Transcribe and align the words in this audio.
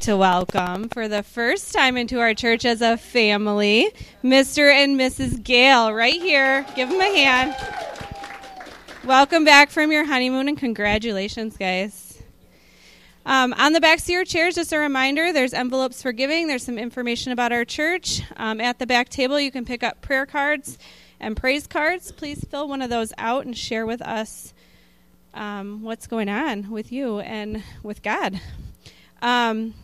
to 0.00 0.16
welcome 0.16 0.88
for 0.88 1.08
the 1.08 1.22
first 1.22 1.74
time 1.74 1.98
into 1.98 2.20
our 2.20 2.32
church 2.32 2.64
as 2.64 2.80
a 2.80 2.96
family, 2.96 3.90
Mr. 4.24 4.72
and 4.72 4.98
Mrs. 4.98 5.42
Gale, 5.42 5.92
right 5.92 6.14
here. 6.14 6.64
Give 6.74 6.88
them 6.88 6.98
a 7.02 7.04
hand. 7.04 7.54
Welcome 9.04 9.44
back 9.44 9.68
from 9.68 9.92
your 9.92 10.06
honeymoon 10.06 10.48
and 10.48 10.56
congratulations, 10.56 11.58
guys. 11.58 12.22
Um, 13.26 13.52
on 13.58 13.74
the 13.74 13.80
backs 13.80 14.04
of 14.04 14.08
your 14.08 14.24
chairs, 14.24 14.54
just 14.54 14.72
a 14.72 14.78
reminder 14.78 15.34
there's 15.34 15.52
envelopes 15.52 16.00
for 16.00 16.12
giving. 16.12 16.46
There's 16.46 16.64
some 16.64 16.78
information 16.78 17.32
about 17.32 17.52
our 17.52 17.66
church. 17.66 18.22
Um, 18.38 18.58
at 18.58 18.78
the 18.78 18.86
back 18.86 19.10
table, 19.10 19.38
you 19.38 19.50
can 19.50 19.66
pick 19.66 19.82
up 19.82 20.00
prayer 20.00 20.24
cards 20.24 20.78
and 21.20 21.36
praise 21.36 21.66
cards. 21.66 22.10
Please 22.10 22.42
fill 22.50 22.68
one 22.68 22.80
of 22.80 22.88
those 22.88 23.12
out 23.18 23.44
and 23.44 23.56
share 23.56 23.84
with 23.84 24.00
us 24.00 24.54
um, 25.34 25.82
what's 25.82 26.06
going 26.06 26.30
on 26.30 26.70
with 26.70 26.90
you 26.90 27.20
and 27.20 27.62
with 27.82 28.02
God. 28.02 28.40
Um, 29.20 29.74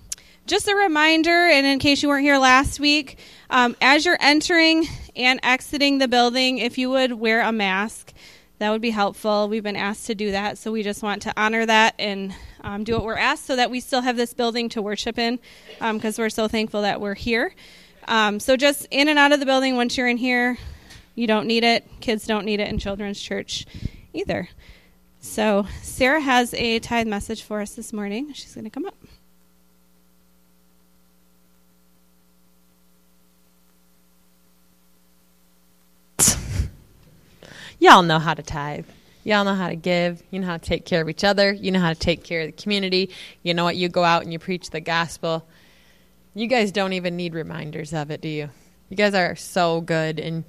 just 0.47 0.69
a 0.69 0.75
reminder, 0.75 1.49
and 1.49 1.67
in 1.67 1.79
case 1.81 2.03
you 2.03 2.09
weren't 2.09 2.23
here 2.23 2.39
last 2.39 2.79
week, 2.79 3.18
um, 3.50 3.77
as 3.81 4.07
you're 4.07 4.18
entering 4.21 4.87
and 5.17 5.41
exiting 5.43 5.99
the 5.99 6.07
building, 6.07 6.59
if 6.59 6.79
you 6.79 6.89
would 6.91 7.13
wear 7.13 7.41
a 7.41 7.50
mask, 7.50 8.13
that 8.59 8.71
would 8.71 8.81
be 8.81 8.90
helpful. 8.90 9.49
We've 9.49 9.63
been 9.63 9.77
asked 9.77 10.07
to 10.07 10.14
do 10.14 10.31
that, 10.31 10.57
so 10.57 10.71
we 10.71 10.85
just 10.85 11.03
want 11.03 11.23
to 11.23 11.32
honor 11.37 11.67
that 11.67 11.96
and 11.99 12.32
um, 12.63 12.85
do 12.85 12.95
what 12.95 13.04
we're 13.04 13.18
asked 13.18 13.45
so 13.45 13.57
that 13.57 13.71
we 13.71 13.81
still 13.81 14.01
have 14.03 14.17
this 14.17 14.35
building 14.35 14.68
to 14.71 14.82
worship 14.82 15.18
in 15.18 15.40
because 15.79 16.18
um, 16.18 16.23
we're 16.23 16.31
so 16.31 16.46
thankful 16.46 16.82
that 16.82 17.01
we're 17.01 17.15
here. 17.15 17.53
Um, 18.07 18.39
so 18.39 18.57
just 18.57 18.87
in 18.93 19.09
and 19.09 19.18
out 19.18 19.32
of 19.32 19.40
the 19.40 19.46
building 19.46 19.75
once 19.75 19.96
you're 19.96 20.09
in 20.09 20.17
here, 20.17 20.59
you 21.17 21.26
don't 21.26 21.49
need 21.49 21.65
it. 21.65 21.85
Kids 22.01 22.25
don't 22.25 22.45
need 22.45 22.61
it 22.61 22.68
in 22.68 22.79
children's 22.79 23.21
church 23.21 23.67
either. 24.13 24.49
So 25.18 25.67
Sarah 25.82 26.21
has 26.21 26.54
a 26.54 26.79
tithe 26.79 27.09
message 27.09 27.43
for 27.43 27.61
us 27.61 27.75
this 27.75 27.93
morning. 27.93 28.32
She's 28.32 28.54
going 28.54 28.65
to 28.65 28.71
come 28.71 28.87
up. 28.87 28.95
Y'all 37.79 38.03
know 38.03 38.19
how 38.19 38.35
to 38.35 38.43
tithe. 38.43 38.87
Y'all 39.25 39.45
know 39.45 39.55
how 39.55 39.69
to 39.69 39.77
give. 39.77 40.23
You 40.31 40.39
know 40.39 40.47
how 40.47 40.57
to 40.57 40.65
take 40.65 40.85
care 40.85 41.03
of 41.03 41.09
each 41.09 41.25
other. 41.25 41.53
You 41.53 41.73
know 41.73 41.81
how 41.81 41.93
to 41.93 41.99
take 41.99 42.23
care 42.23 42.43
of 42.43 42.47
the 42.47 42.63
community. 42.63 43.11
You 43.43 43.55
know 43.55 43.65
what? 43.65 43.77
You 43.77 43.89
go 43.89 44.05
out 44.05 44.23
and 44.23 44.33
you 44.33 44.39
preach 44.39 44.71
the 44.71 44.81
gospel. 44.81 45.47
You 46.35 46.47
guys 46.47 46.71
don't 46.71 46.93
even 46.93 47.17
need 47.17 47.35
reminders 47.35 47.93
of 47.93 48.11
it, 48.11 48.21
do 48.21 48.29
you? 48.29 48.51
You 48.89 48.97
guys 48.97 49.15
are 49.15 49.35
so 49.35 49.81
good, 49.81 50.21
and 50.21 50.45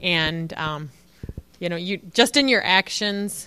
and 0.00 0.52
um, 0.54 0.90
you 1.60 1.68
know, 1.68 1.76
you 1.76 1.98
just 1.98 2.36
in 2.36 2.48
your 2.48 2.64
actions, 2.64 3.46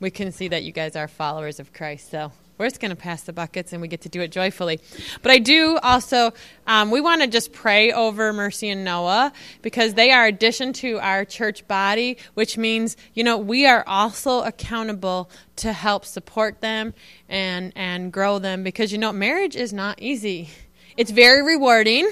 we 0.00 0.10
can 0.10 0.32
see 0.32 0.48
that 0.48 0.62
you 0.62 0.72
guys 0.72 0.96
are 0.96 1.08
followers 1.08 1.60
of 1.60 1.72
Christ. 1.74 2.10
So 2.10 2.32
we're 2.58 2.66
just 2.66 2.80
going 2.80 2.90
to 2.90 2.96
pass 2.96 3.22
the 3.22 3.32
buckets 3.32 3.72
and 3.72 3.82
we 3.82 3.88
get 3.88 4.00
to 4.02 4.08
do 4.08 4.20
it 4.20 4.32
joyfully. 4.32 4.80
But 5.22 5.32
I 5.32 5.38
do 5.38 5.78
also, 5.82 6.32
um, 6.66 6.90
we 6.90 7.00
want 7.00 7.22
to 7.22 7.26
just 7.26 7.52
pray 7.52 7.92
over 7.92 8.32
Mercy 8.32 8.70
and 8.70 8.84
Noah 8.84 9.32
because 9.62 9.94
they 9.94 10.10
are 10.10 10.26
addition 10.26 10.72
to 10.74 10.98
our 11.00 11.24
church 11.24 11.66
body, 11.68 12.16
which 12.34 12.56
means, 12.56 12.96
you 13.14 13.24
know, 13.24 13.36
we 13.36 13.66
are 13.66 13.84
also 13.86 14.42
accountable 14.42 15.30
to 15.56 15.72
help 15.72 16.04
support 16.04 16.60
them 16.60 16.94
and, 17.28 17.72
and 17.76 18.12
grow 18.12 18.38
them 18.38 18.62
because, 18.62 18.92
you 18.92 18.98
know, 18.98 19.12
marriage 19.12 19.56
is 19.56 19.72
not 19.72 20.00
easy. 20.00 20.48
It's 20.96 21.10
very 21.10 21.42
rewarding, 21.42 22.10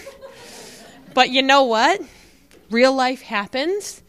but 1.14 1.30
you 1.30 1.42
know 1.42 1.64
what? 1.64 2.02
Real 2.70 2.92
life 2.92 3.22
happens. 3.22 4.02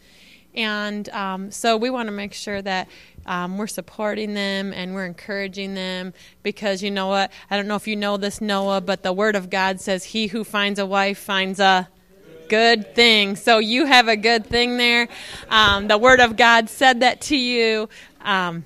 And 0.54 1.08
um, 1.10 1.50
so 1.50 1.76
we 1.76 1.90
want 1.90 2.08
to 2.08 2.12
make 2.12 2.32
sure 2.32 2.60
that 2.62 2.88
um, 3.26 3.58
we're 3.58 3.66
supporting 3.66 4.34
them 4.34 4.72
and 4.72 4.94
we're 4.94 5.04
encouraging 5.04 5.74
them 5.74 6.14
because 6.42 6.82
you 6.82 6.90
know 6.90 7.08
what? 7.08 7.30
I 7.50 7.56
don't 7.56 7.66
know 7.66 7.76
if 7.76 7.86
you 7.86 7.96
know 7.96 8.16
this, 8.16 8.40
Noah, 8.40 8.80
but 8.80 9.02
the 9.02 9.12
Word 9.12 9.36
of 9.36 9.50
God 9.50 9.80
says, 9.80 10.04
He 10.04 10.28
who 10.28 10.44
finds 10.44 10.78
a 10.78 10.86
wife 10.86 11.18
finds 11.18 11.60
a 11.60 11.88
good 12.48 12.94
thing. 12.94 13.36
So 13.36 13.58
you 13.58 13.86
have 13.86 14.08
a 14.08 14.16
good 14.16 14.46
thing 14.46 14.76
there. 14.76 15.08
Um, 15.48 15.88
the 15.88 15.98
Word 15.98 16.20
of 16.20 16.36
God 16.36 16.70
said 16.70 17.00
that 17.00 17.20
to 17.22 17.36
you. 17.36 17.88
Um, 18.22 18.64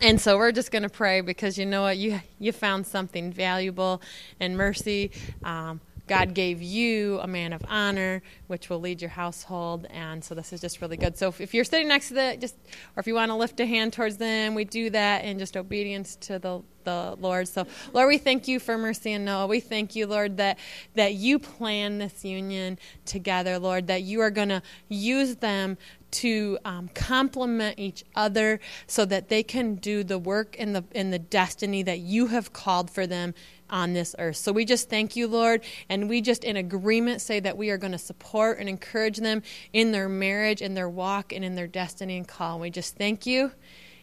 and 0.00 0.20
so 0.20 0.36
we're 0.36 0.52
just 0.52 0.70
going 0.70 0.82
to 0.82 0.88
pray 0.88 1.22
because 1.22 1.56
you 1.56 1.66
know 1.66 1.82
what? 1.82 1.96
You, 1.96 2.20
you 2.38 2.52
found 2.52 2.86
something 2.86 3.32
valuable 3.32 4.02
and 4.38 4.56
mercy. 4.56 5.10
Um, 5.42 5.80
God 6.06 6.34
gave 6.34 6.62
you 6.62 7.18
a 7.20 7.26
man 7.26 7.52
of 7.52 7.62
honor, 7.68 8.22
which 8.46 8.70
will 8.70 8.80
lead 8.80 9.00
your 9.00 9.10
household. 9.10 9.86
And 9.90 10.22
so 10.22 10.34
this 10.34 10.52
is 10.52 10.60
just 10.60 10.80
really 10.80 10.96
good. 10.96 11.18
So 11.18 11.28
if, 11.28 11.40
if 11.40 11.54
you're 11.54 11.64
sitting 11.64 11.88
next 11.88 12.08
to 12.08 12.14
the, 12.14 12.36
just, 12.40 12.54
or 12.96 13.00
if 13.00 13.06
you 13.06 13.14
want 13.14 13.30
to 13.30 13.36
lift 13.36 13.58
a 13.60 13.66
hand 13.66 13.92
towards 13.92 14.16
them, 14.16 14.54
we 14.54 14.64
do 14.64 14.90
that 14.90 15.24
in 15.24 15.38
just 15.38 15.56
obedience 15.56 16.16
to 16.16 16.38
the, 16.38 16.62
the 16.84 17.16
Lord. 17.18 17.48
So 17.48 17.66
Lord, 17.92 18.08
we 18.08 18.18
thank 18.18 18.46
you 18.46 18.60
for 18.60 18.78
Mercy 18.78 19.12
and 19.12 19.24
Noah. 19.24 19.46
We 19.46 19.60
thank 19.60 19.96
you, 19.96 20.06
Lord, 20.06 20.36
that, 20.36 20.58
that 20.94 21.14
you 21.14 21.38
plan 21.38 21.98
this 21.98 22.24
union 22.24 22.78
together, 23.04 23.58
Lord, 23.58 23.88
that 23.88 24.02
you 24.02 24.20
are 24.20 24.30
going 24.30 24.50
to 24.50 24.62
use 24.88 25.36
them 25.36 25.76
to 26.12 26.56
um, 26.64 26.88
complement 26.94 27.78
each 27.78 28.04
other 28.14 28.60
so 28.86 29.04
that 29.04 29.28
they 29.28 29.42
can 29.42 29.74
do 29.74 30.04
the 30.04 30.18
work 30.18 30.56
and 30.58 30.74
the, 30.74 30.84
and 30.94 31.12
the 31.12 31.18
destiny 31.18 31.82
that 31.82 31.98
you 31.98 32.28
have 32.28 32.52
called 32.52 32.90
for 32.90 33.06
them 33.06 33.34
on 33.70 33.92
this 33.92 34.14
earth. 34.18 34.36
So 34.36 34.52
we 34.52 34.64
just 34.64 34.88
thank 34.88 35.16
you, 35.16 35.26
Lord, 35.26 35.62
and 35.88 36.08
we 36.08 36.20
just 36.20 36.44
in 36.44 36.56
agreement 36.56 37.20
say 37.20 37.40
that 37.40 37.56
we 37.56 37.70
are 37.70 37.78
going 37.78 37.92
to 37.92 37.98
support 37.98 38.58
and 38.58 38.68
encourage 38.68 39.18
them 39.18 39.42
in 39.72 39.92
their 39.92 40.08
marriage, 40.08 40.62
in 40.62 40.74
their 40.74 40.88
walk, 40.88 41.32
and 41.32 41.44
in 41.44 41.54
their 41.54 41.66
destiny 41.66 42.16
and 42.16 42.26
call. 42.28 42.60
We 42.60 42.70
just 42.70 42.96
thank 42.96 43.26
you 43.26 43.52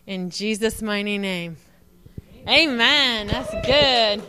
in 0.06 0.30
Jesus' 0.30 0.82
mighty 0.82 1.18
name. 1.18 1.58
Amen. 2.48 3.28
That's 3.28 3.52
good. 3.66 4.22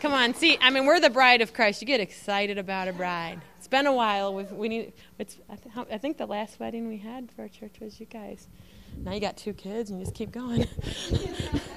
Come 0.00 0.12
on, 0.12 0.34
see, 0.34 0.58
I 0.60 0.70
mean, 0.70 0.84
we're 0.84 1.00
the 1.00 1.10
bride 1.10 1.40
of 1.40 1.54
Christ. 1.54 1.80
You 1.80 1.86
get 1.86 2.00
excited 2.00 2.58
about 2.58 2.88
a 2.88 2.92
bride. 2.92 3.40
It's 3.56 3.68
been 3.68 3.86
a 3.86 3.94
while. 3.94 4.34
We've, 4.34 4.50
we 4.50 4.68
need. 4.68 4.92
It's. 5.18 5.38
I, 5.48 5.54
th- 5.54 5.86
I 5.92 5.96
think 5.96 6.18
the 6.18 6.26
last 6.26 6.58
wedding 6.58 6.88
we 6.88 6.98
had 6.98 7.30
for 7.30 7.42
our 7.42 7.48
church 7.48 7.76
was 7.80 8.00
you 8.00 8.06
guys. 8.06 8.48
Now 8.96 9.12
you 9.12 9.20
got 9.20 9.36
two 9.36 9.52
kids, 9.52 9.90
and 9.90 10.00
you 10.00 10.04
just 10.04 10.16
keep 10.16 10.32
going. 10.32 10.66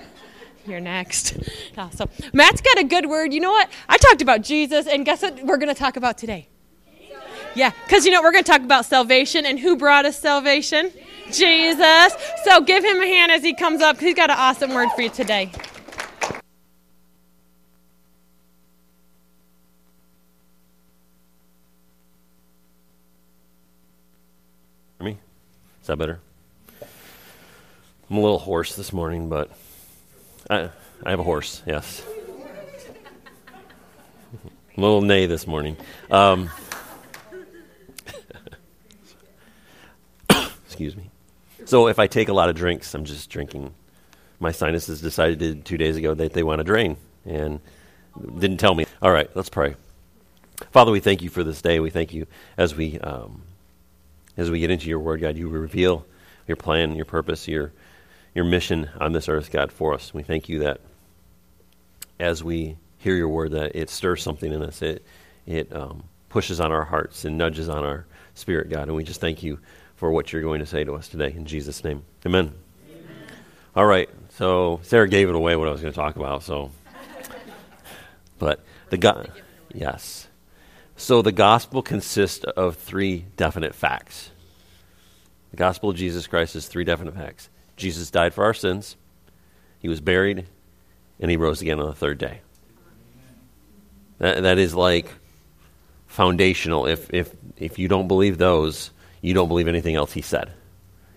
You're 0.67 0.79
next. 0.79 1.37
Yeah, 1.75 1.89
so 1.89 2.09
Matt's 2.31 2.61
got 2.61 2.79
a 2.79 2.85
good 2.85 3.05
word. 3.05 3.33
You 3.33 3.41
know 3.41 3.51
what? 3.51 3.69
I 3.89 3.97
talked 3.97 4.21
about 4.21 4.43
Jesus, 4.43 4.87
and 4.87 5.05
guess 5.05 5.21
what 5.21 5.43
we're 5.43 5.57
going 5.57 5.73
to 5.73 5.77
talk 5.77 5.97
about 5.97 6.17
today? 6.17 6.47
Yeah, 7.53 7.71
because 7.83 8.05
you 8.05 8.11
know 8.11 8.21
we're 8.21 8.31
going 8.31 8.45
to 8.45 8.49
talk 8.49 8.61
about 8.61 8.85
salvation, 8.85 9.45
and 9.45 9.59
who 9.59 9.75
brought 9.75 10.05
us 10.05 10.17
salvation? 10.17 10.93
Jesus. 11.33 12.15
So 12.45 12.61
give 12.61 12.85
him 12.85 13.01
a 13.01 13.05
hand 13.05 13.33
as 13.33 13.43
he 13.43 13.53
comes 13.53 13.81
up. 13.81 13.99
He's 13.99 14.15
got 14.15 14.29
an 14.29 14.37
awesome 14.39 14.73
word 14.73 14.89
for 14.95 15.01
you 15.01 15.09
today. 15.09 15.51
Me? 25.01 25.17
Is 25.81 25.87
that 25.87 25.97
better? 25.97 26.21
I'm 28.09 28.17
a 28.17 28.21
little 28.21 28.39
hoarse 28.39 28.75
this 28.75 28.93
morning, 28.93 29.27
but 29.27 29.51
I, 30.49 30.69
I 31.03 31.09
have 31.09 31.19
a 31.19 31.23
horse, 31.23 31.61
yes. 31.65 32.03
little 34.77 35.01
neigh 35.01 35.25
this 35.25 35.47
morning. 35.47 35.75
Um, 36.11 36.49
excuse 40.65 40.95
me. 40.95 41.09
So 41.65 41.87
if 41.87 41.97
I 41.97 42.05
take 42.07 42.29
a 42.29 42.33
lot 42.33 42.49
of 42.49 42.55
drinks, 42.55 42.93
I'm 42.93 43.05
just 43.05 43.29
drinking. 43.29 43.73
My 44.39 44.51
sinuses 44.51 45.01
decided 45.01 45.65
two 45.65 45.77
days 45.77 45.95
ago 45.97 46.13
that 46.13 46.33
they 46.33 46.43
want 46.43 46.59
to 46.59 46.63
drain 46.63 46.97
and 47.25 47.59
didn't 48.37 48.57
tell 48.57 48.75
me. 48.75 48.85
All 49.01 49.11
right, 49.11 49.29
let's 49.35 49.49
pray. 49.49 49.75
Father, 50.71 50.91
we 50.91 50.99
thank 50.99 51.23
you 51.23 51.29
for 51.29 51.43
this 51.43 51.61
day. 51.61 51.79
We 51.79 51.89
thank 51.89 52.13
you 52.13 52.27
as 52.55 52.75
we 52.75 52.99
um, 52.99 53.41
as 54.37 54.51
we 54.51 54.59
get 54.59 54.69
into 54.69 54.89
your 54.89 54.99
word, 54.99 55.21
God. 55.21 55.37
You 55.37 55.49
reveal 55.49 56.05
your 56.47 56.55
plan, 56.55 56.95
your 56.95 57.05
purpose, 57.05 57.47
your 57.47 57.71
your 58.35 58.45
mission 58.45 58.89
on 58.99 59.13
this 59.13 59.27
earth, 59.29 59.49
God, 59.51 59.71
for 59.71 59.93
us. 59.93 60.13
We 60.13 60.21
thank 60.21 60.49
you 60.49 60.59
that 60.59 60.81
as 62.19 62.43
we 62.43 62.77
hear 62.97 63.15
your 63.15 63.29
word, 63.29 63.51
that 63.51 63.75
it 63.75 63.89
stirs 63.89 64.21
something 64.21 64.51
in 64.51 64.61
us. 64.61 64.81
It 64.81 65.03
it 65.47 65.73
um, 65.75 66.03
pushes 66.29 66.59
on 66.59 66.71
our 66.71 66.83
hearts 66.83 67.23
and 67.23 67.37
nudges 67.37 67.69
on 67.69 67.83
our 67.83 68.05
spirit, 68.33 68.69
God. 68.69 68.87
And 68.87 68.95
we 68.95 69.03
just 69.03 69.21
thank 69.21 69.41
you 69.41 69.59
for 69.95 70.11
what 70.11 70.33
you're 70.33 70.41
going 70.41 70.59
to 70.59 70.65
say 70.65 70.83
to 70.83 70.93
us 70.93 71.07
today. 71.07 71.31
In 71.35 71.45
Jesus' 71.45 71.83
name, 71.83 72.03
Amen. 72.25 72.53
Amen. 72.89 73.05
All 73.75 73.85
right. 73.85 74.09
So 74.29 74.81
Sarah 74.83 75.07
gave 75.07 75.29
it 75.29 75.35
away 75.35 75.55
what 75.55 75.67
I 75.67 75.71
was 75.71 75.81
going 75.81 75.93
to 75.93 75.97
talk 75.97 76.17
about. 76.17 76.43
So, 76.43 76.71
but 78.37 78.59
the 78.89 78.97
God, 78.97 79.31
yes. 79.73 80.27
So 80.97 81.21
the 81.21 81.31
gospel 81.31 81.81
consists 81.81 82.43
of 82.43 82.75
three 82.75 83.25
definite 83.37 83.75
facts. 83.75 84.31
The 85.51 85.57
gospel 85.57 85.91
of 85.91 85.95
Jesus 85.95 86.27
Christ 86.27 86.55
is 86.55 86.67
three 86.67 86.83
definite 86.83 87.13
facts. 87.13 87.49
Jesus 87.75 88.11
died 88.11 88.33
for 88.33 88.43
our 88.43 88.53
sins, 88.53 88.95
he 89.79 89.89
was 89.89 90.01
buried, 90.01 90.45
and 91.19 91.29
he 91.29 91.37
rose 91.37 91.61
again 91.61 91.79
on 91.79 91.87
the 91.87 91.93
third 91.93 92.17
day. 92.17 92.41
That, 94.19 94.43
that 94.43 94.57
is 94.57 94.73
like 94.73 95.09
foundational. 96.07 96.85
If, 96.87 97.13
if, 97.13 97.31
if 97.57 97.77
you 97.77 97.87
don't 97.87 98.07
believe 98.07 98.37
those, 98.37 98.91
you 99.21 99.33
don't 99.33 99.47
believe 99.47 99.67
anything 99.67 99.95
else 99.95 100.13
he 100.13 100.21
said. 100.21 100.51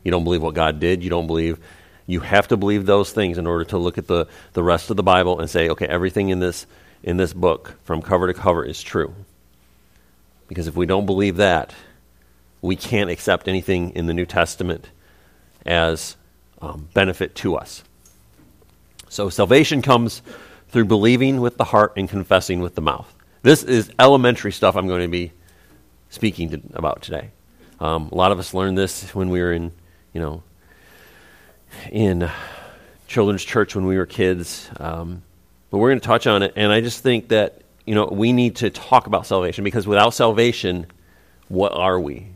You 0.03 0.11
don't 0.11 0.25
believe 0.25 0.43
what 0.43 0.55
God 0.55 0.81
did. 0.81 1.03
You 1.03 1.11
don't 1.11 1.27
believe. 1.27 1.59
You 2.07 2.21
have 2.21 2.49
to 2.49 2.57
believe 2.57 2.87
those 2.87 3.13
things 3.13 3.39
in 3.39 3.47
order 3.47 3.65
to 3.67 3.79
look 3.79 3.99
at 3.99 4.07
the, 4.07 4.27
the 4.55 4.63
rest 4.63 4.91
of 4.91 4.97
the 4.97 5.03
Bible 5.03 5.41
and 5.41 5.49
say, 5.49 5.69
okay, 5.69 5.87
everything 5.87 6.31
in 6.31 6.41
this 6.41 6.67
in 7.03 7.17
this 7.17 7.33
book 7.33 7.77
from 7.85 8.03
cover 8.03 8.27
to 8.27 8.35
cover 8.35 8.65
is 8.65 8.83
true. 8.83 9.15
Because 10.49 10.67
if 10.67 10.75
we 10.75 10.87
don't 10.87 11.07
believe 11.07 11.37
that, 11.37 11.73
we 12.61 12.77
can't 12.77 13.11
accept 13.11 13.47
anything 13.47 13.91
in 13.91 14.07
the 14.07 14.15
New 14.15 14.27
Testament 14.27 14.91
as 15.65 16.17
um, 16.61 16.89
benefit 16.95 17.35
to 17.37 17.57
us. 17.57 17.83
So 19.09 19.31
salvation 19.31 19.83
comes 19.83 20.23
through 20.69 20.85
believing 20.85 21.41
with 21.41 21.57
the 21.57 21.65
heart 21.65 21.95
and 21.97 22.09
confessing 22.09 22.61
with 22.61 22.75
the 22.75 22.81
mouth. 22.81 23.13
This 23.43 23.63
is 23.63 23.91
elementary 23.99 24.53
stuff 24.53 24.77
I'm 24.77 24.89
going 24.89 25.03
to 25.03 25.09
be 25.09 25.33
speaking 26.11 26.51
to, 26.51 26.61
about 26.75 27.03
today. 27.03 27.31
Um, 27.81 28.09
a 28.11 28.15
lot 28.15 28.33
of 28.33 28.39
us 28.39 28.53
learned 28.55 28.77
this 28.77 29.15
when 29.15 29.31
we 29.31 29.41
were 29.41 29.53
in, 29.53 29.73
you 30.13 30.21
know, 30.21 30.43
in 31.91 32.31
children's 33.07 33.45
church 33.45 33.75
when 33.75 33.87
we 33.87 33.97
were 33.97 34.07
kids. 34.07 34.69
Um, 34.79 35.23
but 35.71 35.79
we're 35.79 35.91
going 35.91 36.01
to 36.01 36.07
touch 36.07 36.27
on 36.27 36.43
it, 36.43 36.55
and 36.57 36.73
I 36.73 36.81
just 36.81 37.03
think 37.03 37.29
that 37.29 37.63
you 37.85 37.95
know 37.95 38.07
we 38.07 38.33
need 38.33 38.57
to 38.57 38.71
talk 38.71 39.07
about 39.07 39.27
salvation 39.27 39.65
because 39.65 39.87
without 39.87 40.15
salvation, 40.15 40.87
what 41.49 41.73
are 41.73 41.99
we? 42.01 42.29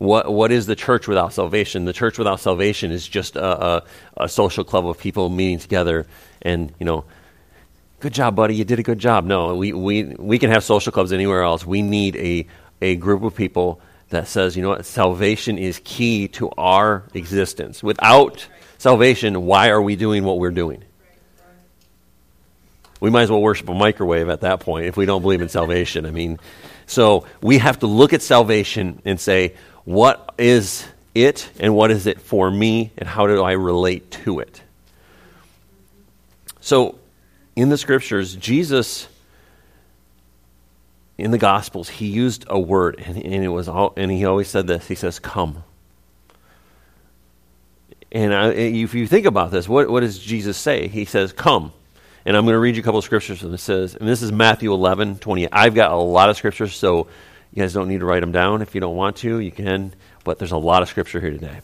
What 0.00 0.32
what 0.32 0.50
is 0.50 0.64
the 0.64 0.74
church 0.74 1.06
without 1.06 1.34
salvation? 1.34 1.84
The 1.84 1.92
church 1.92 2.16
without 2.16 2.40
salvation 2.40 2.90
is 2.90 3.06
just 3.06 3.36
a, 3.36 3.66
a, 3.66 3.82
a 4.16 4.28
social 4.30 4.64
club 4.64 4.86
of 4.88 4.98
people 4.98 5.28
meeting 5.28 5.58
together, 5.58 6.06
and 6.40 6.72
you 6.78 6.86
know, 6.86 7.04
good 8.00 8.14
job, 8.14 8.34
buddy, 8.34 8.54
you 8.54 8.64
did 8.64 8.78
a 8.78 8.82
good 8.82 8.98
job. 8.98 9.26
No, 9.26 9.54
we 9.54 9.74
we 9.74 10.04
we 10.04 10.38
can 10.38 10.48
have 10.48 10.64
social 10.64 10.90
clubs 10.90 11.12
anywhere 11.12 11.42
else. 11.42 11.66
We 11.66 11.82
need 11.82 12.16
a 12.16 12.46
a 12.80 12.96
group 12.96 13.22
of 13.24 13.34
people 13.34 13.82
that 14.08 14.26
says, 14.26 14.56
you 14.56 14.62
know 14.62 14.70
what, 14.70 14.86
salvation 14.86 15.58
is 15.58 15.82
key 15.84 16.28
to 16.28 16.48
our 16.56 17.04
existence. 17.12 17.82
Without 17.82 18.48
salvation, 18.78 19.44
why 19.44 19.68
are 19.68 19.82
we 19.82 19.96
doing 19.96 20.24
what 20.24 20.38
we're 20.38 20.50
doing? 20.50 20.82
We 23.00 23.10
might 23.10 23.24
as 23.24 23.30
well 23.30 23.42
worship 23.42 23.68
a 23.68 23.74
microwave 23.74 24.30
at 24.30 24.40
that 24.40 24.60
point 24.60 24.86
if 24.86 24.96
we 24.96 25.04
don't 25.04 25.20
believe 25.20 25.42
in 25.42 25.50
salvation. 25.50 26.06
I 26.06 26.10
mean, 26.10 26.38
so 26.86 27.26
we 27.42 27.58
have 27.58 27.80
to 27.80 27.86
look 27.86 28.14
at 28.14 28.22
salvation 28.22 29.02
and 29.04 29.20
say, 29.20 29.54
what 29.84 30.34
is 30.38 30.86
it 31.14 31.50
and 31.58 31.74
what 31.74 31.90
is 31.90 32.06
it 32.06 32.20
for 32.20 32.50
me 32.50 32.92
and 32.96 33.08
how 33.08 33.26
do 33.26 33.42
I 33.42 33.52
relate 33.52 34.10
to 34.24 34.40
it? 34.40 34.62
So 36.60 36.98
in 37.56 37.68
the 37.68 37.78
scriptures, 37.78 38.36
Jesus 38.36 39.08
in 41.20 41.30
the 41.32 41.38
Gospels, 41.38 41.88
he 41.88 42.06
used 42.06 42.46
a 42.48 42.58
word, 42.58 43.02
and, 43.04 43.16
and, 43.16 43.44
it 43.44 43.48
was 43.48 43.68
all, 43.68 43.92
and 43.96 44.10
he 44.10 44.24
always 44.24 44.48
said 44.48 44.66
this. 44.66 44.88
He 44.88 44.94
says, 44.94 45.18
"Come." 45.18 45.62
And 48.10 48.34
I, 48.34 48.48
if 48.52 48.94
you 48.94 49.06
think 49.06 49.26
about 49.26 49.50
this, 49.50 49.68
what, 49.68 49.90
what 49.90 50.00
does 50.00 50.18
Jesus 50.18 50.56
say? 50.56 50.88
He 50.88 51.04
says, 51.04 51.32
"Come." 51.32 51.72
And 52.24 52.36
I'm 52.36 52.44
going 52.44 52.54
to 52.54 52.58
read 52.58 52.76
you 52.76 52.82
a 52.82 52.84
couple 52.84 52.98
of 52.98 53.04
scriptures, 53.04 53.42
and 53.42 53.52
it 53.54 53.58
says, 53.58 53.94
and 53.94 54.06
this 54.06 54.20
is 54.20 54.30
Matthew 54.30 54.74
11, 54.74 55.20
20. 55.20 55.50
I've 55.50 55.74
got 55.74 55.90
a 55.90 55.96
lot 55.96 56.28
of 56.28 56.36
scriptures, 56.36 56.76
so 56.76 57.06
you 57.52 57.62
guys 57.62 57.72
don't 57.72 57.88
need 57.88 58.00
to 58.00 58.06
write 58.06 58.20
them 58.20 58.32
down. 58.32 58.62
If 58.62 58.74
you 58.74 58.80
don't 58.80 58.96
want 58.96 59.16
to, 59.18 59.38
you 59.38 59.50
can. 59.50 59.92
But 60.24 60.38
there's 60.38 60.52
a 60.52 60.56
lot 60.56 60.82
of 60.82 60.88
scripture 60.88 61.20
here 61.20 61.30
today. 61.30 61.60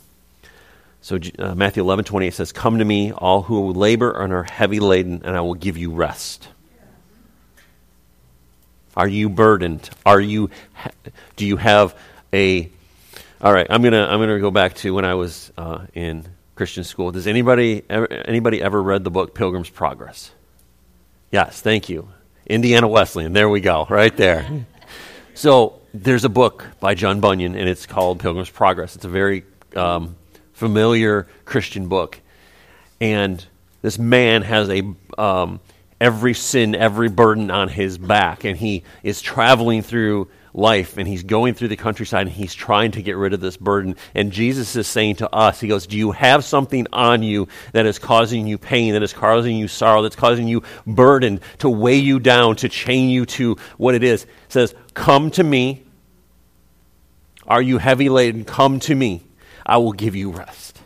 So 1.01 1.19
uh, 1.39 1.55
Matthew 1.55 1.83
11, 1.83 2.05
20, 2.05 2.27
it 2.27 2.35
says, 2.35 2.53
"Come 2.53 2.79
to 2.79 2.85
me, 2.85 3.13
all 3.13 3.43
who 3.43 3.73
labor 3.73 4.11
and 4.21 4.33
are 4.33 4.43
heavy 4.43 4.81
laden, 4.81 5.23
and 5.25 5.37
I 5.37 5.41
will 5.41 5.55
give 5.55 5.77
you 5.77 5.93
rest." 5.93 6.49
Are 8.97 9.07
you 9.07 9.29
burdened? 9.29 9.89
Are 10.07 10.21
you 10.21 10.51
do 11.37 11.47
you 11.47 11.59
have 11.59 11.95
a 12.33 12.71
All 13.41 13.53
right, 13.53 13.67
I'm 13.69 13.83
going 13.83 13.93
to 13.93 14.01
I'm 14.01 14.21
to 14.21 14.41
go 14.41 14.51
back 14.51 14.75
to 14.77 14.95
when 14.95 15.05
I 15.05 15.15
was 15.15 15.53
uh, 15.59 15.87
in 15.95 16.27
Christian 16.55 16.83
school. 16.83 17.13
Does 17.13 17.27
anybody 17.27 17.85
ever, 17.89 18.11
anybody 18.11 18.63
ever 18.63 18.83
read 18.83 19.05
the 19.05 19.11
book 19.11 19.35
Pilgrim's 19.35 19.69
Progress? 19.69 20.31
Yes, 21.31 21.61
thank 21.61 21.91
you. 21.91 22.09
Indiana 22.47 22.89
Wesleyan. 22.89 23.35
There 23.35 23.49
we 23.49 23.61
go. 23.61 23.87
Right 23.89 24.17
there. 24.17 24.65
So, 25.37 25.81
there's 25.93 26.25
a 26.25 26.31
book 26.31 26.67
by 26.81 26.95
John 26.95 27.21
Bunyan 27.21 27.57
and 27.57 27.69
it's 27.69 27.85
called 27.85 28.21
Pilgrim's 28.21 28.49
Progress. 28.49 28.97
It's 28.97 29.05
a 29.05 29.11
very 29.11 29.45
um, 29.75 30.17
familiar 30.55 31.29
Christian 31.45 31.89
book. 31.89 32.19
And 33.03 33.45
this 33.83 33.99
man 33.99 34.41
has 34.41 34.71
a 34.71 34.83
um, 35.19 35.61
every 36.01 36.33
sin, 36.33 36.75
every 36.75 37.11
burden 37.11 37.51
on 37.51 37.69
his 37.69 37.99
back. 37.99 38.45
And 38.45 38.57
he 38.57 38.83
is 39.03 39.21
traveling 39.21 39.83
through 39.83 40.29
life 40.57 40.97
and 40.97 41.07
he's 41.07 41.23
going 41.23 41.55
through 41.55 41.69
the 41.69 41.77
countryside 41.77 42.27
and 42.27 42.35
he's 42.35 42.55
trying 42.55 42.91
to 42.93 43.03
get 43.03 43.17
rid 43.17 43.33
of 43.33 43.41
this 43.41 43.57
burden. 43.57 43.97
And 44.15 44.33
Jesus 44.33 44.75
is 44.77 44.87
saying 44.87 45.17
to 45.17 45.33
us, 45.35 45.61
He 45.61 45.69
goes, 45.69 45.87
Do 45.87 45.97
you 45.97 46.13
have 46.13 46.45
something 46.45 46.87
on 46.93 47.23
you 47.23 47.49
that 47.73 47.87
is 47.87 47.99
causing 47.99 48.47
you 48.47 48.59
pain, 48.59 48.95
that 48.95 49.03
is 49.03 49.13
causing 49.13 49.57
you 49.57 49.69
sorrow, 49.69 50.03
that's 50.03 50.17
causing 50.17 50.49
you 50.49 50.63
burden, 50.87 51.41
to 51.59 51.69
weigh 51.69 51.99
you 51.99 52.19
down, 52.19 52.57
to 52.57 52.69
chain 52.69 53.11
you 53.11 53.27
to 53.27 53.57
what 53.77 53.95
it 53.95 54.03
is? 54.03 54.25
It 54.25 54.31
says, 54.49 54.75
Come 54.95 55.31
to 55.33 55.45
me. 55.45 55.83
Are 57.47 57.63
you 57.63 57.79
heavy 57.79 58.09
laden? 58.09 58.45
Come 58.45 58.81
to 58.81 58.95
me. 58.95 59.23
I 59.65 59.77
will 59.79 59.93
give 59.93 60.17
you 60.17 60.31
rest. 60.31 60.81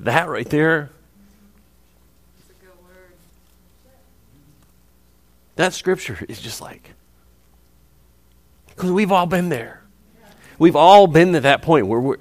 That 0.00 0.28
right 0.28 0.48
there 0.48 0.90
That 5.60 5.74
scripture 5.74 6.18
is 6.26 6.40
just 6.40 6.62
like, 6.62 6.94
because 8.80 8.92
we've 8.92 9.12
all 9.12 9.26
been 9.26 9.50
there. 9.50 9.82
We've 10.58 10.74
all 10.74 11.06
been 11.06 11.34
to 11.34 11.40
that 11.40 11.60
point 11.60 11.86
where 11.86 12.16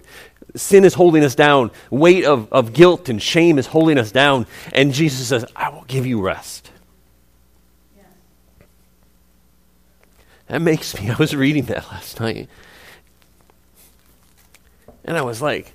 sin 0.57 0.83
is 0.83 0.93
holding 0.93 1.23
us 1.23 1.33
down, 1.33 1.71
weight 1.89 2.25
of, 2.25 2.51
of 2.51 2.73
guilt 2.73 3.07
and 3.07 3.21
shame 3.21 3.57
is 3.57 3.65
holding 3.65 3.97
us 3.97 4.11
down, 4.11 4.45
and 4.73 4.93
Jesus 4.93 5.29
says, 5.29 5.45
I 5.55 5.69
will 5.69 5.85
give 5.85 6.05
you 6.05 6.21
rest. 6.21 6.69
That 10.47 10.61
makes 10.61 10.99
me, 10.99 11.09
I 11.09 11.15
was 11.15 11.33
reading 11.33 11.63
that 11.65 11.89
last 11.93 12.19
night, 12.19 12.49
and 15.05 15.17
I 15.17 15.21
was 15.21 15.41
like, 15.41 15.71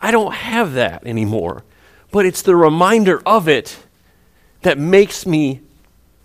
I 0.00 0.10
don't 0.10 0.34
have 0.34 0.72
that 0.72 1.06
anymore. 1.06 1.62
But 2.10 2.26
it's 2.26 2.42
the 2.42 2.56
reminder 2.56 3.22
of 3.24 3.46
it 3.46 3.78
that 4.62 4.76
makes 4.76 5.24
me 5.24 5.60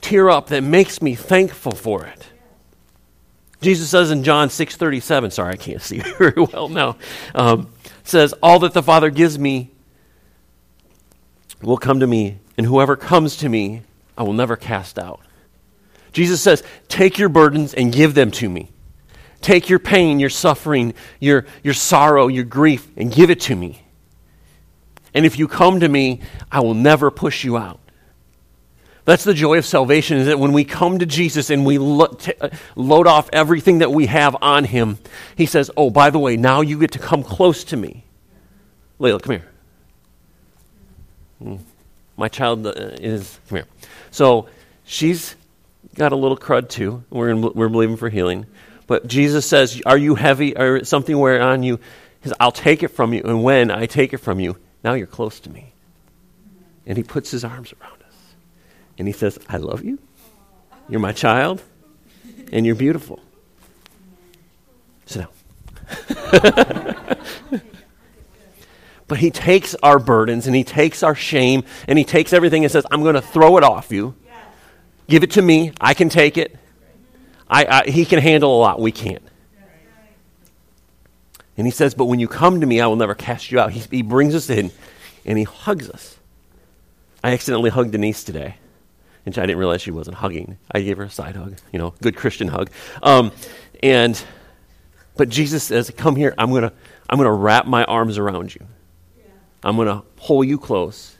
tear 0.01 0.27
up 0.27 0.47
that 0.47 0.63
makes 0.63 1.03
me 1.03 1.13
thankful 1.13 1.73
for 1.73 2.03
it. 2.05 2.30
Jesus 3.61 3.89
says 3.89 4.09
in 4.09 4.23
John 4.23 4.49
6:37, 4.49 5.31
sorry, 5.31 5.53
I 5.53 5.55
can't 5.55 5.81
see 5.81 5.99
very 6.17 6.41
well 6.51 6.67
now. 6.67 6.97
Um, 7.35 7.69
says, 8.03 8.33
"All 8.41 8.59
that 8.59 8.73
the 8.73 8.83
Father 8.83 9.09
gives 9.09 9.37
me 9.37 9.69
will 11.61 11.77
come 11.77 11.99
to 11.99 12.07
me, 12.07 12.39
and 12.57 12.65
whoever 12.65 12.95
comes 12.95 13.37
to 13.37 13.49
me, 13.49 13.83
I 14.17 14.23
will 14.23 14.33
never 14.33 14.55
cast 14.55 14.97
out." 14.97 15.21
Jesus 16.11 16.41
says, 16.41 16.63
"Take 16.87 17.19
your 17.19 17.29
burdens 17.29 17.73
and 17.73 17.93
give 17.93 18.15
them 18.15 18.31
to 18.31 18.49
me. 18.49 18.69
Take 19.41 19.69
your 19.69 19.79
pain, 19.79 20.19
your 20.19 20.29
suffering, 20.31 20.95
your 21.19 21.45
your 21.63 21.75
sorrow, 21.75 22.27
your 22.27 22.43
grief 22.43 22.87
and 22.97 23.13
give 23.13 23.29
it 23.29 23.41
to 23.41 23.55
me. 23.55 23.83
And 25.13 25.25
if 25.25 25.37
you 25.37 25.47
come 25.47 25.81
to 25.81 25.89
me, 25.89 26.21
I 26.51 26.61
will 26.61 26.73
never 26.73 27.11
push 27.11 27.43
you 27.43 27.57
out." 27.57 27.79
That's 29.05 29.23
the 29.23 29.33
joy 29.33 29.57
of 29.57 29.65
salvation 29.65 30.17
is 30.17 30.27
that 30.27 30.39
when 30.39 30.53
we 30.53 30.63
come 30.63 30.99
to 30.99 31.05
Jesus 31.05 31.49
and 31.49 31.65
we 31.65 31.77
lo- 31.77 32.07
t- 32.07 32.33
uh, 32.39 32.49
load 32.75 33.07
off 33.07 33.29
everything 33.33 33.79
that 33.79 33.91
we 33.91 34.05
have 34.05 34.35
on 34.41 34.63
him, 34.63 34.99
he 35.35 35.47
says, 35.47 35.71
Oh, 35.75 35.89
by 35.89 36.11
the 36.11 36.19
way, 36.19 36.37
now 36.37 36.61
you 36.61 36.79
get 36.79 36.91
to 36.91 36.99
come 36.99 37.23
close 37.23 37.63
to 37.65 37.77
me. 37.77 38.03
Layla, 38.99 39.21
come 39.21 39.37
here. 39.37 39.49
Hmm. 41.41 41.55
My 42.15 42.27
child 42.27 42.67
uh, 42.67 42.73
is, 42.75 43.39
come 43.49 43.57
here. 43.57 43.67
So 44.11 44.47
she's 44.85 45.35
got 45.95 46.11
a 46.11 46.15
little 46.15 46.37
crud 46.37 46.69
too. 46.69 47.03
We're, 47.09 47.29
in, 47.29 47.41
we're 47.41 47.69
believing 47.69 47.97
for 47.97 48.09
healing. 48.09 48.45
But 48.85 49.07
Jesus 49.07 49.47
says, 49.47 49.81
Are 49.85 49.97
you 49.97 50.13
heavy 50.13 50.55
or 50.55 50.83
something 50.83 51.17
wear 51.17 51.41
on 51.41 51.63
you? 51.63 51.77
He 52.21 52.29
says, 52.29 52.33
I'll 52.39 52.51
take 52.51 52.83
it 52.83 52.89
from 52.89 53.13
you. 53.13 53.23
And 53.23 53.43
when 53.43 53.71
I 53.71 53.87
take 53.87 54.13
it 54.13 54.17
from 54.17 54.39
you, 54.39 54.57
now 54.83 54.93
you're 54.93 55.07
close 55.07 55.39
to 55.41 55.49
me. 55.49 55.73
And 56.85 56.97
he 56.97 57.03
puts 57.03 57.31
his 57.31 57.43
arms 57.43 57.73
around 57.81 58.00
and 59.01 59.07
he 59.07 59.13
says, 59.13 59.39
I 59.49 59.57
love 59.57 59.83
you. 59.83 59.97
You're 60.87 60.99
my 60.99 61.11
child. 61.11 61.63
And 62.51 62.67
you're 62.67 62.75
beautiful. 62.75 63.19
Sit 65.07 65.25
down. 65.25 65.29
but 69.07 69.17
he 69.17 69.31
takes 69.31 69.73
our 69.81 69.97
burdens 69.97 70.45
and 70.45 70.55
he 70.55 70.63
takes 70.63 71.01
our 71.01 71.15
shame 71.15 71.63
and 71.87 71.97
he 71.97 72.05
takes 72.05 72.31
everything 72.31 72.63
and 72.63 72.71
says, 72.71 72.85
I'm 72.91 73.01
going 73.01 73.15
to 73.15 73.23
throw 73.23 73.57
it 73.57 73.63
off 73.63 73.91
you. 73.91 74.13
Give 75.07 75.23
it 75.23 75.31
to 75.31 75.41
me. 75.41 75.73
I 75.81 75.95
can 75.95 76.09
take 76.09 76.37
it. 76.37 76.55
I, 77.49 77.65
I, 77.65 77.89
he 77.89 78.05
can 78.05 78.19
handle 78.19 78.55
a 78.55 78.59
lot. 78.59 78.79
We 78.79 78.91
can't. 78.91 79.23
And 81.57 81.65
he 81.65 81.71
says, 81.71 81.95
But 81.95 82.05
when 82.05 82.19
you 82.19 82.27
come 82.27 82.61
to 82.61 82.67
me, 82.67 82.79
I 82.79 82.85
will 82.85 82.97
never 82.97 83.15
cast 83.15 83.51
you 83.51 83.59
out. 83.59 83.71
He, 83.71 83.79
he 83.79 84.03
brings 84.03 84.35
us 84.35 84.51
in 84.51 84.69
and 85.25 85.39
he 85.39 85.43
hugs 85.43 85.89
us. 85.89 86.19
I 87.23 87.33
accidentally 87.33 87.71
hugged 87.71 87.93
Denise 87.93 88.23
today 88.23 88.57
and 89.25 89.37
I 89.37 89.41
didn't 89.41 89.57
realize 89.57 89.81
she 89.81 89.91
wasn't 89.91 90.17
hugging. 90.17 90.57
I 90.71 90.81
gave 90.81 90.97
her 90.97 91.03
a 91.03 91.09
side 91.09 91.35
hug, 91.35 91.57
you 91.71 91.79
know, 91.79 91.93
good 92.01 92.15
Christian 92.15 92.47
hug. 92.47 92.69
Um, 93.03 93.31
and 93.83 94.21
but 95.15 95.29
Jesus 95.29 95.63
says, 95.63 95.91
"Come 95.95 96.15
here. 96.15 96.33
I'm 96.37 96.51
gonna 96.51 96.73
I'm 97.09 97.17
gonna 97.17 97.33
wrap 97.33 97.65
my 97.65 97.83
arms 97.83 98.17
around 98.17 98.55
you. 98.55 98.65
I'm 99.63 99.77
gonna 99.77 100.03
pull 100.15 100.43
you 100.43 100.57
close, 100.57 101.15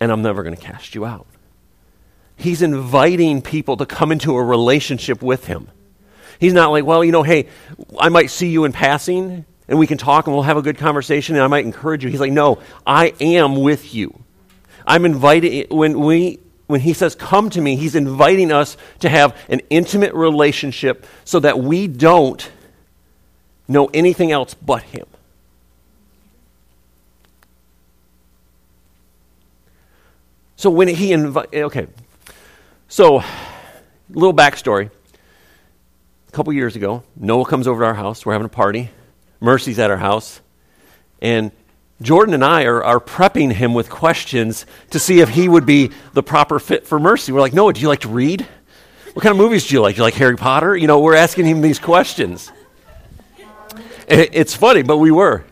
and 0.00 0.10
I'm 0.10 0.22
never 0.22 0.42
gonna 0.42 0.56
cast 0.56 0.94
you 0.94 1.04
out." 1.04 1.26
He's 2.36 2.62
inviting 2.62 3.42
people 3.42 3.76
to 3.76 3.86
come 3.86 4.10
into 4.10 4.36
a 4.36 4.42
relationship 4.42 5.22
with 5.22 5.46
him. 5.46 5.68
He's 6.38 6.52
not 6.52 6.70
like, 6.70 6.84
well, 6.84 7.04
you 7.04 7.12
know, 7.12 7.22
hey, 7.22 7.48
I 7.98 8.08
might 8.08 8.30
see 8.30 8.48
you 8.48 8.64
in 8.64 8.72
passing 8.72 9.44
and 9.68 9.78
we 9.78 9.86
can 9.86 9.98
talk 9.98 10.26
and 10.26 10.34
we'll 10.34 10.42
have 10.42 10.56
a 10.56 10.62
good 10.62 10.78
conversation 10.78 11.36
and 11.36 11.44
I 11.44 11.46
might 11.46 11.64
encourage 11.64 12.04
you. 12.04 12.10
He's 12.10 12.20
like, 12.20 12.32
no, 12.32 12.58
I 12.86 13.14
am 13.20 13.56
with 13.56 13.94
you. 13.94 14.18
I'm 14.86 15.04
inviting, 15.04 15.66
when 15.70 16.00
we, 16.00 16.40
when 16.66 16.80
he 16.80 16.92
says, 16.92 17.14
come 17.14 17.50
to 17.50 17.60
me, 17.60 17.76
he's 17.76 17.94
inviting 17.94 18.50
us 18.50 18.76
to 19.00 19.08
have 19.08 19.36
an 19.48 19.60
intimate 19.70 20.14
relationship 20.14 21.06
so 21.24 21.40
that 21.40 21.58
we 21.58 21.86
don't 21.86 22.50
know 23.68 23.90
anything 23.92 24.32
else 24.32 24.54
but 24.54 24.82
him. 24.82 25.06
So 30.56 30.70
when 30.70 30.88
he 30.88 31.12
invite, 31.12 31.54
okay, 31.54 31.86
so 32.88 33.22
little 34.08 34.34
backstory. 34.34 34.90
A 36.28 36.32
couple 36.32 36.52
years 36.52 36.74
ago, 36.74 37.02
Noah 37.16 37.44
comes 37.44 37.68
over 37.68 37.82
to 37.82 37.86
our 37.86 37.94
house. 37.94 38.24
We're 38.24 38.32
having 38.32 38.46
a 38.46 38.48
party. 38.48 38.90
Mercy's 39.40 39.78
at 39.78 39.90
our 39.90 39.98
house, 39.98 40.40
and 41.20 41.52
Jordan 42.02 42.34
and 42.34 42.44
I 42.44 42.64
are, 42.64 42.82
are 42.82 43.00
prepping 43.00 43.52
him 43.52 43.72
with 43.72 43.88
questions 43.88 44.66
to 44.90 44.98
see 44.98 45.20
if 45.20 45.28
he 45.28 45.48
would 45.48 45.64
be 45.64 45.92
the 46.12 46.22
proper 46.22 46.58
fit 46.58 46.86
for 46.86 46.98
Mercy. 46.98 47.32
We're 47.32 47.40
like, 47.40 47.52
Noah, 47.52 47.72
do 47.72 47.80
you 47.80 47.88
like 47.88 48.00
to 48.00 48.08
read? 48.08 48.46
What 49.12 49.22
kind 49.22 49.30
of 49.30 49.36
movies 49.36 49.68
do 49.68 49.74
you 49.74 49.80
like? 49.80 49.94
Do 49.94 50.00
you 50.00 50.02
like 50.02 50.14
Harry 50.14 50.36
Potter? 50.36 50.76
You 50.76 50.88
know, 50.88 50.98
we're 51.00 51.14
asking 51.14 51.46
him 51.46 51.60
these 51.60 51.78
questions. 51.78 52.50
It's 54.08 54.54
funny, 54.54 54.82
but 54.82 54.98
we 54.98 55.10
were. 55.10 55.44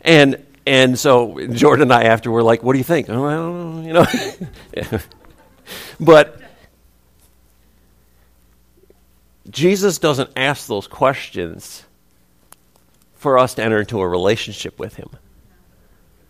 And 0.00 0.44
and 0.66 0.98
so 0.98 1.38
Jordan 1.48 1.82
and 1.82 1.92
I 1.92 2.04
after 2.04 2.30
were 2.30 2.42
like, 2.42 2.62
"What 2.62 2.72
do 2.72 2.78
you 2.78 2.84
think?" 2.84 3.08
Oh, 3.08 3.24
I 3.24 3.34
don't 3.34 3.84
know, 3.84 3.86
you 3.86 4.90
know. 4.90 4.98
but 6.00 6.40
Jesus 9.50 9.98
doesn't 9.98 10.30
ask 10.36 10.66
those 10.66 10.86
questions 10.86 11.84
for 13.14 13.38
us 13.38 13.54
to 13.54 13.62
enter 13.62 13.80
into 13.80 14.00
a 14.00 14.08
relationship 14.08 14.78
with 14.78 14.96
Him. 14.96 15.10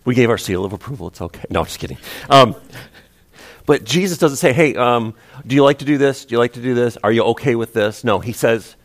We 0.04 0.14
gave 0.14 0.30
our 0.30 0.38
seal 0.38 0.64
of 0.64 0.72
approval. 0.72 1.08
It's 1.08 1.20
okay. 1.20 1.44
No, 1.50 1.60
I'm 1.60 1.66
just 1.66 1.78
kidding. 1.78 1.98
Um, 2.28 2.56
but 3.66 3.84
Jesus 3.84 4.18
doesn't 4.18 4.36
say, 4.36 4.52
"Hey, 4.52 4.74
um, 4.76 5.14
do 5.46 5.54
you 5.54 5.64
like 5.64 5.78
to 5.78 5.84
do 5.84 5.96
this? 5.96 6.24
Do 6.24 6.34
you 6.34 6.38
like 6.38 6.52
to 6.54 6.62
do 6.62 6.74
this? 6.74 6.98
Are 7.02 7.10
you 7.10 7.22
okay 7.24 7.54
with 7.54 7.72
this?" 7.72 8.04
No, 8.04 8.18
He 8.18 8.32
says, 8.32 8.76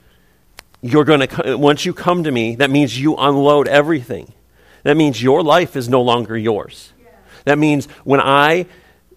"You're 0.81 1.03
going 1.03 1.27
to 1.27 1.57
once 1.57 1.85
you 1.85 1.93
come 1.93 2.23
to 2.23 2.31
me. 2.31 2.55
That 2.55 2.69
means 2.69 2.99
you 2.99 3.15
unload 3.15 3.67
everything." 3.67 4.33
That 4.83 4.95
means 4.95 5.21
your 5.21 5.43
life 5.43 5.75
is 5.75 5.89
no 5.89 6.01
longer 6.01 6.37
yours. 6.37 6.93
Yeah. 6.99 7.09
That 7.45 7.57
means 7.57 7.87
when 8.03 8.21
I 8.21 8.65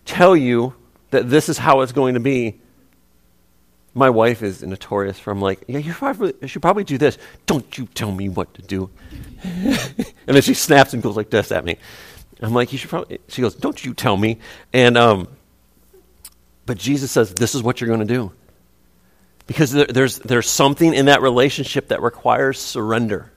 tell 0.05 0.37
you 0.37 0.75
that 1.11 1.31
this 1.31 1.49
is 1.49 1.59
how 1.59 1.83
it's 1.83 1.93
going 1.93 2.15
to 2.15 2.21
be, 2.21 2.61
my 3.95 4.11
wife 4.11 4.43
is 4.43 4.63
notorious 4.63 5.19
for 5.19 5.31
I'm 5.31 5.41
like, 5.41 5.65
yeah, 5.69 5.79
you 5.79 5.93
probably, 5.93 6.35
should 6.49 6.63
probably 6.63 6.85
do 6.85 6.99
this. 6.99 7.19
Don't 7.47 7.77
you 7.77 7.87
tell 7.87 8.11
me 8.11 8.29
what 8.29 8.53
to 8.55 8.63
do. 8.63 8.91
and 9.45 10.07
then 10.27 10.43
she 10.43 10.55
snaps 10.55 10.95
and 10.95 11.03
goes 11.03 11.17
like 11.17 11.31
this 11.31 11.53
at 11.53 11.65
me. 11.65 11.77
I'm 12.41 12.55
like, 12.55 12.73
you 12.73 12.79
should 12.79 12.91
probably. 12.91 13.21
She 13.29 13.41
goes, 13.41 13.55
don't 13.55 13.85
you 13.85 13.95
tell 13.95 14.17
me. 14.17 14.39
And 14.73 14.99
um, 14.99 15.29
but 16.67 16.77
Jesus 16.77 17.11
says 17.11 17.33
this 17.35 17.55
is 17.55 17.63
what 17.63 17.81
you're 17.81 17.89
going 17.89 18.01
to 18.01 18.15
do, 18.15 18.33
because 19.47 19.73
there, 19.73 19.87
there's 19.87 20.19
there's 20.19 20.49
something 20.49 20.93
in 20.93 21.07
that 21.07 21.23
relationship 21.23 21.89
that 21.89 22.03
requires 22.03 22.59
surrender. 22.59 23.31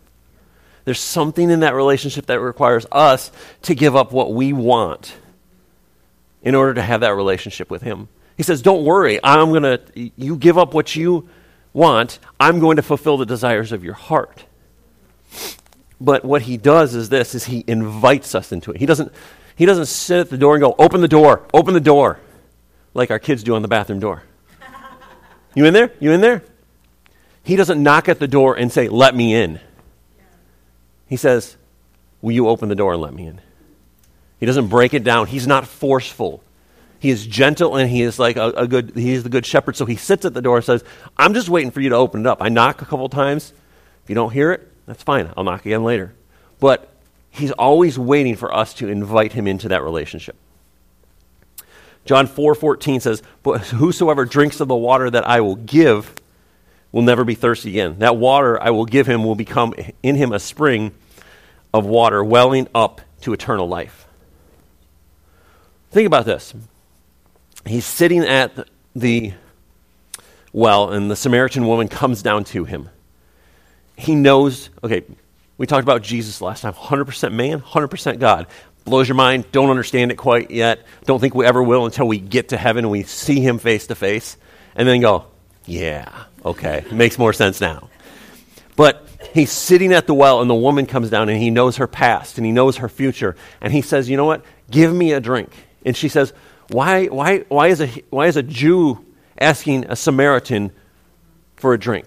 There's 0.85 0.99
something 0.99 1.49
in 1.49 1.61
that 1.61 1.73
relationship 1.73 2.27
that 2.27 2.39
requires 2.39 2.85
us 2.91 3.31
to 3.63 3.75
give 3.75 3.95
up 3.95 4.11
what 4.11 4.33
we 4.33 4.53
want 4.53 5.15
in 6.43 6.53
order 6.53 6.75
to 6.75 6.81
have 6.81 7.01
that 7.01 7.15
relationship 7.15 7.69
with 7.69 7.81
Him. 7.81 8.07
He 8.37 8.43
says, 8.43 8.61
Don't 8.61 8.83
worry, 8.83 9.19
I'm 9.23 9.49
going 9.49 9.63
to, 9.63 10.11
you 10.15 10.35
give 10.37 10.57
up 10.57 10.73
what 10.73 10.95
you 10.95 11.29
want, 11.73 12.19
I'm 12.39 12.59
going 12.59 12.77
to 12.77 12.81
fulfill 12.81 13.17
the 13.17 13.25
desires 13.25 13.71
of 13.71 13.83
your 13.83 13.93
heart. 13.93 14.45
But 15.99 16.25
what 16.25 16.43
he 16.43 16.57
does 16.57 16.93
is 16.93 17.09
this 17.09 17.35
is 17.35 17.45
he 17.45 17.63
invites 17.67 18.35
us 18.35 18.51
into 18.51 18.71
it. 18.71 18.77
He 18.77 18.85
doesn't 18.85 19.11
he 19.55 19.65
doesn't 19.65 19.85
sit 19.85 20.19
at 20.19 20.29
the 20.29 20.37
door 20.37 20.55
and 20.55 20.61
go, 20.61 20.75
"Open 20.77 20.99
the 20.99 21.07
door. 21.07 21.47
Open 21.53 21.73
the 21.73 21.79
door." 21.79 22.19
Like 22.93 23.11
our 23.11 23.19
kids 23.19 23.43
do 23.43 23.55
on 23.55 23.61
the 23.61 23.69
bathroom 23.69 23.99
door. 23.99 24.23
You 25.53 25.63
in 25.65 25.73
there? 25.73 25.93
You 26.01 26.11
in 26.11 26.19
there? 26.19 26.43
He 27.43 27.55
doesn't 27.55 27.81
knock 27.81 28.09
at 28.09 28.19
the 28.19 28.27
door 28.27 28.55
and 28.55 28.69
say, 28.69 28.89
"Let 28.89 29.15
me 29.15 29.33
in." 29.33 29.61
He 31.07 31.15
says, 31.15 31.55
Will 32.21 32.31
you 32.31 32.47
open 32.49 32.69
the 32.69 32.75
door 32.75 32.93
and 32.93 33.01
let 33.01 33.13
me 33.13 33.27
in? 33.27 33.39
He 34.39 34.45
doesn't 34.45 34.67
break 34.67 34.93
it 34.93 35.03
down. 35.03 35.27
He's 35.27 35.47
not 35.47 35.67
forceful. 35.67 36.41
He 36.99 37.09
is 37.09 37.25
gentle 37.25 37.75
and 37.75 37.89
he 37.89 38.01
is 38.01 38.17
like 38.17 38.37
a, 38.37 38.49
a 38.51 38.67
good, 38.67 38.93
he 38.95 39.13
is 39.13 39.23
the 39.23 39.29
good 39.29 39.45
shepherd. 39.45 39.75
So 39.75 39.85
he 39.85 39.95
sits 39.95 40.25
at 40.25 40.33
the 40.33 40.41
door 40.41 40.57
and 40.57 40.65
says, 40.65 40.83
I'm 41.17 41.33
just 41.33 41.49
waiting 41.49 41.71
for 41.71 41.81
you 41.81 41.89
to 41.89 41.95
open 41.95 42.21
it 42.21 42.27
up. 42.27 42.41
I 42.41 42.49
knock 42.49 42.81
a 42.81 42.85
couple 42.85 43.09
times. 43.09 43.53
If 44.03 44.09
you 44.09 44.15
don't 44.15 44.31
hear 44.31 44.51
it, 44.51 44.71
that's 44.85 45.03
fine. 45.03 45.31
I'll 45.35 45.43
knock 45.43 45.65
again 45.65 45.83
later. 45.83 46.13
But 46.59 46.89
he's 47.29 47.51
always 47.51 47.99
waiting 47.99 48.35
for 48.35 48.53
us 48.53 48.73
to 48.75 48.87
invite 48.87 49.33
him 49.33 49.47
into 49.47 49.69
that 49.69 49.83
relationship. 49.83 50.35
John 52.05 52.27
4:14 52.27 53.01
says, 53.01 53.23
"But 53.41 53.61
whosoever 53.61 54.25
drinks 54.25 54.59
of 54.59 54.67
the 54.67 54.75
water 54.75 55.09
that 55.09 55.27
I 55.27 55.41
will 55.41 55.55
give 55.55 56.13
will 56.95 57.01
never 57.01 57.25
be 57.25 57.35
thirsty 57.35 57.71
again. 57.71 57.99
That 57.99 58.15
water 58.15 58.57
I 58.63 58.69
will 58.69 58.85
give 58.85 59.05
him 59.05 59.25
will 59.25 59.35
become 59.35 59.73
in 60.01 60.15
him 60.15 60.31
a 60.31 60.39
spring 60.39 60.93
of 61.73 61.85
water 61.85 62.23
welling 62.23 62.69
up 62.73 63.01
to 63.19 63.33
eternal 63.33 63.67
life. 63.67 64.07
Think 65.91 66.07
about 66.07 66.25
this. 66.25 66.53
He's 67.65 67.85
sitting 67.85 68.23
at 68.23 68.67
the 68.95 69.33
well, 70.53 70.91
and 70.91 71.11
the 71.11 71.15
Samaritan 71.15 71.67
woman 71.67 71.87
comes 71.87 72.21
down 72.21 72.43
to 72.45 72.63
him. 72.63 72.89
He 73.97 74.15
knows, 74.15 74.69
okay, 74.83 75.03
we 75.57 75.67
talked 75.67 75.83
about 75.83 76.01
Jesus 76.01 76.41
last 76.41 76.61
time 76.61 76.73
100% 76.73 77.33
man, 77.33 77.61
100% 77.61 78.19
God. 78.19 78.47
Blows 78.85 79.07
your 79.07 79.15
mind, 79.15 79.51
don't 79.51 79.69
understand 79.69 80.11
it 80.11 80.15
quite 80.15 80.51
yet, 80.51 80.85
don't 81.05 81.19
think 81.19 81.33
we 81.33 81.45
ever 81.45 81.63
will 81.63 81.85
until 81.85 82.07
we 82.07 82.19
get 82.19 82.49
to 82.49 82.57
heaven 82.57 82.85
and 82.85 82.91
we 82.91 83.03
see 83.03 83.39
him 83.39 83.57
face 83.57 83.87
to 83.87 83.95
face, 83.95 84.37
and 84.75 84.87
then 84.87 85.01
go, 85.01 85.25
yeah, 85.65 86.25
okay, 86.45 86.85
makes 86.91 87.17
more 87.17 87.33
sense 87.33 87.59
now. 87.59 87.89
But 88.75 89.07
he's 89.33 89.51
sitting 89.51 89.91
at 89.91 90.05
the 90.05 90.13
well, 90.13 90.41
and 90.41 90.49
the 90.49 90.55
woman 90.55 90.85
comes 90.85 91.09
down, 91.09 91.29
and 91.29 91.41
he 91.41 91.49
knows 91.49 91.77
her 91.77 91.87
past, 91.87 92.37
and 92.37 92.45
he 92.45 92.51
knows 92.51 92.77
her 92.77 92.89
future, 92.89 93.35
and 93.61 93.73
he 93.73 93.81
says, 93.81 94.09
"You 94.09 94.17
know 94.17 94.25
what? 94.25 94.43
Give 94.69 94.93
me 94.93 95.13
a 95.13 95.19
drink." 95.19 95.49
And 95.85 95.95
she 95.95 96.09
says, 96.09 96.33
"Why? 96.69 97.07
Why? 97.07 97.39
Why 97.47 97.67
is 97.67 97.81
a 97.81 97.87
why 98.09 98.27
is 98.27 98.37
a 98.37 98.43
Jew 98.43 99.05
asking 99.39 99.85
a 99.85 99.95
Samaritan 99.95 100.71
for 101.55 101.73
a 101.73 101.79
drink?" 101.79 102.05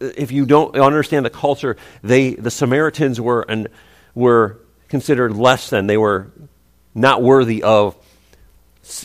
If 0.00 0.30
you 0.30 0.46
don't 0.46 0.76
understand 0.76 1.26
the 1.26 1.30
culture, 1.30 1.76
they 2.02 2.34
the 2.34 2.50
Samaritans 2.50 3.20
were 3.20 3.42
and 3.48 3.68
were 4.14 4.58
considered 4.88 5.36
less 5.36 5.70
than. 5.70 5.86
They 5.86 5.96
were 5.96 6.30
not 6.94 7.22
worthy 7.22 7.62
of 7.62 7.96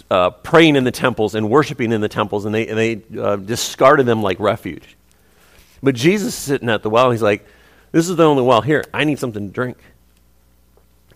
uh, 0.09 0.29
praying 0.29 0.75
in 0.75 0.83
the 0.83 0.91
temples 0.91 1.35
and 1.35 1.49
worshiping 1.49 1.91
in 1.91 2.01
the 2.01 2.09
temples, 2.09 2.45
and 2.45 2.53
they, 2.53 2.67
and 2.67 2.77
they 2.77 3.19
uh, 3.19 3.35
discarded 3.35 4.05
them 4.05 4.21
like 4.21 4.39
refuge. 4.39 4.95
But 5.81 5.95
Jesus 5.95 6.29
is 6.29 6.35
sitting 6.35 6.69
at 6.69 6.83
the 6.83 6.89
well, 6.89 7.11
he's 7.11 7.21
like, 7.21 7.45
This 7.91 8.09
is 8.09 8.15
the 8.15 8.23
only 8.23 8.43
well 8.43 8.61
here. 8.61 8.83
I 8.93 9.03
need 9.03 9.19
something 9.19 9.47
to 9.47 9.53
drink 9.53 9.77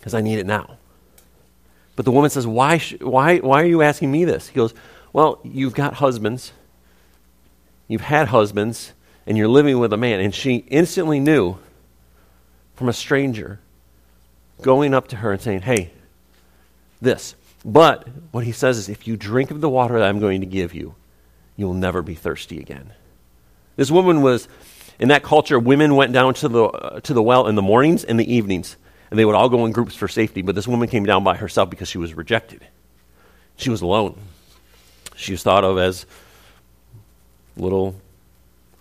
because 0.08 0.18
I 0.18 0.22
need 0.22 0.40
it 0.40 0.46
now. 0.46 0.78
But 1.98 2.06
the 2.06 2.12
woman 2.12 2.30
says, 2.30 2.48
why, 2.48 2.78
sh- 2.78 2.96
why, 3.02 3.40
why 3.40 3.62
are 3.62 3.66
you 3.66 3.82
asking 3.82 4.10
me 4.10 4.24
this? 4.24 4.48
He 4.48 4.56
goes, 4.56 4.74
Well, 5.12 5.42
you've 5.44 5.74
got 5.74 5.96
husbands, 5.96 6.54
you've 7.90 8.00
had 8.00 8.30
husbands, 8.30 8.94
and 9.26 9.38
you're 9.38 9.50
living 9.50 9.80
with 9.80 9.92
a 9.92 9.98
man. 9.98 10.22
And 10.22 10.34
she 10.34 10.64
instantly 10.70 11.20
knew 11.20 11.58
from 12.76 12.88
a 12.88 12.94
stranger 12.94 13.60
going 14.62 14.94
up 14.94 15.10
to 15.10 15.18
her 15.18 15.34
and 15.34 15.42
saying, 15.42 15.64
Hey, 15.64 15.92
this. 17.02 17.36
But 17.66 18.08
what 18.32 18.46
he 18.46 18.54
says 18.54 18.78
is 18.78 18.88
if 18.88 19.08
you 19.08 19.18
drink 19.18 19.52
of 19.52 19.60
the 19.60 19.68
water 19.68 20.00
that 20.00 20.08
I'm 20.08 20.22
going 20.22 20.40
to 20.40 20.48
give 20.48 20.74
you, 20.74 20.96
you'll 21.58 21.74
never 21.74 22.02
be 22.02 22.16
thirsty 22.16 22.62
again. 22.62 22.94
This 23.76 23.92
woman 23.92 24.22
was, 24.22 24.48
in 25.00 25.10
that 25.10 25.24
culture, 25.24 25.60
women 25.60 25.98
went 25.98 26.14
down 26.14 26.34
to 26.36 26.48
the, 26.48 26.64
uh, 26.64 27.00
to 27.02 27.14
the 27.14 27.22
well 27.22 27.48
in 27.48 27.56
the 27.56 27.62
mornings 27.62 28.06
and 28.06 28.18
the 28.18 28.34
evenings, 28.34 28.78
and 29.10 29.20
they 29.20 29.26
would 29.26 29.36
all 29.36 29.50
go 29.50 29.66
in 29.66 29.72
groups 29.72 29.96
for 29.96 30.08
safety. 30.08 30.42
But 30.42 30.56
this 30.56 30.68
woman 30.68 30.88
came 30.90 31.06
down 31.06 31.24
by 31.24 31.38
herself 31.38 31.70
because 31.70 31.88
she 31.88 31.98
was 31.98 32.14
rejected. 32.14 32.66
She 33.56 33.70
was 33.70 33.82
alone. 33.82 34.18
She 35.16 35.32
was 35.32 35.44
thought 35.44 35.64
of 35.64 35.78
as 35.78 36.06
little 37.56 37.96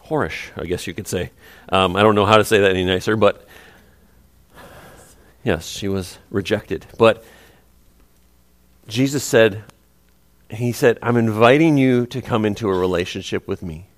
whorish, 0.04 0.50
I 0.56 0.66
guess 0.66 0.86
you 0.86 0.94
could 0.94 1.08
say. 1.08 1.30
Um, 1.70 1.96
I 1.96 2.02
don't 2.02 2.14
know 2.14 2.26
how 2.26 2.36
to 2.36 2.44
say 2.44 2.60
that 2.60 2.70
any 2.70 2.84
nicer, 2.84 3.16
but 3.16 3.46
yes, 5.44 5.66
she 5.66 5.88
was 5.88 6.18
rejected. 6.30 6.86
But 6.98 7.24
Jesus 8.86 9.24
said, 9.24 9.64
He 10.50 10.72
said, 10.72 10.98
I'm 11.02 11.16
inviting 11.16 11.76
you 11.78 12.06
to 12.06 12.20
come 12.20 12.44
into 12.44 12.68
a 12.68 12.78
relationship 12.78 13.48
with 13.48 13.62
me. 13.62 13.88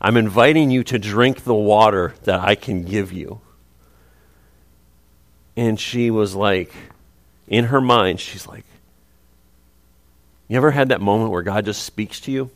I'm 0.00 0.16
inviting 0.16 0.70
you 0.70 0.84
to 0.84 0.98
drink 0.98 1.44
the 1.44 1.54
water 1.54 2.14
that 2.24 2.40
I 2.40 2.56
can 2.56 2.82
give 2.82 3.12
you. 3.12 3.40
And 5.56 5.78
she 5.78 6.10
was 6.10 6.34
like, 6.34 6.72
in 7.46 7.66
her 7.66 7.80
mind, 7.80 8.20
she's 8.20 8.46
like, 8.46 8.64
You 10.48 10.56
ever 10.56 10.70
had 10.70 10.88
that 10.88 11.00
moment 11.00 11.30
where 11.30 11.42
God 11.42 11.64
just 11.64 11.82
speaks 11.82 12.20
to 12.20 12.32
you? 12.32 12.50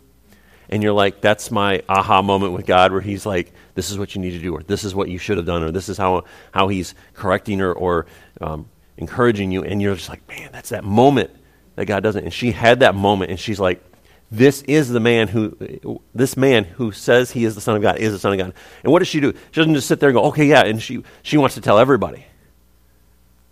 And 0.70 0.82
you're 0.82 0.92
like, 0.92 1.20
that's 1.20 1.50
my 1.50 1.82
aha 1.88 2.20
moment 2.20 2.52
with 2.52 2.66
God, 2.66 2.92
where 2.92 3.00
He's 3.00 3.24
like, 3.24 3.52
this 3.74 3.90
is 3.90 3.98
what 3.98 4.14
you 4.14 4.20
need 4.20 4.32
to 4.32 4.38
do, 4.38 4.54
or 4.54 4.62
this 4.62 4.84
is 4.84 4.94
what 4.94 5.08
you 5.08 5.18
should 5.18 5.38
have 5.38 5.46
done, 5.46 5.62
or 5.62 5.70
this 5.70 5.88
is 5.88 5.96
how, 5.96 6.24
how 6.52 6.68
He's 6.68 6.94
correcting 7.14 7.60
or, 7.60 7.72
or 7.72 8.06
um, 8.40 8.68
encouraging 8.96 9.50
you. 9.50 9.64
And 9.64 9.80
you're 9.80 9.94
just 9.94 10.10
like, 10.10 10.26
man, 10.28 10.50
that's 10.52 10.68
that 10.70 10.84
moment 10.84 11.30
that 11.76 11.86
God 11.86 12.02
doesn't. 12.02 12.22
And 12.22 12.32
she 12.32 12.52
had 12.52 12.80
that 12.80 12.94
moment, 12.94 13.30
and 13.30 13.40
she's 13.40 13.58
like, 13.58 13.82
this 14.30 14.60
is 14.62 14.90
the 14.90 15.00
man 15.00 15.28
who, 15.28 16.00
this 16.14 16.36
man 16.36 16.64
who 16.64 16.92
says 16.92 17.30
he 17.30 17.46
is 17.46 17.54
the 17.54 17.62
Son 17.62 17.76
of 17.76 17.80
God 17.82 17.96
is 17.96 18.12
the 18.12 18.18
Son 18.18 18.32
of 18.32 18.38
God. 18.38 18.52
And 18.84 18.92
what 18.92 18.98
does 18.98 19.08
she 19.08 19.20
do? 19.20 19.32
She 19.32 19.60
doesn't 19.60 19.72
just 19.72 19.88
sit 19.88 20.00
there 20.00 20.10
and 20.10 20.16
go, 20.16 20.24
okay, 20.24 20.44
yeah, 20.44 20.64
and 20.64 20.82
she, 20.82 21.02
she 21.22 21.38
wants 21.38 21.54
to 21.54 21.62
tell 21.62 21.78
everybody. 21.78 22.26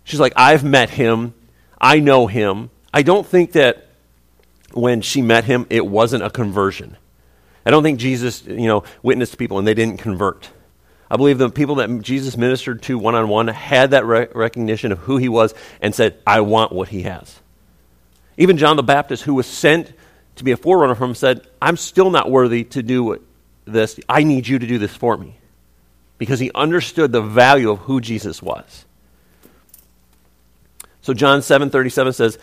She's 0.07 0.21
like, 0.21 0.31
I've 0.37 0.63
met 0.63 0.89
him. 0.89 1.33
I 1.81 1.99
know 1.99 2.27
him. 2.27 2.69
I 2.93 3.01
don't 3.01 3.27
think 3.27 3.51
that 3.51 3.89
when 4.71 5.01
she 5.01 5.21
met 5.21 5.43
him, 5.43 5.67
it 5.69 5.85
wasn't 5.85 6.23
a 6.23 6.29
conversion. 6.29 6.95
I 7.65 7.71
don't 7.71 7.83
think 7.83 7.99
Jesus, 7.99 8.45
you 8.45 8.67
know, 8.67 8.85
witnessed 9.03 9.37
people 9.37 9.59
and 9.59 9.67
they 9.67 9.73
didn't 9.73 9.97
convert. 9.97 10.49
I 11.11 11.17
believe 11.17 11.39
the 11.39 11.49
people 11.49 11.75
that 11.75 12.01
Jesus 12.01 12.37
ministered 12.37 12.83
to 12.83 12.97
one 12.97 13.15
on 13.15 13.27
one 13.27 13.49
had 13.49 13.91
that 13.91 14.05
re- 14.05 14.29
recognition 14.33 14.93
of 14.93 14.99
who 14.99 15.17
he 15.17 15.27
was 15.27 15.53
and 15.81 15.93
said, 15.93 16.17
I 16.25 16.39
want 16.39 16.71
what 16.71 16.87
he 16.87 17.01
has. 17.01 17.41
Even 18.37 18.57
John 18.57 18.77
the 18.77 18.83
Baptist, 18.83 19.23
who 19.23 19.33
was 19.33 19.45
sent 19.45 19.91
to 20.37 20.45
be 20.45 20.53
a 20.53 20.57
forerunner 20.57 20.95
for 20.95 21.03
him 21.03 21.15
said, 21.15 21.45
I'm 21.61 21.75
still 21.75 22.11
not 22.11 22.31
worthy 22.31 22.63
to 22.63 22.81
do 22.81 23.21
this. 23.65 23.99
I 24.07 24.23
need 24.23 24.47
you 24.47 24.57
to 24.57 24.67
do 24.67 24.77
this 24.77 24.95
for 24.95 25.17
me. 25.17 25.35
Because 26.17 26.39
he 26.39 26.49
understood 26.55 27.11
the 27.11 27.21
value 27.21 27.71
of 27.71 27.79
who 27.79 27.99
Jesus 27.99 28.41
was. 28.41 28.85
So 31.07 31.13
John 31.13 31.41
7:37 31.41 32.11
says, 32.11 32.37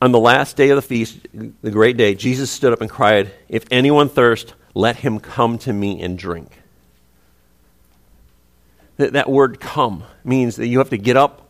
"On 0.00 0.12
the 0.12 0.20
last 0.20 0.56
day 0.56 0.70
of 0.70 0.76
the 0.76 0.82
feast, 0.82 1.18
the 1.34 1.70
great 1.72 1.96
day, 1.96 2.14
Jesus 2.14 2.48
stood 2.48 2.72
up 2.72 2.80
and 2.80 2.88
cried, 2.88 3.32
"If 3.48 3.64
anyone 3.72 4.08
thirst, 4.08 4.54
let 4.72 4.98
him 4.98 5.18
come 5.18 5.58
to 5.58 5.72
me 5.72 6.00
and 6.00 6.16
drink." 6.16 6.62
That, 8.98 9.14
that 9.14 9.28
word 9.28 9.58
come 9.58 10.04
means 10.22 10.54
that 10.56 10.68
you 10.68 10.78
have 10.78 10.90
to 10.90 10.96
get 10.96 11.16
up 11.16 11.48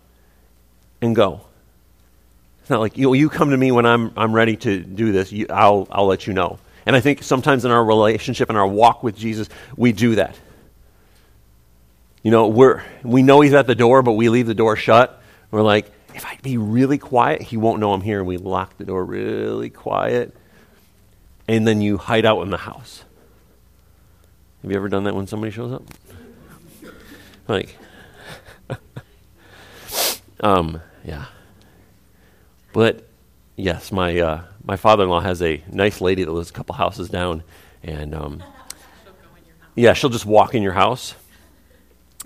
and 1.03 1.15
go. 1.15 1.43
It's 2.63 2.71
not 2.71 2.81
like, 2.81 2.97
you, 2.97 3.13
you 3.13 3.29
come 3.29 3.51
to 3.51 3.57
me 3.59 3.71
when 3.71 3.85
I'm, 3.85 4.11
I'm 4.17 4.33
ready 4.33 4.57
to 4.57 4.81
do 4.81 5.13
this, 5.13 5.33
you, 5.33 5.45
I'll, 5.51 5.87
I'll 5.91 6.07
let 6.07 6.27
you 6.27 6.33
know. 6.33 6.59
And 6.87 6.97
I 6.97 7.01
think 7.01 7.23
sometimes 7.23 7.67
in 7.67 7.71
our 7.71 7.85
relationship 7.85 8.49
and 8.49 8.57
our 8.57 8.67
walk 8.67 9.03
with 9.03 9.17
Jesus, 9.17 9.51
we 9.77 9.93
do 9.93 10.15
that. 10.15 10.35
You 12.23 12.31
know, 12.31 12.49
we're, 12.49 12.83
we 13.03 13.23
know 13.23 13.43
he's 13.43 13.53
at 13.53 13.67
the 13.67 13.75
door, 13.75 14.01
but 14.01 14.13
we 14.13 14.31
leave 14.31 14.47
the 14.47 14.55
door 14.55 14.77
shut. 14.77 15.23
We're 15.51 15.61
like, 15.61 15.93
if 16.15 16.25
I 16.27 16.39
be 16.43 16.59
really 16.59 16.99
quiet, 16.99 17.43
he 17.43 17.57
won't 17.57 17.81
know 17.81 17.93
I'm 17.93 18.01
here. 18.01 18.19
And 18.19 18.27
we 18.27 18.37
lock 18.37 18.77
the 18.79 18.85
door 18.85 19.05
really 19.05 19.71
quiet. 19.71 20.35
And 21.49 21.67
then 21.67 21.81
you 21.81 21.99
hide 21.99 22.25
out 22.25 22.43
in 22.43 22.51
the 22.51 22.59
house. 22.59 23.05
Have 24.63 24.71
you 24.71 24.77
ever 24.77 24.89
done 24.89 25.05
that 25.05 25.15
when 25.15 25.27
somebody 25.27 25.51
shows 25.51 25.73
up? 25.73 25.83
Like, 27.49 27.77
um, 30.41 30.81
yeah. 31.05 31.27
But 32.73 33.07
yes, 33.57 33.91
my 33.91 34.19
uh, 34.19 34.43
my 34.65 34.77
father-in-law 34.77 35.21
has 35.21 35.43
a 35.43 35.63
nice 35.71 36.01
lady 36.01 36.25
that 36.25 36.31
lives 36.31 36.51
a 36.51 36.53
couple 36.53 36.75
houses 36.75 37.09
down, 37.09 37.43
and 37.83 38.15
um, 38.15 38.43
yeah, 39.75 39.93
she'll 39.93 40.11
just 40.11 40.27
walk 40.27 40.55
in 40.55 40.63
your 40.63 40.73
house. 40.73 41.15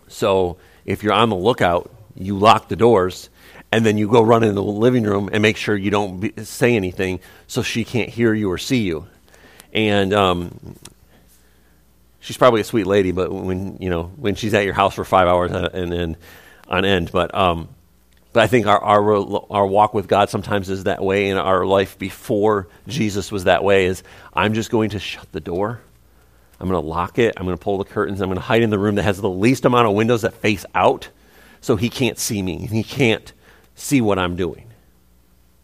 So 0.09 0.59
if 0.85 1.03
you're 1.03 1.15
on 1.15 1.31
the 1.31 1.37
lookout, 1.37 1.91
you 2.15 2.39
lock 2.39 2.69
the 2.69 2.77
doors, 2.77 3.29
and 3.77 3.85
then 3.85 3.99
you 3.99 4.09
go 4.09 4.23
run 4.23 4.43
into 4.43 4.55
the 4.55 4.63
living 4.63 5.03
room 5.03 5.29
and 5.31 5.43
make 5.43 5.59
sure 5.59 5.77
you 5.77 5.91
don't 5.91 6.19
be, 6.19 6.33
say 6.45 6.77
anything 6.77 7.21
so 7.47 7.61
she 7.61 7.85
can't 7.85 8.09
hear 8.09 8.33
you 8.33 8.51
or 8.51 8.57
see 8.57 8.79
you. 8.79 9.07
And 9.71 10.15
um, 10.15 10.79
she's 12.21 12.39
probably 12.39 12.63
a 12.63 12.65
sweet 12.65 12.87
lady, 12.87 13.13
but 13.13 13.31
when 13.31 13.77
you 13.77 13.91
know 13.91 14.05
when 14.17 14.35
she's 14.35 14.55
at 14.55 14.65
your 14.65 14.73
house 14.73 14.95
for 14.95 15.05
five 15.05 15.29
hours 15.29 15.51
and 15.53 15.93
then 15.93 16.17
on 16.69 16.87
end, 16.87 17.13
but 17.13 17.35
um, 17.35 17.69
but 18.33 18.45
I 18.45 18.47
think 18.47 18.67
our, 18.67 18.83
our, 18.83 19.53
our 19.53 19.67
walk 19.67 19.93
with 19.93 20.09
God 20.09 20.31
sometimes 20.31 20.71
is 20.71 20.85
that 20.85 21.05
way, 21.05 21.29
and 21.29 21.39
our 21.39 21.67
life 21.67 21.99
before 21.99 22.69
Jesus 22.89 23.31
was 23.31 23.45
that 23.45 23.63
way. 23.63 23.85
Is 23.85 24.03
I'm 24.33 24.55
just 24.55 24.71
going 24.71 24.89
to 24.91 24.99
shut 24.99 25.31
the 25.33 25.41
door, 25.41 25.83
I'm 26.59 26.67
going 26.67 26.81
to 26.81 26.89
lock 26.89 27.19
it, 27.19 27.35
I'm 27.37 27.45
going 27.45 27.59
to 27.59 27.63
pull 27.63 27.77
the 27.77 27.85
curtains, 27.85 28.23
I'm 28.23 28.29
going 28.29 28.37
to 28.37 28.43
hide 28.43 28.63
in 28.63 28.71
the 28.71 28.79
room 28.79 28.95
that 28.95 29.03
has 29.03 29.21
the 29.21 29.29
least 29.29 29.67
amount 29.67 29.87
of 29.87 29.95
windows 29.95 30.23
that 30.23 30.33
face 30.33 30.65
out, 30.75 31.11
so 31.61 31.77
he 31.77 31.91
can't 31.91 32.19
see 32.19 32.41
me, 32.41 32.67
he 32.69 32.83
can't 32.83 33.35
see 33.77 34.01
what 34.01 34.19
I'm 34.19 34.35
doing. 34.35 34.67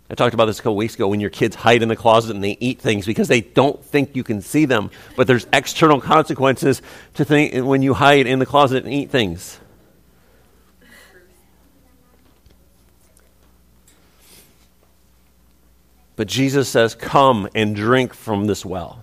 I 0.08 0.14
talked 0.14 0.34
about 0.34 0.44
this 0.44 0.58
a 0.58 0.62
couple 0.62 0.76
weeks 0.76 0.94
ago 0.94 1.08
when 1.08 1.20
your 1.20 1.30
kids 1.30 1.56
hide 1.56 1.82
in 1.82 1.88
the 1.88 1.96
closet 1.96 2.34
and 2.34 2.44
they 2.44 2.58
eat 2.60 2.80
things 2.80 3.06
because 3.06 3.28
they 3.28 3.40
don't 3.40 3.82
think 3.82 4.14
you 4.14 4.22
can 4.22 4.42
see 4.42 4.66
them, 4.66 4.90
but 5.16 5.26
there's 5.26 5.46
external 5.54 6.02
consequences 6.02 6.82
to 7.14 7.24
think 7.24 7.64
when 7.66 7.80
you 7.80 7.94
hide 7.94 8.26
in 8.26 8.38
the 8.38 8.46
closet 8.46 8.84
and 8.84 8.92
eat 8.92 9.10
things. 9.10 9.58
But 16.14 16.28
Jesus 16.28 16.68
says, 16.68 16.94
Come 16.94 17.48
and 17.54 17.74
drink 17.74 18.12
from 18.12 18.46
this 18.46 18.66
well. 18.66 19.02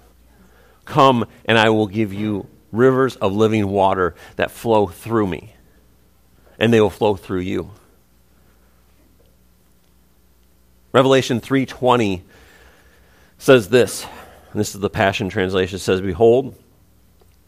Come 0.86 1.26
and 1.46 1.58
I 1.58 1.70
will 1.72 1.88
give 1.88 2.14
you 2.14 2.48
rivers 2.72 3.16
of 3.16 3.34
living 3.34 3.68
water 3.68 4.14
that 4.36 4.52
flow 4.52 4.86
through 4.86 5.26
me, 5.26 5.54
and 6.60 6.72
they 6.72 6.80
will 6.80 6.92
flow 6.92 7.16
through 7.16 7.42
you. 7.42 7.72
Revelation 10.92 11.40
3:20 11.40 12.22
says 13.38 13.70
this. 13.70 14.06
this 14.54 14.74
is 14.74 14.82
the 14.82 14.90
Passion 14.90 15.30
translation. 15.30 15.78
Says, 15.78 16.02
"Behold, 16.02 16.56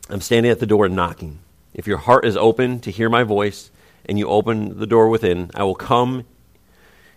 I'm 0.10 0.22
standing 0.22 0.52
at 0.52 0.60
the 0.60 0.68
door 0.68 0.86
and 0.86 0.96
knocking. 0.96 1.40
If 1.74 1.88
your 1.88 1.98
heart 1.98 2.26
is 2.26 2.38
open 2.38 2.80
to 2.82 2.92
hear 2.92 3.10
my 3.10 3.24
voice, 3.24 3.72
and 4.06 4.20
you 4.20 4.28
open 4.28 4.80
the 4.80 4.88
door 4.88 5.10
within, 5.10 5.50
I 5.56 5.64
will 5.64 5.76
come 5.76 6.26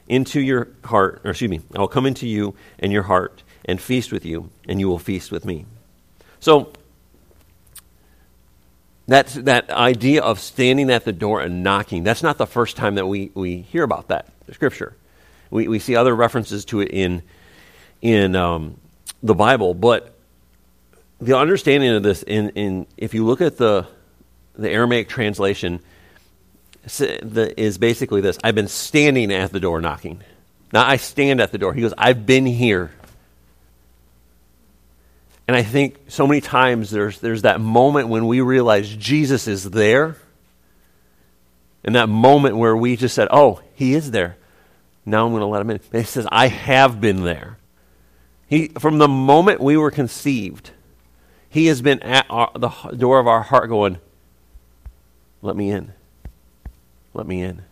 into 0.08 0.40
your 0.40 0.68
heart, 0.84 1.20
or 1.24 1.30
excuse 1.30 1.50
me, 1.50 1.60
I 1.74 1.80
will 1.80 1.88
come 1.88 2.06
into 2.06 2.26
you 2.26 2.54
and 2.78 2.92
your 2.92 3.04
heart 3.04 3.42
and 3.64 3.80
feast 3.80 4.12
with 4.12 4.24
you, 4.24 4.50
and 4.68 4.78
you 4.78 4.88
will 4.88 4.98
feast 4.98 5.32
with 5.32 5.44
me. 5.44 5.66
So, 6.40 6.72
that's 9.06 9.34
that 9.34 9.70
idea 9.70 10.22
of 10.22 10.40
standing 10.40 10.90
at 10.90 11.04
the 11.04 11.12
door 11.12 11.40
and 11.40 11.62
knocking. 11.62 12.04
That's 12.04 12.22
not 12.22 12.38
the 12.38 12.46
first 12.46 12.76
time 12.76 12.94
that 12.94 13.06
we, 13.06 13.30
we 13.34 13.62
hear 13.62 13.82
about 13.82 14.08
that 14.08 14.28
scripture. 14.52 14.96
We, 15.54 15.68
we 15.68 15.78
see 15.78 15.94
other 15.94 16.12
references 16.12 16.64
to 16.64 16.80
it 16.80 16.88
in, 16.90 17.22
in 18.02 18.34
um, 18.34 18.76
the 19.22 19.36
Bible, 19.36 19.72
but 19.72 20.12
the 21.20 21.38
understanding 21.38 21.90
of 21.90 22.02
this, 22.02 22.24
in, 22.24 22.48
in, 22.50 22.88
if 22.96 23.14
you 23.14 23.24
look 23.24 23.40
at 23.40 23.56
the, 23.56 23.86
the 24.56 24.68
Aramaic 24.68 25.08
translation, 25.08 25.78
is 26.98 27.78
basically 27.78 28.20
this 28.20 28.36
I've 28.42 28.56
been 28.56 28.66
standing 28.66 29.32
at 29.32 29.52
the 29.52 29.60
door 29.60 29.80
knocking. 29.80 30.24
Now 30.72 30.84
I 30.84 30.96
stand 30.96 31.40
at 31.40 31.52
the 31.52 31.58
door. 31.58 31.72
He 31.72 31.82
goes, 31.82 31.94
I've 31.96 32.26
been 32.26 32.46
here. 32.46 32.90
And 35.46 35.56
I 35.56 35.62
think 35.62 36.00
so 36.08 36.26
many 36.26 36.40
times 36.40 36.90
there's, 36.90 37.20
there's 37.20 37.42
that 37.42 37.60
moment 37.60 38.08
when 38.08 38.26
we 38.26 38.40
realize 38.40 38.88
Jesus 38.96 39.46
is 39.46 39.70
there. 39.70 40.16
And 41.84 41.94
that 41.94 42.08
moment 42.08 42.56
where 42.56 42.76
we 42.76 42.96
just 42.96 43.14
said, 43.14 43.28
Oh, 43.30 43.62
he 43.76 43.94
is 43.94 44.10
there. 44.10 44.36
Now 45.06 45.26
I'm 45.26 45.32
going 45.32 45.40
to 45.40 45.46
let 45.46 45.60
him 45.60 45.70
in. 45.70 45.80
He 45.92 46.02
says, 46.04 46.26
I 46.30 46.48
have 46.48 47.00
been 47.00 47.24
there. 47.24 47.58
He, 48.46 48.68
from 48.68 48.98
the 48.98 49.08
moment 49.08 49.60
we 49.60 49.76
were 49.76 49.90
conceived, 49.90 50.70
he 51.48 51.66
has 51.66 51.82
been 51.82 52.02
at 52.02 52.26
our, 52.30 52.50
the 52.54 52.68
door 52.96 53.18
of 53.18 53.26
our 53.26 53.42
heart 53.42 53.68
going, 53.68 53.98
Let 55.42 55.56
me 55.56 55.70
in. 55.70 55.92
Let 57.12 57.26
me 57.26 57.42
in. 57.42 57.62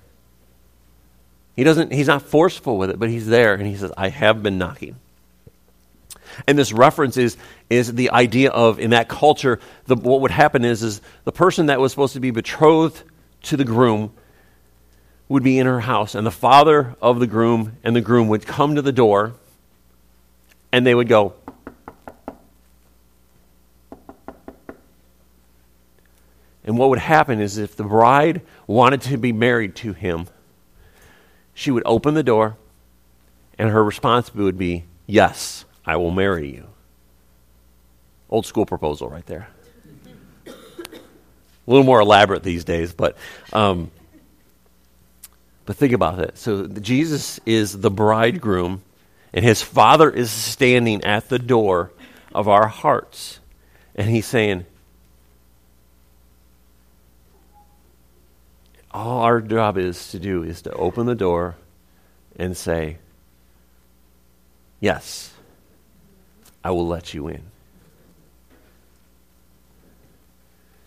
He 1.56 1.64
doesn't, 1.64 1.92
he's 1.92 2.06
not 2.06 2.22
forceful 2.22 2.78
with 2.78 2.90
it, 2.90 2.98
but 2.98 3.10
he's 3.10 3.26
there 3.26 3.54
and 3.54 3.66
he 3.66 3.76
says, 3.76 3.92
I 3.96 4.08
have 4.08 4.42
been 4.42 4.56
knocking. 4.56 4.96
And 6.46 6.58
this 6.58 6.72
reference 6.72 7.18
is, 7.18 7.36
is 7.68 7.92
the 7.92 8.10
idea 8.10 8.50
of, 8.50 8.78
in 8.78 8.90
that 8.90 9.08
culture, 9.08 9.60
the, 9.86 9.96
what 9.96 10.22
would 10.22 10.30
happen 10.30 10.64
is, 10.64 10.82
is 10.82 11.02
the 11.24 11.32
person 11.32 11.66
that 11.66 11.78
was 11.78 11.92
supposed 11.92 12.14
to 12.14 12.20
be 12.20 12.30
betrothed 12.30 13.02
to 13.42 13.56
the 13.56 13.64
groom 13.64 14.12
would 15.32 15.42
be 15.42 15.58
in 15.58 15.64
her 15.64 15.80
house, 15.80 16.14
and 16.14 16.26
the 16.26 16.30
father 16.30 16.94
of 17.00 17.18
the 17.18 17.26
groom 17.26 17.78
and 17.82 17.96
the 17.96 18.02
groom 18.02 18.28
would 18.28 18.44
come 18.44 18.74
to 18.74 18.82
the 18.82 18.92
door, 18.92 19.32
and 20.70 20.86
they 20.86 20.94
would 20.94 21.08
go, 21.08 21.32
And 26.64 26.76
what 26.76 26.90
would 26.90 26.98
happen 26.98 27.40
is 27.40 27.56
if 27.56 27.74
the 27.76 27.82
bride 27.82 28.42
wanted 28.66 29.00
to 29.02 29.16
be 29.16 29.32
married 29.32 29.74
to 29.76 29.94
him, 29.94 30.26
she 31.54 31.70
would 31.70 31.82
open 31.86 32.12
the 32.12 32.22
door, 32.22 32.58
and 33.58 33.70
her 33.70 33.82
response 33.82 34.34
would 34.34 34.58
be, 34.58 34.84
Yes, 35.06 35.64
I 35.86 35.96
will 35.96 36.10
marry 36.10 36.52
you. 36.52 36.66
Old 38.28 38.44
school 38.44 38.66
proposal 38.66 39.08
right 39.08 39.24
there. 39.24 39.48
A 40.46 40.50
little 41.66 41.84
more 41.84 42.00
elaborate 42.00 42.42
these 42.42 42.64
days, 42.64 42.92
but 42.92 43.16
um, 43.54 43.90
but 45.64 45.76
think 45.76 45.92
about 45.92 46.18
it. 46.18 46.38
So 46.38 46.66
Jesus 46.66 47.40
is 47.46 47.80
the 47.80 47.90
bridegroom, 47.90 48.82
And 49.32 49.44
his 49.44 49.62
Father 49.62 50.10
is 50.10 50.30
standing 50.30 51.04
at 51.04 51.28
the 51.28 51.38
door 51.38 51.90
of 52.34 52.48
our 52.48 52.68
hearts. 52.68 53.40
And 53.94 54.08
he's 54.08 54.26
saying, 54.26 54.66
all 58.92 59.22
our 59.22 59.40
job 59.40 59.78
is 59.78 60.10
to 60.10 60.18
do 60.18 60.42
is 60.42 60.62
to 60.62 60.72
open 60.72 61.06
the 61.06 61.14
door 61.14 61.56
and 62.36 62.56
say, 62.56 62.98
Yes, 64.80 65.32
I 66.64 66.72
will 66.72 66.86
let 66.86 67.14
you 67.14 67.28
in. 67.28 67.42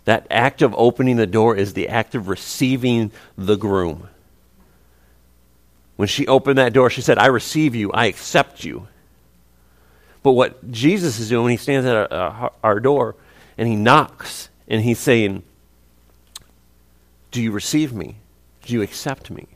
That 0.04 0.28
act 0.30 0.62
of 0.62 0.76
opening 0.78 1.16
the 1.16 1.26
door 1.26 1.56
is 1.56 1.74
the 1.74 1.88
act 1.88 2.14
of 2.14 2.28
receiving 2.28 3.12
the 3.38 3.56
groom. 3.56 4.10
When 5.96 6.08
she 6.08 6.28
opened 6.28 6.58
that 6.58 6.74
door, 6.74 6.90
she 6.90 7.02
said, 7.02 7.18
I 7.18 7.28
receive 7.28 7.76
you, 7.76 7.92
I 7.92 8.06
accept 8.06 8.64
you. 8.64 8.88
But 10.24 10.32
what 10.32 10.72
Jesus 10.72 11.20
is 11.20 11.30
doing 11.30 11.44
when 11.44 11.52
he 11.52 11.58
stands 11.58 11.86
at 11.86 12.12
our, 12.12 12.52
our 12.64 12.80
door 12.80 13.16
and 13.58 13.68
he 13.68 13.76
knocks 13.76 14.50
and 14.68 14.82
he's 14.82 15.00
saying, 15.00 15.44
Do 17.32 17.42
you 17.42 17.52
receive 17.52 17.94
me? 17.94 18.18
Do 18.64 18.74
you 18.74 18.82
accept 18.82 19.30
me? 19.30 19.48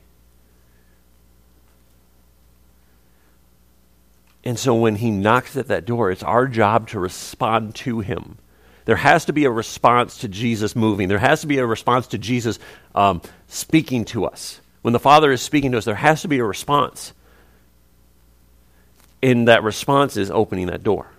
And 4.44 4.58
so 4.58 4.74
when 4.74 4.96
he 4.96 5.10
knocks 5.10 5.56
at 5.56 5.68
that 5.68 5.84
door, 5.84 6.10
it's 6.10 6.22
our 6.22 6.46
job 6.46 6.88
to 6.90 7.00
respond 7.00 7.74
to 7.76 8.00
him. 8.00 8.38
There 8.86 8.96
has 8.96 9.26
to 9.26 9.32
be 9.32 9.44
a 9.44 9.50
response 9.50 10.18
to 10.18 10.28
Jesus 10.28 10.74
moving. 10.74 11.08
There 11.08 11.18
has 11.18 11.42
to 11.42 11.46
be 11.46 11.58
a 11.58 11.66
response 11.66 12.06
to 12.08 12.18
Jesus 12.18 12.58
um, 12.94 13.20
speaking 13.48 14.04
to 14.06 14.24
us. 14.24 14.60
When 14.82 14.92
the 14.92 14.98
Father 14.98 15.30
is 15.30 15.42
speaking 15.42 15.72
to 15.72 15.78
us, 15.78 15.84
there 15.84 15.94
has 15.94 16.22
to 16.22 16.28
be 16.28 16.38
a 16.38 16.44
response. 16.44 17.12
And 19.22 19.48
that 19.48 19.62
response 19.62 20.16
is 20.16 20.30
opening 20.30 20.66
that 20.68 20.82
door. 20.82 21.10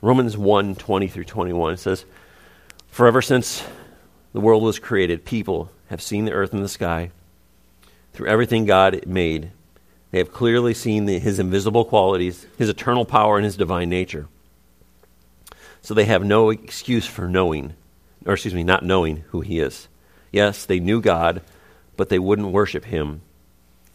Romans 0.00 0.36
1 0.36 0.76
20 0.76 1.08
through 1.08 1.24
21 1.24 1.78
says, 1.78 2.04
For 2.88 3.06
ever 3.06 3.22
since 3.22 3.64
the 4.34 4.40
world 4.40 4.62
was 4.62 4.78
created, 4.78 5.24
people 5.24 5.70
have 5.88 6.02
seen 6.02 6.26
the 6.26 6.32
earth 6.32 6.52
and 6.52 6.62
the 6.62 6.68
sky. 6.68 7.10
Through 8.12 8.28
everything 8.28 8.66
God 8.66 9.06
made, 9.06 9.50
they 10.10 10.18
have 10.18 10.30
clearly 10.30 10.74
seen 10.74 11.06
the, 11.06 11.18
his 11.18 11.38
invisible 11.38 11.86
qualities, 11.86 12.46
his 12.58 12.68
eternal 12.68 13.06
power, 13.06 13.36
and 13.36 13.46
his 13.46 13.56
divine 13.56 13.88
nature. 13.88 14.28
So 15.84 15.92
they 15.92 16.06
have 16.06 16.24
no 16.24 16.48
excuse 16.48 17.04
for 17.04 17.28
knowing, 17.28 17.74
or 18.24 18.32
excuse 18.32 18.54
me, 18.54 18.64
not 18.64 18.86
knowing 18.86 19.18
who 19.28 19.42
he 19.42 19.60
is. 19.60 19.86
Yes, 20.32 20.64
they 20.64 20.80
knew 20.80 21.02
God, 21.02 21.42
but 21.98 22.08
they 22.08 22.18
wouldn't 22.18 22.52
worship 22.52 22.86
him 22.86 23.20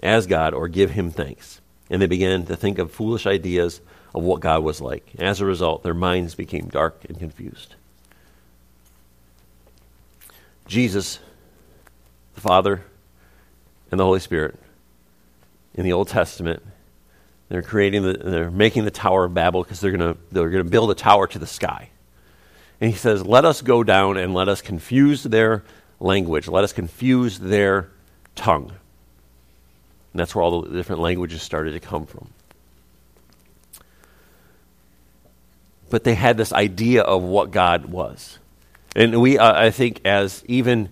as 0.03 0.27
God 0.27 0.53
or 0.53 0.67
give 0.67 0.91
him 0.91 1.09
thanks. 1.09 1.61
And 1.89 1.99
they 1.99 2.05
began 2.05 2.45
to 2.45 2.55
think 2.55 2.77
of 2.77 2.91
foolish 2.91 3.25
ideas 3.25 3.81
of 4.13 4.21
what 4.21 4.39
God 4.39 4.63
was 4.63 4.79
like. 4.79 5.13
As 5.17 5.41
a 5.41 5.47
result, 5.47 5.81
their 5.81 5.95
minds 5.95 6.35
became 6.35 6.67
dark 6.67 7.03
and 7.09 7.17
confused. 7.17 7.73
Jesus, 10.67 11.17
the 12.35 12.41
Father, 12.41 12.83
and 13.89 13.99
the 13.99 14.05
Holy 14.05 14.19
Spirit 14.19 14.59
in 15.73 15.85
the 15.85 15.93
Old 15.93 16.09
Testament. 16.09 16.61
They're 17.49 17.63
creating 17.63 18.03
the, 18.03 18.13
they're 18.13 18.51
making 18.51 18.85
the 18.85 18.91
Tower 18.91 19.25
of 19.25 19.33
Babel 19.33 19.63
because 19.63 19.79
they're 19.79 19.91
going 19.91 20.13
to 20.13 20.19
they're 20.31 20.49
going 20.49 20.63
to 20.63 20.69
build 20.69 20.91
a 20.91 20.95
tower 20.95 21.27
to 21.27 21.39
the 21.39 21.47
sky. 21.47 21.89
And 22.79 22.91
he 22.91 22.95
says, 22.95 23.25
"Let 23.25 23.43
us 23.43 23.61
go 23.61 23.83
down 23.83 24.17
and 24.17 24.33
let 24.33 24.47
us 24.47 24.61
confuse 24.61 25.23
their 25.23 25.63
language. 25.99 26.47
Let 26.47 26.63
us 26.63 26.71
confuse 26.71 27.39
their 27.39 27.89
tongue." 28.35 28.71
And 30.13 30.19
that's 30.19 30.33
where 30.33 30.43
all 30.43 30.61
the 30.61 30.69
different 30.69 31.01
languages 31.01 31.41
started 31.41 31.71
to 31.71 31.79
come 31.79 32.05
from. 32.05 32.29
But 35.89 36.03
they 36.03 36.13
had 36.13 36.37
this 36.37 36.53
idea 36.53 37.01
of 37.01 37.23
what 37.23 37.49
God 37.49 37.85
was. 37.85 38.37
And 38.95 39.21
we, 39.21 39.39
uh, 39.39 39.59
I 39.59 39.71
think, 39.71 40.01
as 40.05 40.43
even 40.47 40.89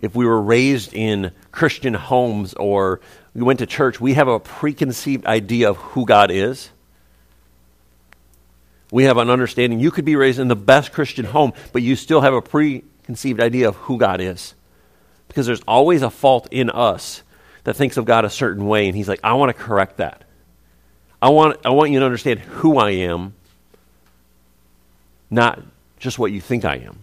if 0.00 0.14
we 0.14 0.24
were 0.24 0.40
raised 0.40 0.94
in 0.94 1.32
Christian 1.52 1.94
homes 1.94 2.54
or 2.54 3.00
we 3.34 3.42
went 3.42 3.58
to 3.60 3.66
church, 3.66 4.00
we 4.00 4.14
have 4.14 4.28
a 4.28 4.40
preconceived 4.40 5.26
idea 5.26 5.70
of 5.70 5.76
who 5.76 6.06
God 6.06 6.30
is. 6.30 6.70
We 8.90 9.04
have 9.04 9.18
an 9.18 9.28
understanding. 9.28 9.80
You 9.80 9.90
could 9.90 10.04
be 10.04 10.16
raised 10.16 10.38
in 10.38 10.48
the 10.48 10.56
best 10.56 10.92
Christian 10.92 11.26
home, 11.26 11.52
but 11.72 11.82
you 11.82 11.94
still 11.94 12.22
have 12.22 12.32
a 12.32 12.40
preconceived 12.40 13.40
idea 13.40 13.68
of 13.68 13.76
who 13.76 13.98
God 13.98 14.20
is. 14.20 14.54
Because 15.28 15.46
there's 15.46 15.62
always 15.68 16.02
a 16.02 16.10
fault 16.10 16.48
in 16.50 16.70
us 16.70 17.22
that 17.64 17.74
thinks 17.74 17.98
of 17.98 18.06
God 18.06 18.24
a 18.24 18.30
certain 18.30 18.66
way, 18.66 18.86
and 18.86 18.96
He's 18.96 19.08
like, 19.08 19.20
I 19.22 19.34
want 19.34 19.54
to 19.54 19.62
correct 19.62 19.98
that. 19.98 20.24
I 21.20 21.28
want, 21.28 21.58
I 21.66 21.70
want 21.70 21.90
you 21.90 21.98
to 21.98 22.04
understand 22.04 22.40
who 22.40 22.78
I 22.78 22.90
am, 22.90 23.34
not 25.30 25.60
just 25.98 26.18
what 26.18 26.32
you 26.32 26.40
think 26.40 26.64
I 26.64 26.76
am. 26.76 27.02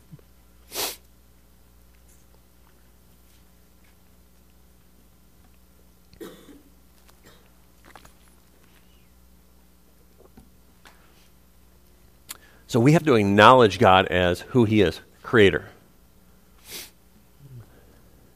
So 12.76 12.82
we 12.82 12.92
have 12.92 13.06
to 13.06 13.16
acknowledge 13.16 13.80
God 13.80 14.08
as 14.08 14.42
who 14.42 14.66
He 14.66 14.82
is 14.82 15.00
creator. 15.24 15.70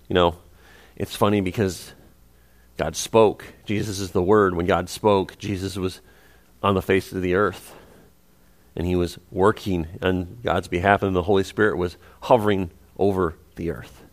You 0.08 0.14
know, 0.14 0.38
it's 0.96 1.14
funny 1.14 1.42
because 1.42 1.92
God 2.78 2.96
spoke. 2.96 3.44
Jesus 3.66 4.00
is 4.00 4.12
the 4.12 4.24
Word. 4.24 4.56
When 4.56 4.66
God 4.66 4.88
spoke, 4.88 5.38
Jesus 5.38 5.76
was 5.76 6.00
on 6.64 6.74
the 6.74 6.82
face 6.82 7.12
of 7.12 7.22
the 7.22 7.34
earth. 7.34 7.76
And 8.78 8.88
He 8.88 8.96
was 8.96 9.20
working 9.30 9.88
on 10.02 10.38
God's 10.42 10.70
behalf, 10.70 11.04
and 11.04 11.14
the 11.14 11.24
Holy 11.24 11.44
Spirit 11.44 11.76
was 11.76 11.98
hovering 12.22 12.72
over 12.98 13.36
the 13.58 13.72
earth. 13.72 14.06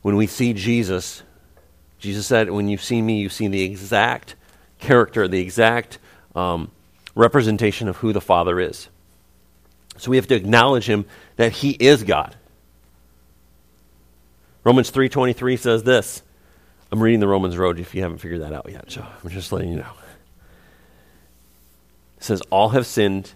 When 0.00 0.16
we 0.16 0.26
see 0.26 0.54
Jesus, 0.54 1.22
Jesus 2.00 2.26
said, 2.26 2.50
When 2.50 2.66
you've 2.66 2.82
seen 2.82 3.06
me, 3.06 3.20
you've 3.20 3.32
seen 3.32 3.52
the 3.52 3.62
exact 3.62 4.34
character, 4.80 5.28
the 5.28 5.38
exact. 5.38 6.00
Um, 6.34 6.72
representation 7.14 7.88
of 7.88 7.98
who 7.98 8.12
the 8.12 8.20
Father 8.20 8.60
is. 8.60 8.88
So 9.98 10.10
we 10.10 10.16
have 10.16 10.26
to 10.28 10.34
acknowledge 10.34 10.88
him 10.88 11.04
that 11.36 11.52
he 11.52 11.70
is 11.70 12.02
God. 12.02 12.36
Romans 14.64 14.90
3:23 14.90 15.56
says 15.56 15.82
this. 15.82 16.22
I'm 16.90 17.02
reading 17.02 17.20
the 17.20 17.28
Romans 17.28 17.56
Road 17.56 17.80
if 17.80 17.94
you 17.94 18.02
haven't 18.02 18.18
figured 18.18 18.42
that 18.42 18.52
out 18.52 18.68
yet, 18.70 18.90
so 18.90 19.00
I'm 19.02 19.30
just 19.30 19.50
letting 19.50 19.70
you 19.70 19.76
know. 19.76 19.92
It 22.18 22.24
says 22.24 22.42
all 22.50 22.70
have 22.70 22.86
sinned 22.86 23.32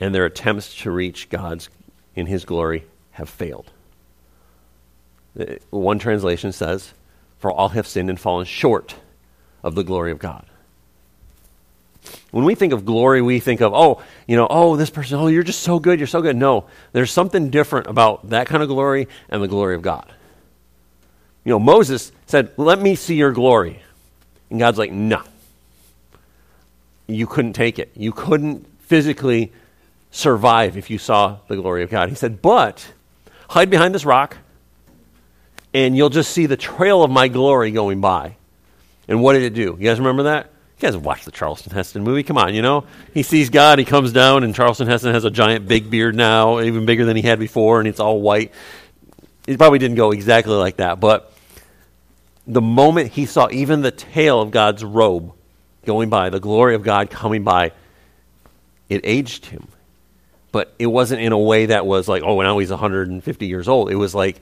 and 0.00 0.14
their 0.14 0.24
attempts 0.24 0.74
to 0.82 0.90
reach 0.90 1.28
God's 1.28 1.68
in 2.16 2.26
his 2.26 2.44
glory 2.44 2.84
have 3.12 3.28
failed. 3.28 3.70
Uh, 5.38 5.44
one 5.70 5.98
translation 5.98 6.50
says, 6.50 6.92
For 7.38 7.52
all 7.52 7.68
have 7.70 7.86
sinned 7.86 8.10
and 8.10 8.18
fallen 8.18 8.46
short 8.46 8.96
of 9.62 9.74
the 9.74 9.84
glory 9.84 10.10
of 10.10 10.18
God. 10.18 10.46
When 12.32 12.46
we 12.46 12.54
think 12.54 12.72
of 12.72 12.86
glory, 12.86 13.20
we 13.20 13.40
think 13.40 13.60
of, 13.60 13.74
oh, 13.74 14.02
you 14.26 14.36
know, 14.36 14.46
oh, 14.48 14.76
this 14.76 14.88
person, 14.88 15.18
oh, 15.18 15.26
you're 15.26 15.42
just 15.42 15.60
so 15.60 15.78
good, 15.78 16.00
you're 16.00 16.06
so 16.06 16.22
good. 16.22 16.34
No, 16.34 16.64
there's 16.92 17.10
something 17.10 17.50
different 17.50 17.86
about 17.88 18.30
that 18.30 18.46
kind 18.46 18.62
of 18.62 18.70
glory 18.70 19.06
and 19.28 19.42
the 19.42 19.48
glory 19.48 19.74
of 19.74 19.82
God. 19.82 20.10
You 21.44 21.50
know, 21.50 21.58
Moses 21.58 22.10
said, 22.26 22.52
let 22.56 22.80
me 22.80 22.94
see 22.94 23.16
your 23.16 23.32
glory. 23.32 23.82
And 24.48 24.58
God's 24.58 24.78
like, 24.78 24.92
no. 24.92 25.22
You 27.06 27.26
couldn't 27.26 27.52
take 27.52 27.78
it. 27.78 27.90
You 27.94 28.12
couldn't 28.12 28.66
physically 28.80 29.52
survive 30.10 30.78
if 30.78 30.88
you 30.88 30.96
saw 30.96 31.38
the 31.48 31.56
glory 31.56 31.82
of 31.82 31.90
God. 31.90 32.08
He 32.08 32.14
said, 32.14 32.40
but 32.40 32.92
hide 33.50 33.68
behind 33.68 33.94
this 33.94 34.06
rock, 34.06 34.38
and 35.74 35.94
you'll 35.94 36.08
just 36.08 36.30
see 36.30 36.46
the 36.46 36.56
trail 36.56 37.02
of 37.02 37.10
my 37.10 37.28
glory 37.28 37.72
going 37.72 38.00
by. 38.00 38.36
And 39.06 39.22
what 39.22 39.34
did 39.34 39.42
it 39.42 39.52
do? 39.52 39.76
You 39.78 39.88
guys 39.88 39.98
remember 39.98 40.22
that? 40.24 40.51
You 40.82 40.88
guys 40.88 40.96
watch 40.96 41.24
the 41.24 41.30
Charlton 41.30 41.72
Heston 41.72 42.02
movie. 42.02 42.24
Come 42.24 42.36
on, 42.36 42.54
you 42.54 42.60
know? 42.60 42.84
He 43.14 43.22
sees 43.22 43.50
God, 43.50 43.78
he 43.78 43.84
comes 43.84 44.12
down, 44.12 44.42
and 44.42 44.52
Charlton 44.52 44.88
Heston 44.88 45.14
has 45.14 45.24
a 45.24 45.30
giant 45.30 45.68
big 45.68 45.88
beard 45.88 46.16
now, 46.16 46.58
even 46.58 46.86
bigger 46.86 47.04
than 47.04 47.14
he 47.14 47.22
had 47.22 47.38
before, 47.38 47.78
and 47.78 47.86
it's 47.86 48.00
all 48.00 48.20
white. 48.20 48.50
It 49.46 49.58
probably 49.58 49.78
didn't 49.78 49.96
go 49.96 50.10
exactly 50.10 50.54
like 50.54 50.78
that, 50.78 50.98
but 50.98 51.32
the 52.48 52.60
moment 52.60 53.12
he 53.12 53.26
saw 53.26 53.48
even 53.52 53.82
the 53.82 53.92
tail 53.92 54.40
of 54.40 54.50
God's 54.50 54.84
robe 54.84 55.32
going 55.86 56.10
by, 56.10 56.30
the 56.30 56.40
glory 56.40 56.74
of 56.74 56.82
God 56.82 57.10
coming 57.10 57.44
by, 57.44 57.70
it 58.88 59.02
aged 59.04 59.46
him. 59.46 59.68
But 60.50 60.74
it 60.80 60.86
wasn't 60.86 61.20
in 61.20 61.30
a 61.30 61.38
way 61.38 61.66
that 61.66 61.86
was 61.86 62.08
like, 62.08 62.24
oh, 62.24 62.40
now 62.40 62.58
he's 62.58 62.70
150 62.70 63.46
years 63.46 63.68
old. 63.68 63.88
It 63.88 63.94
was 63.94 64.16
like 64.16 64.40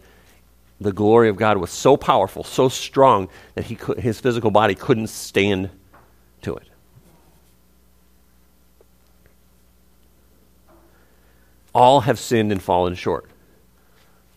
the 0.80 0.92
glory 0.92 1.28
of 1.28 1.36
God 1.36 1.58
was 1.58 1.70
so 1.70 1.98
powerful, 1.98 2.44
so 2.44 2.70
strong 2.70 3.28
that 3.56 3.66
he 3.66 3.76
could, 3.76 4.00
his 4.00 4.18
physical 4.18 4.50
body 4.50 4.74
couldn't 4.74 5.08
stand 5.08 5.68
to 6.42 6.56
it. 6.56 6.68
All 11.72 12.00
have 12.00 12.18
sinned 12.18 12.50
and 12.50 12.60
fallen 12.60 12.94
short 12.94 13.30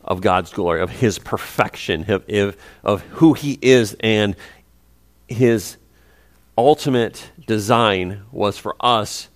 of 0.04 0.22
God's 0.22 0.52
glory, 0.52 0.82
of 0.82 0.89
His 0.89 1.18
perfection, 1.18 2.06
of, 2.10 2.58
of, 2.84 3.02
who 3.02 3.34
He 3.34 3.58
is, 3.62 3.96
and 4.02 4.36
His 5.28 5.78
ultimate 6.58 7.32
design 7.48 8.24
was 8.32 8.58
for 8.58 8.76
us 8.80 9.30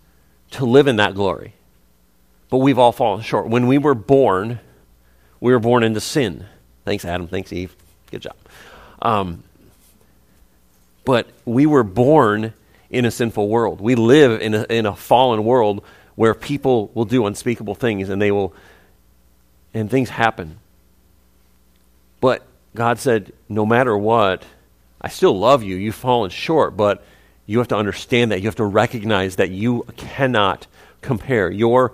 to 0.51 0.65
live 0.65 0.88
in 0.88 0.97
that 0.97 1.15
glory. 1.15 1.53
But 2.49 2.60
we've 2.60 2.80
all 2.80 2.91
fallen 2.91 3.21
short. 3.21 3.49
When 3.49 3.67
we 3.67 3.77
were 3.77 3.95
born, 3.95 4.60
we 5.39 5.51
were 5.51 5.60
born 5.60 5.84
into 5.84 5.99
sin. 5.99 6.45
Thanks, 6.86 7.03
Adam. 7.03 7.27
Thanks, 7.27 7.51
Eve. 7.51 7.75
Good 8.12 8.21
job. 8.21 8.36
Um, 9.01 9.43
but 11.03 11.27
we 11.45 11.65
were 11.65 11.84
born 11.84 12.53
in 12.89 13.06
a 13.06 13.12
sinful 13.12 13.47
world. 13.47 13.82
We 13.82 13.95
live 13.95 14.41
in 14.41 14.54
a, 14.54 14.63
in 14.69 14.86
a 14.86 14.95
fallen 14.95 15.43
world 15.43 15.84
where 16.15 16.34
people 16.34 16.91
will 16.93 17.06
do 17.06 17.26
unspeakable 17.26 17.76
things 17.76 18.10
and 18.10 18.21
they 18.21 18.32
will, 18.32 18.54
and 19.73 19.89
things 19.89 20.10
happen. 20.10 20.58
But 22.19 22.45
God 22.76 23.00
said, 23.00 23.34
no 23.50 23.65
matter 23.65 23.97
what, 23.97 24.43
I 25.02 25.10
still 25.10 25.38
love 25.38 25.63
you. 25.63 25.76
You've 25.76 25.95
fallen 25.95 26.32
short, 26.32 26.76
but 26.76 27.04
you 27.45 27.60
have 27.60 27.67
to 27.69 27.78
understand 27.78 28.32
that. 28.32 28.41
You 28.41 28.47
have 28.47 28.56
to 28.56 28.65
recognize 28.65 29.36
that 29.36 29.52
you 29.52 29.86
cannot 29.95 30.67
compare. 31.02 31.52
Your 31.52 31.93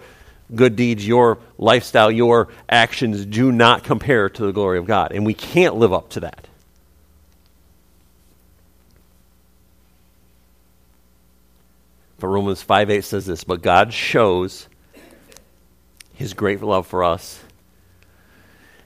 good 0.55 0.75
deeds, 0.75 1.05
your 1.05 1.39
lifestyle, 1.57 2.11
your 2.11 2.49
actions 2.69 3.25
do 3.25 3.51
not 3.51 3.83
compare 3.83 4.29
to 4.29 4.45
the 4.45 4.51
glory 4.51 4.77
of 4.77 4.85
God. 4.85 5.11
And 5.11 5.25
we 5.25 5.33
can't 5.33 5.75
live 5.75 5.93
up 5.93 6.09
to 6.11 6.21
that. 6.21 6.47
But 12.23 12.29
Romans 12.29 12.61
5 12.61 12.89
8 12.89 13.03
says 13.03 13.25
this 13.25 13.43
But 13.43 13.61
God 13.61 13.91
shows 13.91 14.69
his 16.13 16.33
great 16.33 16.61
love 16.61 16.87
for 16.87 17.03
us 17.03 17.43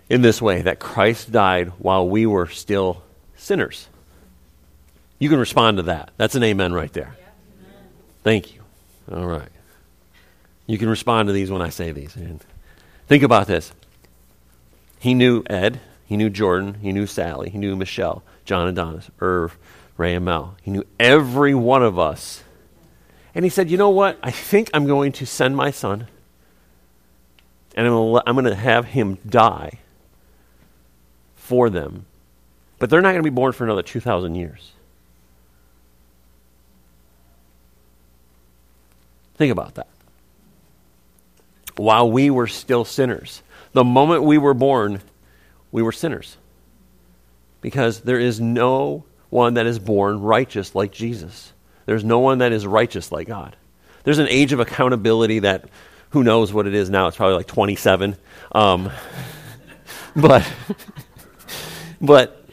in 0.10 0.24
this 0.24 0.42
way 0.42 0.64
that 0.64 0.80
Christ 0.80 1.32
died 1.32 1.68
while 1.78 2.10
we 2.10 2.26
were 2.26 2.48
still 2.48 3.04
sinners. 3.36 3.90
You 5.20 5.30
can 5.30 5.38
respond 5.38 5.78
to 5.78 5.84
that. 5.84 6.14
That's 6.18 6.34
an 6.34 6.42
amen 6.42 6.74
right 6.74 6.92
there. 6.94 7.16
Thank 8.24 8.56
you. 8.56 8.62
All 9.12 9.28
right. 9.28 9.50
You 10.66 10.80
can 10.80 10.90
respond 10.90 11.28
to 11.28 11.34
these 11.34 11.52
when 11.52 11.62
I 11.62 11.70
say 11.70 11.92
these. 11.92 12.16
And 12.16 12.44
think 13.06 13.22
about 13.22 13.46
this. 13.46 13.72
He 14.98 15.14
knew 15.14 15.44
Ed, 15.48 15.80
he 16.08 16.18
knew 16.18 16.32
Jordan, 16.32 16.78
he 16.82 16.92
knew 16.92 17.06
Sally, 17.06 17.52
he 17.52 17.60
knew 17.60 17.76
Michelle, 17.76 18.24
John 18.46 18.68
Adonis, 18.68 19.12
Irv, 19.20 19.56
Ray 19.96 20.16
and 20.16 20.26
Mel. 20.26 20.58
He 20.64 20.72
knew 20.72 20.86
every 21.00 21.54
one 21.54 21.84
of 21.84 22.00
us. 22.00 22.44
And 23.38 23.44
he 23.44 23.52
said, 23.52 23.70
You 23.70 23.78
know 23.78 23.92
what? 23.92 24.18
I 24.24 24.32
think 24.32 24.72
I'm 24.74 24.88
going 24.88 25.12
to 25.14 25.26
send 25.28 25.56
my 25.56 25.70
son, 25.70 26.08
and 27.76 27.86
I'm 27.86 28.36
going 28.36 28.46
to 28.46 28.56
have 28.56 28.86
him 28.86 29.20
die 29.30 29.78
for 31.36 31.70
them. 31.70 32.08
But 32.80 32.90
they're 32.90 33.00
not 33.00 33.10
going 33.10 33.24
to 33.24 33.30
be 33.30 33.36
born 33.36 33.52
for 33.52 33.64
another 33.64 33.84
2,000 33.84 34.34
years. 34.34 34.72
Think 39.36 39.52
about 39.52 39.76
that 39.76 39.88
while 41.76 42.10
we 42.10 42.32
were 42.32 42.48
still 42.48 42.86
sinners. 42.86 43.44
The 43.72 43.84
moment 43.84 44.24
we 44.24 44.40
were 44.40 44.56
born, 44.56 45.00
we 45.72 45.84
were 45.84 45.92
sinners. 45.92 46.38
Because 47.62 48.00
there 48.00 48.20
is 48.20 48.42
no 48.42 49.06
one 49.30 49.54
that 49.54 49.68
is 49.68 49.78
born 49.78 50.22
righteous 50.22 50.74
like 50.74 50.92
Jesus. 50.92 51.54
There's 51.88 52.04
no 52.04 52.20
one 52.20 52.40
that 52.40 52.52
is 52.52 52.68
righteous 52.68 53.12
like 53.12 53.28
God. 53.28 53.56
There's 54.04 54.20
an 54.20 54.28
age 54.28 54.54
of 54.54 54.60
accountability 54.60 55.40
that 55.40 55.70
who 56.10 56.24
knows 56.24 56.54
what 56.54 56.68
it 56.68 56.74
is 56.74 56.90
now. 56.90 57.08
It's 57.08 57.18
probably 57.18 57.38
like 57.38 57.48
27. 57.48 58.18
Um, 58.52 58.92
but, 60.16 60.46
but 62.02 62.46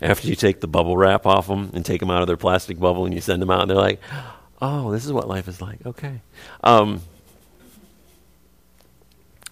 after 0.00 0.28
you 0.28 0.36
take 0.36 0.60
the 0.60 0.68
bubble 0.68 0.96
wrap 0.96 1.26
off 1.26 1.48
them 1.48 1.70
and 1.74 1.84
take 1.84 1.98
them 1.98 2.10
out 2.10 2.22
of 2.22 2.28
their 2.28 2.36
plastic 2.36 2.78
bubble 2.78 3.04
and 3.04 3.12
you 3.12 3.20
send 3.20 3.42
them 3.42 3.50
out, 3.50 3.62
and 3.62 3.70
they're 3.70 3.76
like, 3.76 4.00
oh, 4.62 4.92
this 4.92 5.04
is 5.04 5.12
what 5.12 5.26
life 5.26 5.48
is 5.48 5.60
like. 5.60 5.84
Okay. 5.84 6.20
Um, 6.62 7.02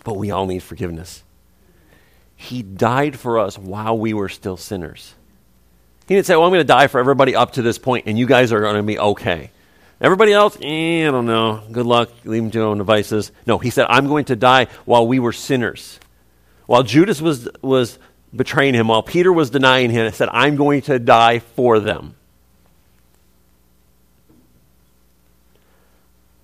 but 0.04 0.16
we 0.16 0.30
all 0.30 0.46
need 0.46 0.62
forgiveness. 0.62 1.24
He 2.36 2.62
died 2.62 3.18
for 3.18 3.40
us 3.40 3.58
while 3.58 3.98
we 3.98 4.14
were 4.14 4.28
still 4.28 4.56
sinners. 4.56 5.14
He 6.12 6.16
didn't 6.16 6.26
say, 6.26 6.36
well, 6.36 6.44
I'm 6.44 6.50
going 6.50 6.60
to 6.60 6.64
die 6.64 6.88
for 6.88 7.00
everybody 7.00 7.34
up 7.34 7.52
to 7.52 7.62
this 7.62 7.78
point, 7.78 8.04
and 8.06 8.18
you 8.18 8.26
guys 8.26 8.52
are 8.52 8.60
going 8.60 8.76
to 8.76 8.82
be 8.82 8.98
okay. 8.98 9.50
Everybody 9.98 10.34
else, 10.34 10.58
eh, 10.60 11.08
I 11.08 11.10
don't 11.10 11.24
know. 11.24 11.62
Good 11.72 11.86
luck. 11.86 12.10
Leave 12.26 12.42
them 12.42 12.50
to 12.50 12.58
their 12.58 12.66
own 12.66 12.76
devices. 12.76 13.32
No, 13.46 13.56
he 13.56 13.70
said, 13.70 13.86
I'm 13.88 14.08
going 14.08 14.26
to 14.26 14.36
die 14.36 14.66
while 14.84 15.06
we 15.06 15.18
were 15.18 15.32
sinners. 15.32 15.98
While 16.66 16.82
Judas 16.82 17.22
was, 17.22 17.48
was 17.62 17.98
betraying 18.36 18.74
him, 18.74 18.88
while 18.88 19.02
Peter 19.02 19.32
was 19.32 19.48
denying 19.48 19.88
him, 19.88 20.04
he 20.04 20.12
said, 20.12 20.28
I'm 20.32 20.56
going 20.56 20.82
to 20.82 20.98
die 20.98 21.38
for 21.38 21.80
them. 21.80 22.14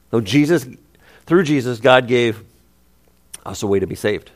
Though 0.08 0.22
Jesus, 0.22 0.66
through 1.26 1.42
Jesus, 1.42 1.78
God 1.78 2.08
gave 2.08 2.42
us 3.44 3.62
a 3.62 3.66
way 3.66 3.80
to 3.80 3.86
be 3.86 3.96
saved. 3.96 4.30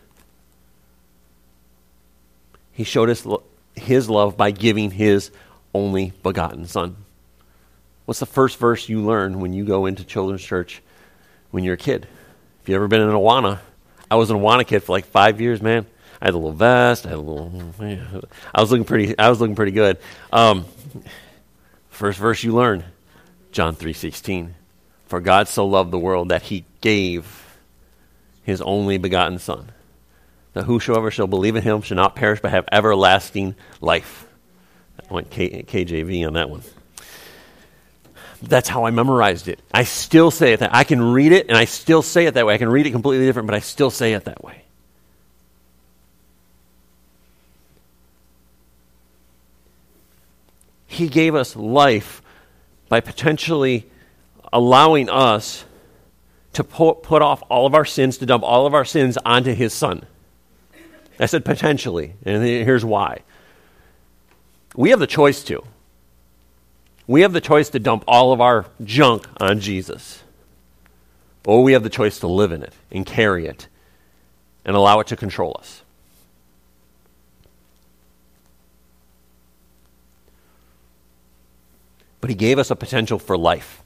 He 2.73 2.85
showed 2.85 3.09
us 3.09 3.27
his 3.75 4.11
love 4.11 4.37
by 4.37 4.51
giving 4.51 4.91
his 4.91 5.31
only 5.75 6.13
begotten 6.23 6.67
Son. 6.67 6.97
What's 8.05 8.21
the 8.21 8.27
first 8.27 8.59
verse 8.59 8.89
you 8.89 9.01
learn 9.01 9.41
when 9.41 9.53
you 9.53 9.65
go 9.65 9.87
into 9.87 10.05
children's 10.05 10.43
church 10.43 10.83
when 11.51 11.65
you're 11.65 11.75
a 11.75 11.79
kid? 11.79 12.07
If 12.63 12.69
you've 12.69 12.77
ever 12.77 12.89
been 12.89 13.01
in 13.01 13.09
an 13.09 13.15
Awana, 13.15 13.61
I 14.11 14.17
was 14.17 14.31
an 14.31 14.37
Awana 14.37 14.67
kid 14.67 14.81
for 14.81 14.93
like 14.93 15.07
five 15.07 15.41
years, 15.41 15.63
man. 15.63 15.87
I 16.21 16.27
had 16.27 16.35
a 16.35 16.37
little 16.37 16.53
vest. 16.53 17.07
I 17.07 17.11
had 17.11 17.19
a 17.19 17.23
little. 17.23 17.51
I 18.55 18.61
was 18.61 18.71
looking 18.71 18.85
pretty. 18.85 19.19
I 19.19 19.29
was 19.29 19.41
looking 19.41 19.57
pretty 19.57 19.73
good. 19.73 19.99
Um, 20.33 20.67
first 21.91 22.19
verse 22.19 22.43
you 22.45 22.53
learn, 22.55 22.85
John 23.51 23.75
three 23.75 23.93
sixteen. 23.93 24.55
For 25.07 25.21
God 25.21 25.49
so 25.49 25.67
loved 25.67 25.91
the 25.91 25.99
world 25.99 26.29
that 26.29 26.43
he 26.43 26.65
gave 26.81 27.57
his 28.45 28.63
only 28.63 28.99
begotten 28.99 29.39
Son, 29.39 29.73
that 30.55 30.65
whosoever 30.65 31.11
shall 31.11 31.27
believe 31.27 31.57
in 31.57 31.63
him 31.63 31.83
shall 31.83 31.97
not 31.97 32.15
perish 32.15 32.41
but 32.41 32.51
have 32.51 32.69
everlasting 32.71 33.55
life. 33.81 34.27
I 35.11 35.15
went 35.15 35.31
K- 35.31 35.63
KJV 35.63 36.27
on 36.27 36.35
that 36.35 36.51
one. 36.51 36.63
That's 38.43 38.69
how 38.69 38.85
I 38.85 38.91
memorized 38.91 39.49
it. 39.49 39.61
I 39.73 39.85
still 39.85 40.31
say 40.31 40.53
it 40.53 40.61
that 40.61 40.75
I 40.75 40.85
can 40.85 41.01
read 41.01 41.33
it 41.33 41.49
and 41.49 41.57
I 41.57 41.65
still 41.65 42.03
say 42.03 42.27
it 42.27 42.35
that 42.35 42.45
way. 42.45 42.55
I 42.55 42.59
can 42.59 42.69
read 42.69 42.87
it 42.87 42.91
completely 42.91 43.25
different, 43.25 43.47
but 43.47 43.55
I 43.55 43.61
still 43.61 43.91
say 43.91 44.15
it 44.15 44.25
that 44.25 44.43
way. 44.43 44.63
He 50.87 51.09
gave 51.09 51.35
us 51.35 51.57
life 51.57 52.21
by 52.89 53.01
potentially 53.01 53.89
allowing 54.53 55.09
us 55.09 55.65
to 56.53 56.65
put, 56.65 57.03
put 57.03 57.23
off 57.23 57.43
all 57.49 57.65
of 57.65 57.75
our 57.75 57.87
sins, 57.87 58.19
to 58.19 58.27
dump 58.27 58.45
all 58.45 58.67
of 58.67 58.75
our 58.75 58.85
sins 58.85 59.17
onto 59.25 59.55
his 59.55 59.73
son. 59.73 60.05
I 61.19 61.27
said 61.27 61.45
potentially, 61.45 62.15
and 62.25 62.43
here's 62.43 62.85
why. 62.85 63.21
We 64.75 64.91
have 64.91 64.99
the 64.99 65.07
choice 65.07 65.45
to. 65.45 65.63
We 67.07 67.23
have 67.23 67.33
the 67.33 67.41
choice 67.41 67.69
to 67.71 67.79
dump 67.79 68.05
all 68.07 68.33
of 68.33 68.41
our 68.41 68.67
junk 68.83 69.27
on 69.39 69.61
Jesus. 69.61 70.23
Or 71.45 71.63
we 71.63 71.73
have 71.73 71.83
the 71.83 71.91
choice 71.91 72.21
to 72.21 72.27
live 72.27 72.53
in 72.53 72.63
it 72.63 72.73
and 72.91 73.05
carry 73.05 73.47
it 73.47 73.69
and 74.65 74.77
allow 74.77 75.01
it 75.01 75.09
to 75.09 75.17
control 75.17 75.57
us. 75.59 75.83
But 82.21 82.31
he 82.31 82.37
gave 82.37 82.59
us 82.59 82.71
a 82.71 82.77
potential 82.77 83.19
for 83.19 83.37
life. 83.37 83.83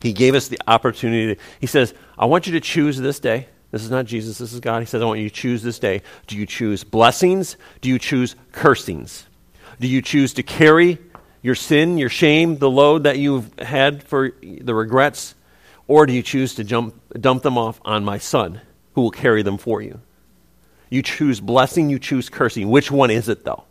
He 0.00 0.14
gave 0.14 0.34
us 0.34 0.48
the 0.48 0.58
opportunity. 0.66 1.34
To, 1.34 1.40
he 1.60 1.66
says, 1.66 1.92
I 2.18 2.24
want 2.24 2.46
you 2.46 2.54
to 2.54 2.60
choose 2.60 2.96
this 2.96 3.20
day. 3.20 3.48
This 3.70 3.84
is 3.84 3.90
not 3.90 4.06
Jesus, 4.06 4.38
this 4.38 4.52
is 4.52 4.60
God. 4.60 4.80
He 4.80 4.86
says, 4.86 5.02
I 5.02 5.04
want 5.04 5.20
you 5.20 5.28
to 5.28 5.34
choose 5.34 5.62
this 5.62 5.78
day. 5.78 6.02
Do 6.26 6.36
you 6.36 6.46
choose 6.46 6.84
blessings? 6.84 7.56
Do 7.80 7.88
you 7.88 7.98
choose 7.98 8.34
cursings? 8.52 9.26
Do 9.78 9.86
you 9.86 10.00
choose 10.00 10.34
to 10.34 10.42
carry 10.42 10.98
your 11.42 11.54
sin, 11.54 11.98
your 11.98 12.08
shame, 12.08 12.56
the 12.56 12.70
load 12.70 13.04
that 13.04 13.18
you've 13.18 13.52
had 13.58 14.02
for 14.02 14.32
the 14.40 14.74
regrets? 14.74 15.34
Or 15.86 16.06
do 16.06 16.12
you 16.12 16.22
choose 16.22 16.54
to 16.56 16.64
jump, 16.64 16.94
dump 17.20 17.42
them 17.42 17.58
off 17.58 17.80
on 17.84 18.04
my 18.04 18.18
son, 18.18 18.60
who 18.94 19.02
will 19.02 19.10
carry 19.10 19.42
them 19.42 19.58
for 19.58 19.82
you? 19.82 20.00
You 20.90 21.02
choose 21.02 21.38
blessing, 21.40 21.90
you 21.90 21.98
choose 21.98 22.30
cursing. 22.30 22.70
Which 22.70 22.90
one 22.90 23.10
is 23.10 23.28
it, 23.28 23.44
though? 23.44 23.64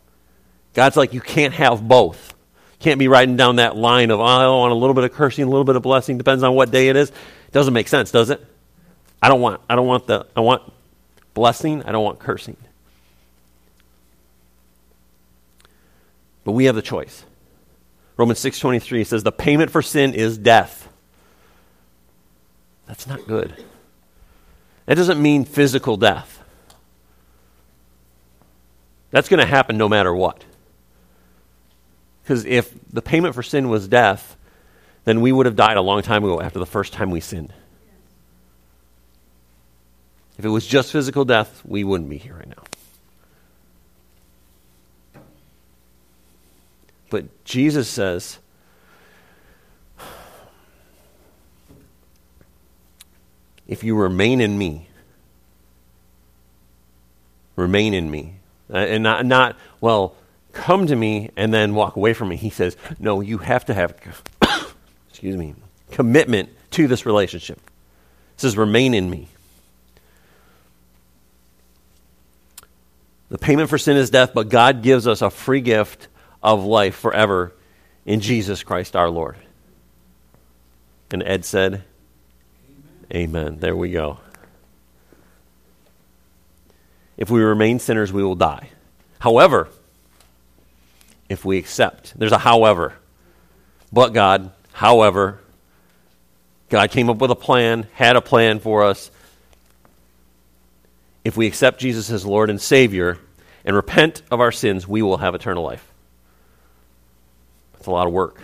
God's 0.74 0.96
like, 0.96 1.12
you 1.12 1.20
can't 1.20 1.54
have 1.54 1.86
both. 1.86 2.34
Can't 2.78 3.00
be 3.00 3.08
riding 3.08 3.36
down 3.36 3.56
that 3.56 3.76
line 3.76 4.12
of, 4.12 4.20
oh, 4.20 4.24
I 4.24 4.46
want 4.46 4.72
a 4.72 4.76
little 4.76 4.94
bit 4.94 5.02
of 5.02 5.12
cursing, 5.12 5.44
a 5.44 5.48
little 5.48 5.64
bit 5.64 5.74
of 5.74 5.82
blessing, 5.82 6.18
depends 6.18 6.44
on 6.44 6.54
what 6.54 6.70
day 6.70 6.88
it 6.88 6.96
is. 6.96 7.10
Doesn't 7.50 7.74
make 7.74 7.88
sense, 7.88 8.12
does 8.12 8.30
it? 8.30 8.44
I 9.20 9.28
don't 9.28 9.40
want, 9.40 9.60
I 9.68 9.74
don't 9.74 9.86
want 9.86 10.06
the, 10.06 10.26
I 10.36 10.40
want 10.40 10.62
blessing, 11.34 11.82
I 11.82 11.92
don't 11.92 12.04
want 12.04 12.18
cursing. 12.18 12.56
But 16.44 16.52
we 16.52 16.66
have 16.66 16.74
the 16.74 16.82
choice. 16.82 17.24
Romans 18.16 18.38
6.23 18.40 19.06
says, 19.06 19.22
the 19.22 19.32
payment 19.32 19.70
for 19.70 19.82
sin 19.82 20.14
is 20.14 20.38
death. 20.38 20.88
That's 22.86 23.06
not 23.06 23.26
good. 23.26 23.64
That 24.86 24.96
doesn't 24.96 25.20
mean 25.20 25.44
physical 25.44 25.96
death. 25.96 26.42
That's 29.10 29.28
going 29.28 29.40
to 29.40 29.46
happen 29.46 29.76
no 29.76 29.88
matter 29.88 30.14
what. 30.14 30.44
Because 32.22 32.44
if 32.44 32.74
the 32.92 33.02
payment 33.02 33.34
for 33.34 33.42
sin 33.42 33.68
was 33.68 33.88
death, 33.88 34.36
then 35.04 35.20
we 35.20 35.32
would 35.32 35.46
have 35.46 35.56
died 35.56 35.76
a 35.76 35.82
long 35.82 36.02
time 36.02 36.24
ago 36.24 36.40
after 36.40 36.58
the 36.58 36.66
first 36.66 36.92
time 36.92 37.10
we 37.10 37.20
sinned. 37.20 37.52
If 40.38 40.44
it 40.44 40.48
was 40.48 40.66
just 40.66 40.92
physical 40.92 41.24
death, 41.24 41.62
we 41.64 41.82
wouldn't 41.82 42.08
be 42.08 42.16
here 42.16 42.34
right 42.34 42.48
now. 42.48 42.62
But 47.10 47.44
Jesus 47.44 47.88
says, 47.88 48.38
if 53.66 53.82
you 53.82 53.96
remain 53.96 54.40
in 54.40 54.56
me, 54.56 54.86
remain 57.56 57.92
in 57.94 58.08
me. 58.08 58.34
Uh, 58.72 58.76
and 58.76 59.02
not, 59.02 59.26
not, 59.26 59.56
well, 59.80 60.14
come 60.52 60.86
to 60.86 60.94
me 60.94 61.30
and 61.36 61.52
then 61.52 61.74
walk 61.74 61.96
away 61.96 62.12
from 62.12 62.28
me. 62.28 62.36
He 62.36 62.50
says, 62.50 62.76
no, 63.00 63.20
you 63.20 63.38
have 63.38 63.64
to 63.64 63.74
have, 63.74 63.94
excuse 65.08 65.36
me, 65.36 65.54
commitment 65.90 66.50
to 66.72 66.86
this 66.86 67.06
relationship. 67.06 67.58
It 68.34 68.40
says, 68.42 68.56
remain 68.56 68.94
in 68.94 69.10
me. 69.10 69.28
The 73.28 73.38
payment 73.38 73.68
for 73.68 73.78
sin 73.78 73.96
is 73.96 74.10
death, 74.10 74.32
but 74.34 74.48
God 74.48 74.82
gives 74.82 75.06
us 75.06 75.22
a 75.22 75.30
free 75.30 75.60
gift 75.60 76.08
of 76.42 76.64
life 76.64 76.96
forever 76.96 77.52
in 78.06 78.20
Jesus 78.20 78.62
Christ 78.62 78.96
our 78.96 79.10
Lord. 79.10 79.36
And 81.10 81.22
Ed 81.22 81.44
said, 81.44 81.84
Amen. 83.12 83.46
Amen. 83.46 83.58
There 83.58 83.76
we 83.76 83.90
go. 83.90 84.18
If 87.16 87.30
we 87.30 87.42
remain 87.42 87.80
sinners, 87.80 88.12
we 88.12 88.22
will 88.22 88.36
die. 88.36 88.70
However, 89.18 89.68
if 91.28 91.44
we 91.44 91.58
accept, 91.58 92.18
there's 92.18 92.32
a 92.32 92.38
however. 92.38 92.94
But 93.92 94.12
God, 94.12 94.52
however, 94.72 95.40
God 96.68 96.90
came 96.90 97.10
up 97.10 97.18
with 97.18 97.30
a 97.30 97.36
plan, 97.36 97.88
had 97.94 98.16
a 98.16 98.20
plan 98.20 98.60
for 98.60 98.84
us. 98.84 99.10
If 101.28 101.36
we 101.36 101.46
accept 101.46 101.78
Jesus 101.78 102.08
as 102.08 102.24
Lord 102.24 102.48
and 102.48 102.58
Savior 102.58 103.18
and 103.62 103.76
repent 103.76 104.22
of 104.30 104.40
our 104.40 104.50
sins, 104.50 104.88
we 104.88 105.02
will 105.02 105.18
have 105.18 105.34
eternal 105.34 105.62
life. 105.62 105.86
That's 107.74 107.86
a 107.86 107.90
lot 107.90 108.06
of 108.06 108.14
work. 108.14 108.40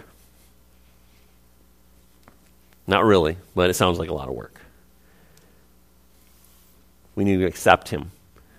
Not 2.86 3.06
really, 3.06 3.38
but 3.54 3.70
it 3.70 3.72
sounds 3.72 3.98
like 3.98 4.10
a 4.10 4.12
lot 4.12 4.28
of 4.28 4.34
work. 4.34 4.60
We 7.14 7.24
need 7.24 7.38
to 7.38 7.46
accept 7.46 7.88
Him. 7.88 8.10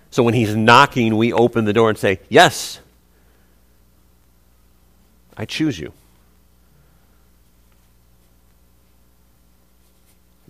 So 0.10 0.24
when 0.24 0.34
He's 0.34 0.56
knocking, 0.56 1.18
we 1.18 1.32
open 1.32 1.66
the 1.66 1.74
door 1.74 1.90
and 1.90 1.98
say, 1.98 2.20
Yes, 2.28 2.80
I 5.38 5.46
choose 5.46 5.78
you. 5.78 5.94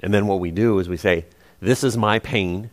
And 0.02 0.14
then 0.14 0.28
what 0.28 0.40
we 0.40 0.52
do 0.52 0.80
is 0.80 0.88
we 0.88 0.96
say, 0.96 1.26
This 1.60 1.84
is 1.84 1.98
my 1.98 2.20
pain. 2.20 2.70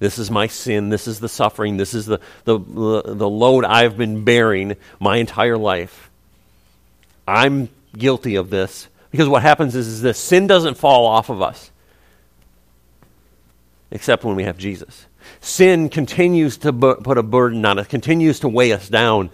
This 0.00 0.18
is 0.18 0.30
my 0.30 0.48
sin. 0.48 0.88
This 0.88 1.06
is 1.06 1.20
the 1.20 1.28
suffering. 1.28 1.76
This 1.76 1.94
is 1.94 2.06
the, 2.06 2.18
the, 2.44 2.58
the 2.58 3.30
load 3.30 3.64
I've 3.64 3.96
been 3.96 4.24
bearing 4.24 4.76
my 4.98 5.18
entire 5.18 5.56
life. 5.56 6.10
I'm 7.28 7.68
guilty 7.96 8.34
of 8.34 8.50
this. 8.50 8.88
Because 9.10 9.28
what 9.28 9.42
happens 9.42 9.74
is, 9.74 9.86
is 9.88 10.02
this 10.02 10.18
sin 10.18 10.46
doesn't 10.46 10.76
fall 10.76 11.06
off 11.06 11.30
of 11.30 11.42
us, 11.42 11.70
except 13.90 14.24
when 14.24 14.36
we 14.36 14.44
have 14.44 14.56
Jesus. 14.56 15.06
Sin 15.40 15.88
continues 15.88 16.58
to 16.58 16.72
bu- 16.72 16.96
put 16.96 17.18
a 17.18 17.22
burden 17.22 17.64
on 17.64 17.78
us, 17.78 17.88
continues 17.88 18.40
to 18.40 18.48
weigh 18.48 18.72
us 18.72 18.88
down. 18.88 19.30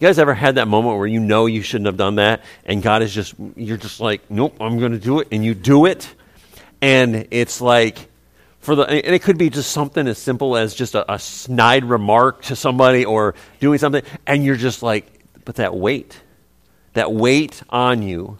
You 0.00 0.06
guys 0.08 0.18
ever 0.18 0.32
had 0.32 0.54
that 0.54 0.66
moment 0.66 0.96
where 0.96 1.06
you 1.06 1.20
know 1.20 1.46
you 1.46 1.60
shouldn't 1.60 1.86
have 1.86 1.96
done 1.96 2.14
that, 2.14 2.42
and 2.64 2.82
God 2.82 3.02
is 3.02 3.12
just, 3.12 3.34
you're 3.54 3.76
just 3.76 4.00
like, 4.00 4.30
nope, 4.30 4.56
I'm 4.60 4.78
going 4.78 4.92
to 4.92 4.98
do 4.98 5.20
it, 5.20 5.28
and 5.30 5.44
you 5.44 5.54
do 5.54 5.84
it, 5.84 6.08
and 6.80 7.28
it's 7.30 7.60
like, 7.60 8.07
for 8.60 8.74
the, 8.74 8.82
and 8.82 9.14
it 9.14 9.22
could 9.22 9.38
be 9.38 9.50
just 9.50 9.70
something 9.70 10.06
as 10.06 10.18
simple 10.18 10.56
as 10.56 10.74
just 10.74 10.94
a, 10.94 11.12
a 11.12 11.18
snide 11.18 11.84
remark 11.84 12.42
to 12.42 12.56
somebody 12.56 13.04
or 13.04 13.34
doing 13.60 13.78
something, 13.78 14.02
and 14.26 14.44
you're 14.44 14.56
just 14.56 14.82
like, 14.82 15.06
but 15.44 15.56
that 15.56 15.74
weight, 15.74 16.20
that 16.94 17.12
weight 17.12 17.62
on 17.70 18.02
you, 18.02 18.38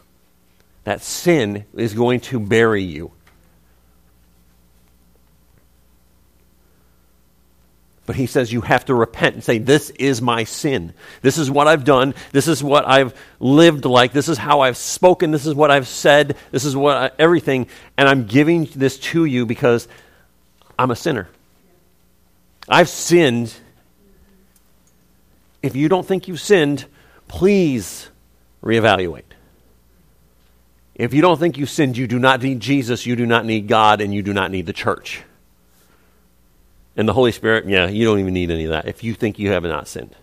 that 0.84 1.02
sin 1.02 1.64
is 1.74 1.94
going 1.94 2.20
to 2.20 2.40
bury 2.40 2.82
you. 2.82 3.12
But 8.08 8.16
he 8.16 8.26
says 8.26 8.50
you 8.50 8.62
have 8.62 8.86
to 8.86 8.94
repent 8.94 9.34
and 9.34 9.44
say, 9.44 9.58
This 9.58 9.90
is 9.90 10.22
my 10.22 10.44
sin. 10.44 10.94
This 11.20 11.36
is 11.36 11.50
what 11.50 11.68
I've 11.68 11.84
done. 11.84 12.14
This 12.32 12.48
is 12.48 12.64
what 12.64 12.88
I've 12.88 13.14
lived 13.38 13.84
like. 13.84 14.12
This 14.12 14.30
is 14.30 14.38
how 14.38 14.60
I've 14.60 14.78
spoken. 14.78 15.30
This 15.30 15.44
is 15.44 15.54
what 15.54 15.70
I've 15.70 15.86
said. 15.86 16.34
This 16.50 16.64
is 16.64 16.74
what 16.74 16.96
I, 16.96 17.10
everything. 17.18 17.66
And 17.98 18.08
I'm 18.08 18.24
giving 18.24 18.64
this 18.74 18.98
to 18.98 19.26
you 19.26 19.44
because 19.44 19.88
I'm 20.78 20.90
a 20.90 20.96
sinner. 20.96 21.28
I've 22.68 22.88
sinned. 22.88 23.54
If 25.62 25.74
you 25.74 25.88
don't 25.88 26.06
think 26.06 26.28
you've 26.28 26.40
sinned, 26.40 26.86
please 27.26 28.08
reevaluate. 28.62 29.22
If 30.94 31.14
you 31.14 31.22
don't 31.22 31.38
think 31.38 31.58
you've 31.58 31.70
sinned, 31.70 31.96
you 31.96 32.06
do 32.06 32.18
not 32.18 32.42
need 32.42 32.60
Jesus, 32.60 33.06
you 33.06 33.16
do 33.16 33.26
not 33.26 33.44
need 33.44 33.68
God, 33.68 34.00
and 34.00 34.12
you 34.12 34.22
do 34.22 34.32
not 34.32 34.50
need 34.50 34.66
the 34.66 34.72
church. 34.72 35.22
And 36.96 37.08
the 37.08 37.12
Holy 37.12 37.30
Spirit, 37.30 37.68
yeah, 37.68 37.86
you 37.86 38.04
don't 38.04 38.18
even 38.18 38.34
need 38.34 38.50
any 38.50 38.64
of 38.64 38.70
that 38.70 38.88
if 38.88 39.04
you 39.04 39.14
think 39.14 39.38
you 39.38 39.50
have 39.50 39.62
not 39.62 39.86
sinned. 39.86 40.14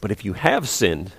But 0.00 0.12
if 0.12 0.24
you 0.24 0.34
have 0.34 0.68
sinned, 0.68 1.12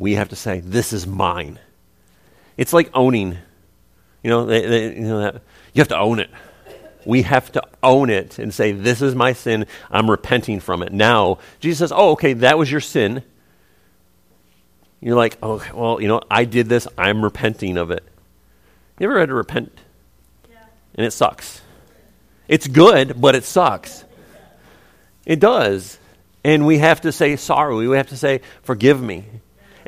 we 0.00 0.14
have 0.14 0.30
to 0.30 0.36
say, 0.36 0.60
This 0.60 0.92
is 0.92 1.06
mine. 1.06 1.60
It's 2.56 2.72
like 2.72 2.90
owning. 2.94 3.36
You 4.24 4.30
know, 4.30 4.46
they, 4.46 4.66
they, 4.66 4.94
you 4.96 5.02
know 5.02 5.20
that 5.20 5.42
you 5.72 5.80
have 5.80 5.88
to 5.88 5.98
own 5.98 6.18
it. 6.18 6.30
We 7.06 7.22
have 7.22 7.52
to 7.52 7.62
own 7.82 8.10
it 8.10 8.38
and 8.38 8.52
say, 8.52 8.72
This 8.72 9.02
is 9.02 9.14
my 9.14 9.34
sin. 9.34 9.66
I'm 9.90 10.10
repenting 10.10 10.58
from 10.58 10.82
it. 10.82 10.92
Now, 10.92 11.38
Jesus 11.60 11.78
says, 11.78 11.92
Oh, 11.94 12.12
okay, 12.12 12.32
that 12.32 12.58
was 12.58 12.70
your 12.72 12.80
sin. 12.80 13.22
You're 15.00 15.16
like, 15.16 15.36
Oh, 15.42 15.62
well, 15.74 16.00
you 16.00 16.08
know, 16.08 16.22
I 16.30 16.46
did 16.46 16.68
this. 16.68 16.88
I'm 16.98 17.22
repenting 17.22 17.76
of 17.76 17.90
it. 17.90 18.02
You 18.98 19.06
ever 19.06 19.20
had 19.20 19.28
to 19.28 19.34
repent? 19.34 19.78
Yeah. 20.50 20.56
And 20.94 21.06
it 21.06 21.12
sucks. 21.12 21.60
It's 22.48 22.66
good, 22.66 23.20
but 23.20 23.34
it 23.34 23.44
sucks. 23.44 24.04
It 25.26 25.40
does. 25.40 25.98
And 26.42 26.66
we 26.66 26.78
have 26.78 27.02
to 27.02 27.12
say 27.12 27.36
sorry. 27.36 27.86
We 27.86 27.96
have 27.98 28.08
to 28.08 28.16
say, 28.16 28.40
Forgive 28.62 29.00
me. 29.00 29.26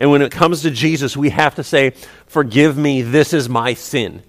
And 0.02 0.10
when 0.10 0.20
it 0.20 0.32
comes 0.32 0.62
to 0.62 0.70
Jesus, 0.72 1.16
we 1.16 1.30
have 1.30 1.54
to 1.54 1.62
say, 1.62 1.90
Forgive 2.26 2.76
me, 2.76 3.02
this 3.02 3.32
is 3.32 3.48
my 3.48 3.74
sin. 3.74 4.24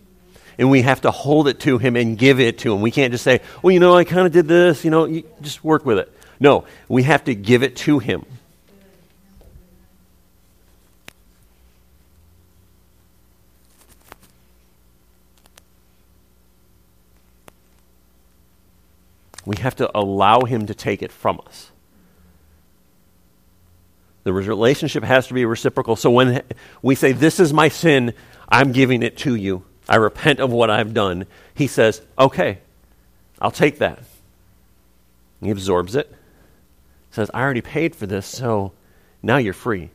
And 0.60 0.70
we 0.70 0.84
have 0.84 1.02
to 1.02 1.10
hold 1.10 1.48
it 1.48 1.62
to 1.62 1.80
him 1.80 1.96
and 1.96 2.16
give 2.16 2.40
it 2.40 2.60
to 2.60 2.76
him. 2.76 2.82
We 2.82 2.92
can't 2.92 3.12
just 3.12 3.24
say, 3.24 3.42
Well, 3.64 3.72
you 3.72 3.80
know, 3.80 3.96
I 3.96 4.04
kind 4.04 4.28
of 4.28 4.32
did 4.32 4.48
this, 4.48 4.86
you 4.86 4.92
know, 4.92 5.06
you 5.06 5.24
just 5.42 5.64
work 5.64 5.84
with 5.84 5.98
it. 5.98 6.16
No, 6.40 6.66
we 6.88 7.02
have 7.02 7.24
to 7.24 7.34
give 7.34 7.64
it 7.64 7.76
to 7.78 7.98
him. 7.98 8.24
We 19.44 19.56
have 19.58 19.76
to 19.78 19.90
allow 19.98 20.42
him 20.42 20.68
to 20.68 20.76
take 20.76 21.02
it 21.02 21.12
from 21.12 21.42
us. 21.48 21.73
The 24.24 24.34
relationship 24.34 25.04
has 25.04 25.28
to 25.28 25.34
be 25.34 25.46
reciprocal. 25.46 25.96
So 25.96 26.10
when 26.10 26.44
we 26.82 26.96
say, 26.96 27.12
This 27.12 27.40
is 27.40 27.54
my 27.54 27.70
sin, 27.70 28.14
I'm 28.48 28.72
giving 28.72 29.04
it 29.04 29.18
to 29.20 29.36
you. 29.36 29.64
I 29.88 29.98
repent 29.98 30.40
of 30.40 30.52
what 30.52 30.70
I've 30.70 30.94
done. 30.94 31.26
He 31.54 31.68
says, 31.68 32.02
Okay, 32.18 32.60
I'll 33.42 33.52
take 33.52 33.80
that. 33.80 34.04
He 35.42 35.50
absorbs 35.50 35.96
it. 35.96 36.14
Says, 37.12 37.30
I 37.34 37.42
already 37.42 37.62
paid 37.62 37.96
for 37.96 38.08
this, 38.08 38.26
so 38.26 38.72
now 39.22 39.38
you're 39.38 39.54
free. 39.54 39.90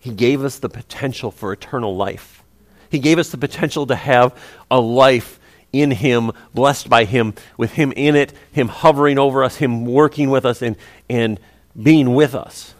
He 0.00 0.12
gave 0.12 0.44
us 0.44 0.58
the 0.58 0.68
potential 0.68 1.30
for 1.30 1.52
eternal 1.52 1.96
life. 1.96 2.44
He 2.90 3.00
gave 3.00 3.18
us 3.18 3.30
the 3.30 3.38
potential 3.38 3.86
to 3.86 3.96
have 3.96 4.38
a 4.70 4.78
life 4.78 5.35
in 5.80 5.90
Him, 5.90 6.32
blessed 6.54 6.88
by 6.88 7.04
Him, 7.04 7.34
with 7.56 7.72
Him 7.72 7.92
in 7.92 8.16
it, 8.16 8.32
Him 8.52 8.68
hovering 8.68 9.18
over 9.18 9.44
us, 9.44 9.56
Him 9.56 9.84
working 9.84 10.30
with 10.30 10.44
us, 10.44 10.62
and, 10.62 10.76
and 11.08 11.40
being 11.80 12.14
with 12.14 12.34
us. 12.34 12.74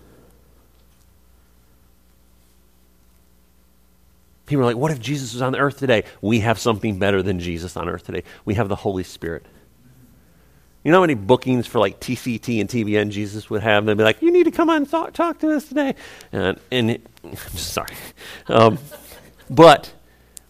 People 4.47 4.62
are 4.62 4.66
like, 4.66 4.76
what 4.76 4.92
if 4.92 5.01
Jesus 5.01 5.32
was 5.32 5.42
on 5.42 5.53
the 5.53 5.59
earth 5.59 5.78
today? 5.78 6.05
We 6.20 6.40
have 6.40 6.59
something 6.59 6.99
better 6.99 7.22
than 7.22 7.40
Jesus 7.40 7.76
on 7.76 7.88
earth 7.88 8.07
today. 8.07 8.22
We 8.44 8.55
have 8.55 8.68
the 8.68 8.76
Holy 8.76 9.03
Spirit. 9.03 9.44
You 10.84 10.92
know 10.92 10.99
how 10.99 11.03
many 11.03 11.14
bookings 11.14 11.66
for 11.66 11.80
like 11.80 11.99
TCT 11.99 12.61
and 12.61 12.70
TBN 12.70 13.11
Jesus 13.11 13.51
would 13.51 13.62
have? 13.62 13.86
They'd 13.86 13.97
be 13.97 14.05
like, 14.05 14.22
you 14.22 14.30
need 14.30 14.44
to 14.44 14.53
come 14.53 14.70
on 14.70 14.76
and 14.76 14.88
talk, 14.88 15.38
to 15.40 15.51
us 15.51 15.66
today. 15.66 15.97
And, 16.30 16.61
and 16.70 16.92
it, 16.92 17.07
I'm 17.24 17.36
sorry. 17.36 17.88
Um, 18.47 18.78
but 19.51 19.92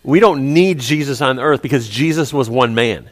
we 0.06 0.20
don't 0.20 0.54
need 0.54 0.78
Jesus 0.78 1.20
on 1.20 1.40
earth 1.40 1.60
because 1.62 1.88
Jesus 1.88 2.32
was 2.32 2.48
one 2.48 2.76
man. 2.76 3.10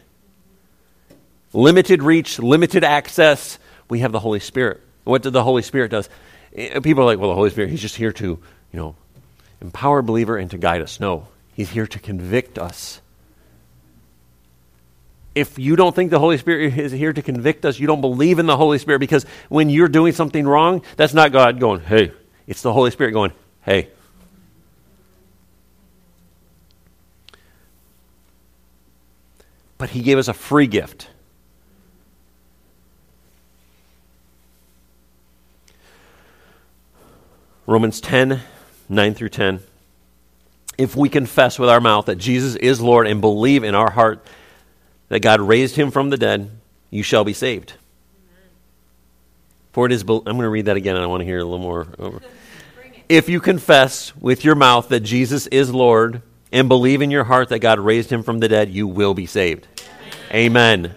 Limited 1.53 2.05
reach, 2.05 2.39
limited 2.39 2.85
access. 2.85 3.59
We 3.91 3.99
have 3.99 4.13
the 4.13 4.21
Holy 4.21 4.39
Spirit. 4.39 4.81
What 5.03 5.23
did 5.23 5.33
the 5.33 5.43
Holy 5.43 5.63
Spirit 5.63 5.91
does? 5.91 6.09
Eh, 6.55 6.79
people 6.79 7.03
are 7.03 7.07
like, 7.07 7.19
well, 7.19 7.31
the 7.31 7.35
Holy 7.35 7.51
Spirit, 7.51 7.71
he's 7.71 7.83
just 7.83 7.97
here 7.97 8.13
to, 8.13 8.25
you 8.25 8.79
know, 8.79 8.95
empower 9.61 9.99
a 9.99 10.03
believer 10.05 10.37
and 10.37 10.49
to 10.53 10.57
guide 10.57 10.83
us. 10.83 11.01
No, 11.01 11.27
he's 11.55 11.69
here 11.69 11.87
to 11.89 11.99
convict 11.99 12.61
us. 12.61 13.01
If 15.35 15.59
you 15.59 15.75
don't 15.75 15.97
think 15.97 16.13
the 16.13 16.21
Holy 16.21 16.39
Spirit 16.39 16.79
is 16.79 16.93
here 16.93 17.13
to 17.13 17.23
convict 17.23 17.65
us, 17.67 17.77
you 17.77 17.89
don't 17.89 18.03
believe 18.03 18.39
in 18.39 18.47
the 18.47 18.57
Holy 18.57 18.79
Spirit 18.79 19.01
because 19.01 19.27
when 19.49 19.69
you're 19.69 19.89
doing 19.89 20.13
something 20.13 20.47
wrong, 20.47 20.83
that's 20.97 21.13
not 21.13 21.33
God 21.33 21.59
going, 21.59 21.81
hey. 21.81 22.13
It's 22.47 22.63
the 22.63 22.73
Holy 22.73 22.93
Spirit 22.93 23.13
going, 23.13 23.33
hey. 23.63 23.89
But 29.79 29.91
he 29.91 30.03
gave 30.03 30.19
us 30.19 30.29
a 30.29 30.33
free 30.33 30.67
gift. 30.67 31.09
Romans 37.67 38.01
10, 38.01 38.41
9 38.89 39.15
through 39.15 39.31
10. 39.31 39.61
If 40.77 40.97
we 40.97 41.09
confess 41.09 41.59
with 41.59 41.69
our 41.69 41.81
mouth 41.81 42.07
that 42.07 42.17
Jesus 42.17 42.57
is 42.57 42.81
Lord 42.81 43.07
and 43.07 43.21
believe 43.21 43.65
in 43.65 43.75
our 43.75 43.91
heart 43.91 44.27
that 45.09 45.21
God 45.21 45.41
raised 45.41 45.77
him 45.77 45.91
from 45.91 46.11
the 46.11 46.17
dead, 46.17 46.51
you 46.91 47.03
shall 47.03 47.25
be 47.25 47.33
saved. 47.33 47.75
For 49.73 49.87
it 49.87 49.93
is, 49.93 50.03
I'm 50.03 50.07
going 50.07 50.39
to 50.41 50.49
read 50.49 50.67
that 50.67 50.77
again, 50.77 50.95
and 50.95 51.05
I 51.05 51.09
want 51.09 51.23
to 51.23 51.25
hear 51.25 51.39
a 51.39 51.45
little 51.45 51.59
more. 51.59 51.89
Over. 51.99 52.21
If 53.07 53.29
you 53.29 53.39
confess 53.39 54.17
with 54.17 54.47
your 54.47 54.55
mouth 54.55 54.89
that 54.89 55.01
Jesus 55.01 55.47
is 55.49 55.71
Lord 55.71 56.23
and 56.55 56.69
believe 56.69 57.03
in 57.03 57.11
your 57.11 57.25
heart 57.25 57.49
that 57.49 57.59
God 57.59 57.81
raised 57.81 58.11
him 58.11 58.23
from 58.23 58.39
the 58.39 58.49
dead, 58.49 58.71
you 58.71 58.87
will 58.87 59.13
be 59.13 59.27
saved. 59.27 59.67
Amen. 60.33 60.95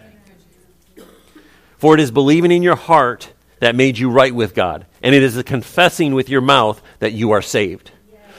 For 1.80 1.96
it 1.96 2.00
is 2.00 2.12
believing 2.12 2.52
in 2.52 2.62
your 2.62 2.76
heart 2.76 3.34
that 3.60 3.76
made 3.76 3.98
you 3.98 4.12
right 4.12 4.34
with 4.34 4.54
God, 4.54 4.86
and 5.02 5.16
it 5.16 5.24
is 5.24 5.34
the 5.34 5.44
confessing 5.44 6.14
with 6.14 6.30
your 6.30 6.42
mouth 6.42 6.80
that 7.00 7.14
you 7.14 7.32
are 7.32 7.42
saved. 7.42 7.92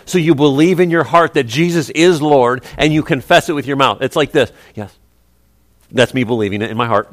So 0.04 0.16
you 0.16 0.36
believe 0.36 0.78
in 0.78 0.90
your 0.90 1.02
heart 1.02 1.34
that 1.34 1.44
Jesus 1.44 1.90
is 1.90 2.22
Lord, 2.22 2.64
and 2.78 2.94
you 2.94 3.02
confess 3.02 3.48
it 3.48 3.52
with 3.52 3.66
your 3.66 3.76
mouth. 3.76 4.00
It's 4.00 4.16
like 4.16 4.30
this. 4.30 4.52
Yes. 4.76 4.96
That's 5.90 6.14
me 6.14 6.22
believing 6.22 6.62
it 6.62 6.70
in 6.70 6.76
my 6.76 6.86
heart. 6.86 7.12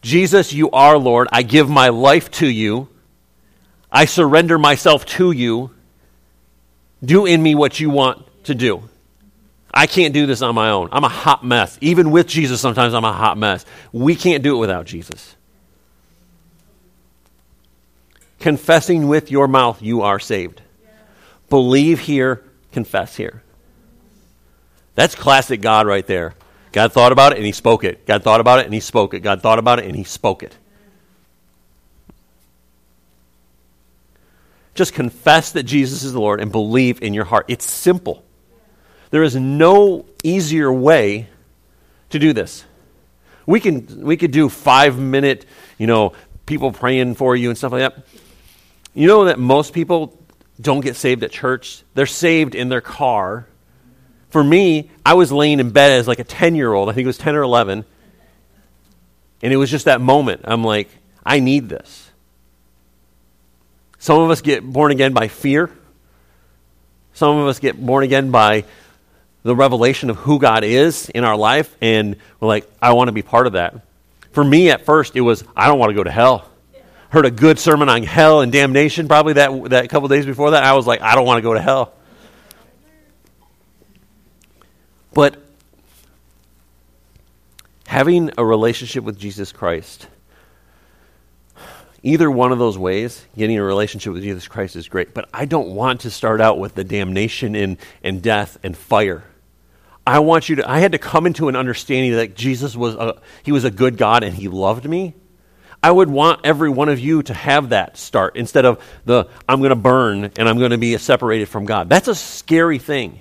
Jesus, 0.00 0.52
you 0.52 0.70
are 0.70 0.96
Lord. 0.96 1.26
I 1.32 1.42
give 1.42 1.68
my 1.68 1.88
life 1.88 2.30
to 2.32 2.46
you. 2.46 2.88
I 3.90 4.04
surrender 4.04 4.58
myself 4.58 5.04
to 5.06 5.32
you. 5.32 5.72
Do 7.04 7.26
in 7.26 7.42
me 7.42 7.56
what 7.56 7.80
you 7.80 7.90
want 7.90 8.26
to 8.44 8.54
do. 8.54 8.88
I 9.72 9.86
can't 9.86 10.12
do 10.12 10.26
this 10.26 10.42
on 10.42 10.54
my 10.54 10.70
own. 10.70 10.88
I'm 10.90 11.04
a 11.04 11.08
hot 11.08 11.44
mess. 11.44 11.78
Even 11.80 12.10
with 12.10 12.26
Jesus, 12.26 12.60
sometimes 12.60 12.92
I'm 12.92 13.04
a 13.04 13.12
hot 13.12 13.38
mess. 13.38 13.64
We 13.92 14.16
can't 14.16 14.42
do 14.42 14.56
it 14.56 14.58
without 14.58 14.86
Jesus. 14.86 15.36
Confessing 18.40 19.06
with 19.06 19.30
your 19.30 19.46
mouth, 19.46 19.80
you 19.82 20.02
are 20.02 20.18
saved. 20.18 20.62
Believe 21.48 22.00
here, 22.00 22.42
confess 22.72 23.16
here. 23.16 23.42
That's 24.94 25.14
classic 25.14 25.60
God 25.60 25.86
right 25.86 26.06
there. 26.06 26.34
God 26.72 26.92
thought 26.92 27.12
about 27.12 27.32
it 27.32 27.36
and 27.36 27.46
he 27.46 27.52
spoke 27.52 27.84
it. 27.84 28.06
God 28.06 28.22
thought 28.22 28.40
about 28.40 28.60
it 28.60 28.64
and 28.64 28.74
he 28.74 28.80
spoke 28.80 29.14
it. 29.14 29.20
God 29.20 29.42
thought 29.42 29.58
about 29.58 29.78
it 29.78 29.84
and 29.84 29.96
he 29.96 30.04
spoke 30.04 30.42
it. 30.42 30.56
Just 34.74 34.94
confess 34.94 35.52
that 35.52 35.64
Jesus 35.64 36.02
is 36.02 36.12
the 36.12 36.20
Lord 36.20 36.40
and 36.40 36.50
believe 36.50 37.02
in 37.02 37.12
your 37.12 37.24
heart. 37.24 37.44
It's 37.48 37.68
simple. 37.68 38.24
There 39.10 39.22
is 39.22 39.36
no 39.36 40.06
easier 40.22 40.72
way 40.72 41.28
to 42.10 42.18
do 42.18 42.32
this. 42.32 42.64
We 43.46 43.60
can 43.60 44.04
we 44.04 44.16
could 44.16 44.30
do 44.30 44.48
5 44.48 44.98
minute, 44.98 45.46
you 45.78 45.86
know, 45.86 46.12
people 46.46 46.72
praying 46.72 47.14
for 47.14 47.34
you 47.34 47.48
and 47.48 47.58
stuff 47.58 47.72
like 47.72 47.80
that. 47.80 48.06
You 48.94 49.06
know 49.06 49.24
that 49.24 49.38
most 49.38 49.72
people 49.72 50.16
don't 50.60 50.80
get 50.80 50.96
saved 50.96 51.22
at 51.24 51.30
church. 51.30 51.82
They're 51.94 52.06
saved 52.06 52.54
in 52.54 52.68
their 52.68 52.80
car 52.80 53.46
for 54.30 54.42
me, 54.42 54.90
I 55.04 55.14
was 55.14 55.30
laying 55.30 55.60
in 55.60 55.70
bed 55.70 55.98
as 55.98 56.08
like 56.08 56.20
a 56.20 56.24
10 56.24 56.54
year 56.54 56.72
old. 56.72 56.88
I 56.88 56.92
think 56.92 57.04
it 57.04 57.08
was 57.08 57.18
10 57.18 57.34
or 57.34 57.42
11. 57.42 57.84
And 59.42 59.52
it 59.52 59.56
was 59.56 59.70
just 59.70 59.84
that 59.86 60.00
moment. 60.00 60.42
I'm 60.44 60.64
like, 60.64 60.88
I 61.24 61.40
need 61.40 61.68
this. 61.68 62.10
Some 63.98 64.20
of 64.20 64.30
us 64.30 64.40
get 64.40 64.64
born 64.64 64.92
again 64.92 65.12
by 65.12 65.28
fear. 65.28 65.70
Some 67.12 67.38
of 67.38 67.48
us 67.48 67.58
get 67.58 67.78
born 67.84 68.04
again 68.04 68.30
by 68.30 68.64
the 69.42 69.56
revelation 69.56 70.10
of 70.10 70.16
who 70.16 70.38
God 70.38 70.64
is 70.64 71.08
in 71.10 71.24
our 71.24 71.36
life. 71.36 71.74
And 71.80 72.16
we're 72.38 72.48
like, 72.48 72.70
I 72.80 72.92
want 72.92 73.08
to 73.08 73.12
be 73.12 73.22
part 73.22 73.46
of 73.46 73.54
that. 73.54 73.86
For 74.32 74.44
me, 74.44 74.70
at 74.70 74.84
first, 74.84 75.16
it 75.16 75.22
was, 75.22 75.44
I 75.56 75.66
don't 75.66 75.78
want 75.78 75.90
to 75.90 75.94
go 75.94 76.04
to 76.04 76.10
hell. 76.10 76.48
Heard 77.08 77.26
a 77.26 77.30
good 77.30 77.58
sermon 77.58 77.88
on 77.88 78.04
hell 78.04 78.40
and 78.40 78.52
damnation 78.52 79.08
probably 79.08 79.32
that, 79.32 79.70
that 79.70 79.88
couple 79.90 80.08
days 80.08 80.26
before 80.26 80.52
that. 80.52 80.62
I 80.62 80.74
was 80.74 80.86
like, 80.86 81.00
I 81.02 81.16
don't 81.16 81.26
want 81.26 81.38
to 81.38 81.42
go 81.42 81.54
to 81.54 81.60
hell. 81.60 81.92
But 85.12 85.42
having 87.86 88.30
a 88.38 88.44
relationship 88.44 89.02
with 89.02 89.18
Jesus 89.18 89.50
Christ, 89.50 90.06
either 92.04 92.30
one 92.30 92.52
of 92.52 92.60
those 92.60 92.78
ways, 92.78 93.26
getting 93.36 93.58
a 93.58 93.64
relationship 93.64 94.12
with 94.12 94.22
Jesus 94.22 94.46
Christ 94.46 94.76
is 94.76 94.88
great. 94.88 95.12
But 95.12 95.28
I 95.34 95.46
don't 95.46 95.70
want 95.70 96.02
to 96.02 96.10
start 96.10 96.40
out 96.40 96.60
with 96.60 96.76
the 96.76 96.84
damnation 96.84 97.56
and, 97.56 97.76
and 98.04 98.22
death 98.22 98.56
and 98.62 98.76
fire. 98.76 99.24
I 100.06 100.20
want 100.20 100.48
you 100.48 100.56
to, 100.56 100.70
I 100.70 100.78
had 100.78 100.92
to 100.92 100.98
come 100.98 101.26
into 101.26 101.48
an 101.48 101.56
understanding 101.56 102.12
that 102.12 102.34
Jesus 102.34 102.74
was 102.74 102.94
a, 102.94 103.20
he 103.42 103.52
was 103.52 103.64
a 103.64 103.70
good 103.70 103.96
God 103.96 104.22
and 104.22 104.34
he 104.34 104.48
loved 104.48 104.88
me. 104.88 105.14
I 105.82 105.90
would 105.90 106.10
want 106.10 106.44
every 106.44 106.68
one 106.68 106.88
of 106.88 106.98
you 106.98 107.22
to 107.22 107.34
have 107.34 107.70
that 107.70 107.96
start 107.96 108.36
instead 108.36 108.64
of 108.66 108.82
the 109.06 109.28
I'm 109.48 109.60
going 109.60 109.70
to 109.70 109.76
burn 109.76 110.24
and 110.36 110.48
I'm 110.48 110.58
going 110.58 110.72
to 110.72 110.78
be 110.78 110.96
separated 110.98 111.48
from 111.48 111.64
God. 111.64 111.88
That's 111.88 112.08
a 112.08 112.14
scary 112.14 112.78
thing. 112.78 113.20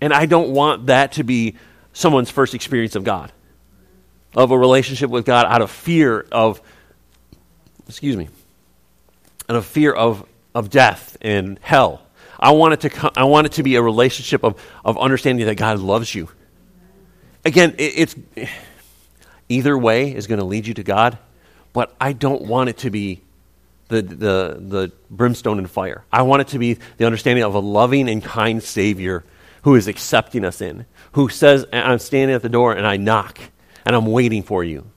And 0.00 0.12
I 0.12 0.26
don't 0.26 0.50
want 0.50 0.86
that 0.86 1.12
to 1.12 1.22
be 1.22 1.56
someone's 1.92 2.28
first 2.28 2.54
experience 2.54 2.96
of 2.96 3.04
God, 3.04 3.32
of 4.34 4.50
a 4.50 4.58
relationship 4.58 5.08
with 5.10 5.24
God 5.24 5.46
out 5.46 5.62
of 5.62 5.70
fear 5.70 6.26
of, 6.32 6.60
excuse 7.88 8.16
me, 8.16 8.28
out 9.48 9.56
of 9.56 9.64
fear 9.64 9.92
of, 9.92 10.26
of 10.54 10.70
death 10.70 11.16
and 11.20 11.58
hell. 11.60 12.02
I 12.38 12.50
want 12.52 12.74
it 12.74 12.90
to, 12.90 13.12
I 13.16 13.24
want 13.24 13.46
it 13.46 13.52
to 13.52 13.62
be 13.62 13.76
a 13.76 13.82
relationship 13.82 14.42
of, 14.44 14.60
of 14.84 14.98
understanding 14.98 15.46
that 15.46 15.54
God 15.54 15.78
loves 15.78 16.14
you. 16.14 16.28
Again, 17.44 17.74
it, 17.78 17.92
it's 17.96 18.16
either 19.48 19.76
way 19.76 20.14
is 20.14 20.26
going 20.26 20.40
to 20.40 20.44
lead 20.44 20.66
you 20.66 20.74
to 20.74 20.82
God, 20.82 21.18
but 21.72 21.94
I 22.00 22.12
don't 22.12 22.42
want 22.42 22.68
it 22.68 22.78
to 22.78 22.90
be 22.90 23.22
the, 23.88 24.02
the, 24.02 24.56
the 24.58 24.92
brimstone 25.10 25.58
and 25.58 25.70
fire. 25.70 26.04
I 26.12 26.22
want 26.22 26.42
it 26.42 26.48
to 26.48 26.58
be 26.58 26.78
the 26.96 27.04
understanding 27.04 27.44
of 27.44 27.54
a 27.54 27.58
loving 27.58 28.08
and 28.08 28.22
kind 28.22 28.62
Savior 28.62 29.24
who 29.62 29.74
is 29.74 29.86
accepting 29.86 30.44
us 30.44 30.60
in, 30.60 30.86
who 31.12 31.28
says, 31.28 31.66
I'm 31.72 31.98
standing 31.98 32.34
at 32.34 32.42
the 32.42 32.48
door 32.48 32.72
and 32.72 32.86
I 32.86 32.96
knock 32.96 33.38
and 33.84 33.94
I'm 33.94 34.06
waiting 34.06 34.42
for 34.42 34.64
you. 34.64 34.90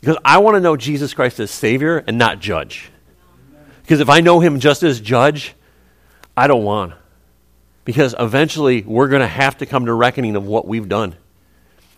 Because 0.00 0.16
I 0.24 0.38
want 0.38 0.56
to 0.56 0.60
know 0.60 0.76
Jesus 0.76 1.14
Christ 1.14 1.38
as 1.38 1.50
Savior 1.50 2.02
and 2.06 2.18
not 2.18 2.40
judge. 2.40 2.90
Because 3.82 4.00
if 4.00 4.08
I 4.08 4.20
know 4.20 4.40
Him 4.40 4.60
just 4.60 4.82
as 4.82 5.00
judge, 5.00 5.54
I 6.36 6.46
don't 6.46 6.64
want. 6.64 6.94
Because 7.84 8.14
eventually 8.18 8.82
we're 8.82 9.08
going 9.08 9.20
to 9.22 9.26
have 9.26 9.58
to 9.58 9.66
come 9.66 9.86
to 9.86 9.92
reckoning 9.92 10.36
of 10.36 10.46
what 10.46 10.66
we've 10.66 10.88
done. 10.88 11.14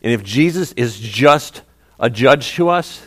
And 0.02 0.12
if 0.12 0.22
Jesus 0.22 0.72
is 0.72 0.98
just 0.98 1.62
a 2.00 2.10
judge 2.10 2.52
to 2.54 2.68
us 2.68 3.06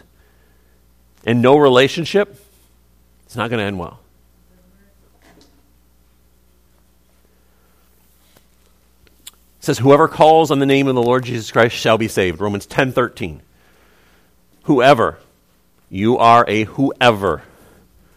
and 1.26 1.42
no 1.42 1.58
relationship, 1.58 2.40
it's 3.26 3.36
not 3.36 3.50
going 3.50 3.60
to 3.60 3.66
end 3.66 3.80
well. 3.80 4.00
It 9.60 9.64
says, 9.68 9.80
Whoever 9.80 10.08
calls 10.08 10.50
on 10.50 10.60
the 10.60 10.66
name 10.66 10.88
of 10.88 10.96
the 10.96 11.04
Lord 11.04 11.26
Jesus 11.26 11.52
Christ 11.52 11.76
shall 11.76 11.98
be 11.98 12.08
saved. 12.08 12.40
Romans 12.40 12.66
ten 12.66 12.92
thirteen. 12.92 13.42
Whoever. 14.64 15.18
You 15.90 16.18
are 16.18 16.46
a 16.48 16.64
whoever. 16.66 17.42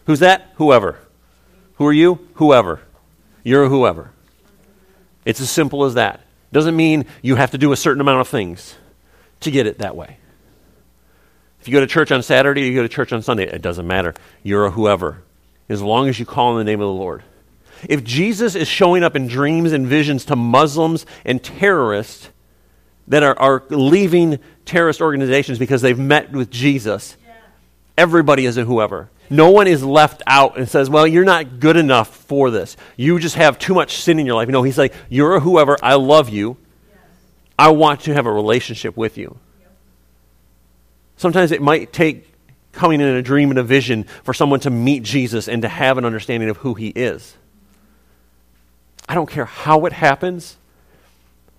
Who's 0.05 0.19
that? 0.19 0.51
Whoever. 0.55 0.99
Who 1.75 1.85
are 1.85 1.93
you? 1.93 2.27
Whoever. 2.35 2.81
You're 3.43 3.63
a 3.63 3.69
whoever. 3.69 4.11
It's 5.25 5.41
as 5.41 5.49
simple 5.49 5.83
as 5.85 5.95
that. 5.95 6.21
Doesn't 6.51 6.75
mean 6.75 7.05
you 7.21 7.35
have 7.35 7.51
to 7.51 7.57
do 7.57 7.71
a 7.71 7.77
certain 7.77 8.01
amount 8.01 8.21
of 8.21 8.27
things 8.27 8.75
to 9.41 9.51
get 9.51 9.67
it 9.67 9.79
that 9.79 9.95
way. 9.95 10.17
If 11.59 11.67
you 11.67 11.73
go 11.73 11.79
to 11.79 11.87
church 11.87 12.11
on 12.11 12.23
Saturday, 12.23 12.61
you 12.61 12.73
go 12.73 12.81
to 12.81 12.89
church 12.89 13.13
on 13.13 13.21
Sunday, 13.21 13.45
it 13.45 13.61
doesn't 13.61 13.85
matter. 13.85 14.15
You're 14.43 14.65
a 14.65 14.71
whoever. 14.71 15.23
as 15.69 15.81
long 15.81 16.09
as 16.09 16.19
you 16.19 16.25
call 16.25 16.53
on 16.53 16.57
the 16.57 16.63
name 16.63 16.81
of 16.81 16.87
the 16.87 16.93
Lord. 16.93 17.23
If 17.87 18.03
Jesus 18.03 18.55
is 18.55 18.67
showing 18.67 19.03
up 19.03 19.15
in 19.15 19.27
dreams 19.27 19.71
and 19.71 19.87
visions 19.87 20.25
to 20.25 20.35
Muslims 20.35 21.05
and 21.23 21.43
terrorists 21.43 22.29
that 23.07 23.23
are, 23.23 23.37
are 23.39 23.63
leaving 23.69 24.39
terrorist 24.65 25.01
organizations 25.01 25.59
because 25.59 25.81
they've 25.81 25.97
met 25.97 26.31
with 26.31 26.51
Jesus, 26.51 27.15
everybody 27.97 28.45
is 28.45 28.57
a 28.57 28.65
whoever. 28.65 29.09
No 29.31 29.49
one 29.49 29.65
is 29.65 29.81
left 29.81 30.21
out 30.27 30.57
and 30.57 30.67
says, 30.67 30.89
Well, 30.89 31.07
you're 31.07 31.23
not 31.23 31.61
good 31.61 31.77
enough 31.77 32.13
for 32.13 32.51
this. 32.51 32.75
You 32.97 33.17
just 33.17 33.35
have 33.35 33.57
too 33.57 33.73
much 33.73 33.95
sin 34.01 34.19
in 34.19 34.25
your 34.25 34.35
life. 34.35 34.49
No, 34.49 34.61
he's 34.61 34.77
like, 34.77 34.93
You're 35.07 35.39
whoever. 35.39 35.77
I 35.81 35.95
love 35.95 36.27
you. 36.27 36.57
I 37.57 37.69
want 37.69 38.01
to 38.01 38.13
have 38.13 38.25
a 38.25 38.31
relationship 38.31 38.97
with 38.97 39.17
you. 39.17 39.37
Sometimes 41.15 41.53
it 41.53 41.61
might 41.61 41.93
take 41.93 42.27
coming 42.73 42.99
in 42.99 43.07
a 43.07 43.21
dream 43.21 43.51
and 43.51 43.59
a 43.59 43.63
vision 43.63 44.03
for 44.23 44.33
someone 44.33 44.59
to 44.61 44.69
meet 44.69 45.03
Jesus 45.03 45.47
and 45.47 45.61
to 45.61 45.69
have 45.69 45.97
an 45.97 46.03
understanding 46.03 46.49
of 46.49 46.57
who 46.57 46.73
he 46.73 46.89
is. 46.89 47.37
I 49.07 49.15
don't 49.15 49.29
care 49.29 49.45
how 49.45 49.85
it 49.85 49.93
happens, 49.93 50.57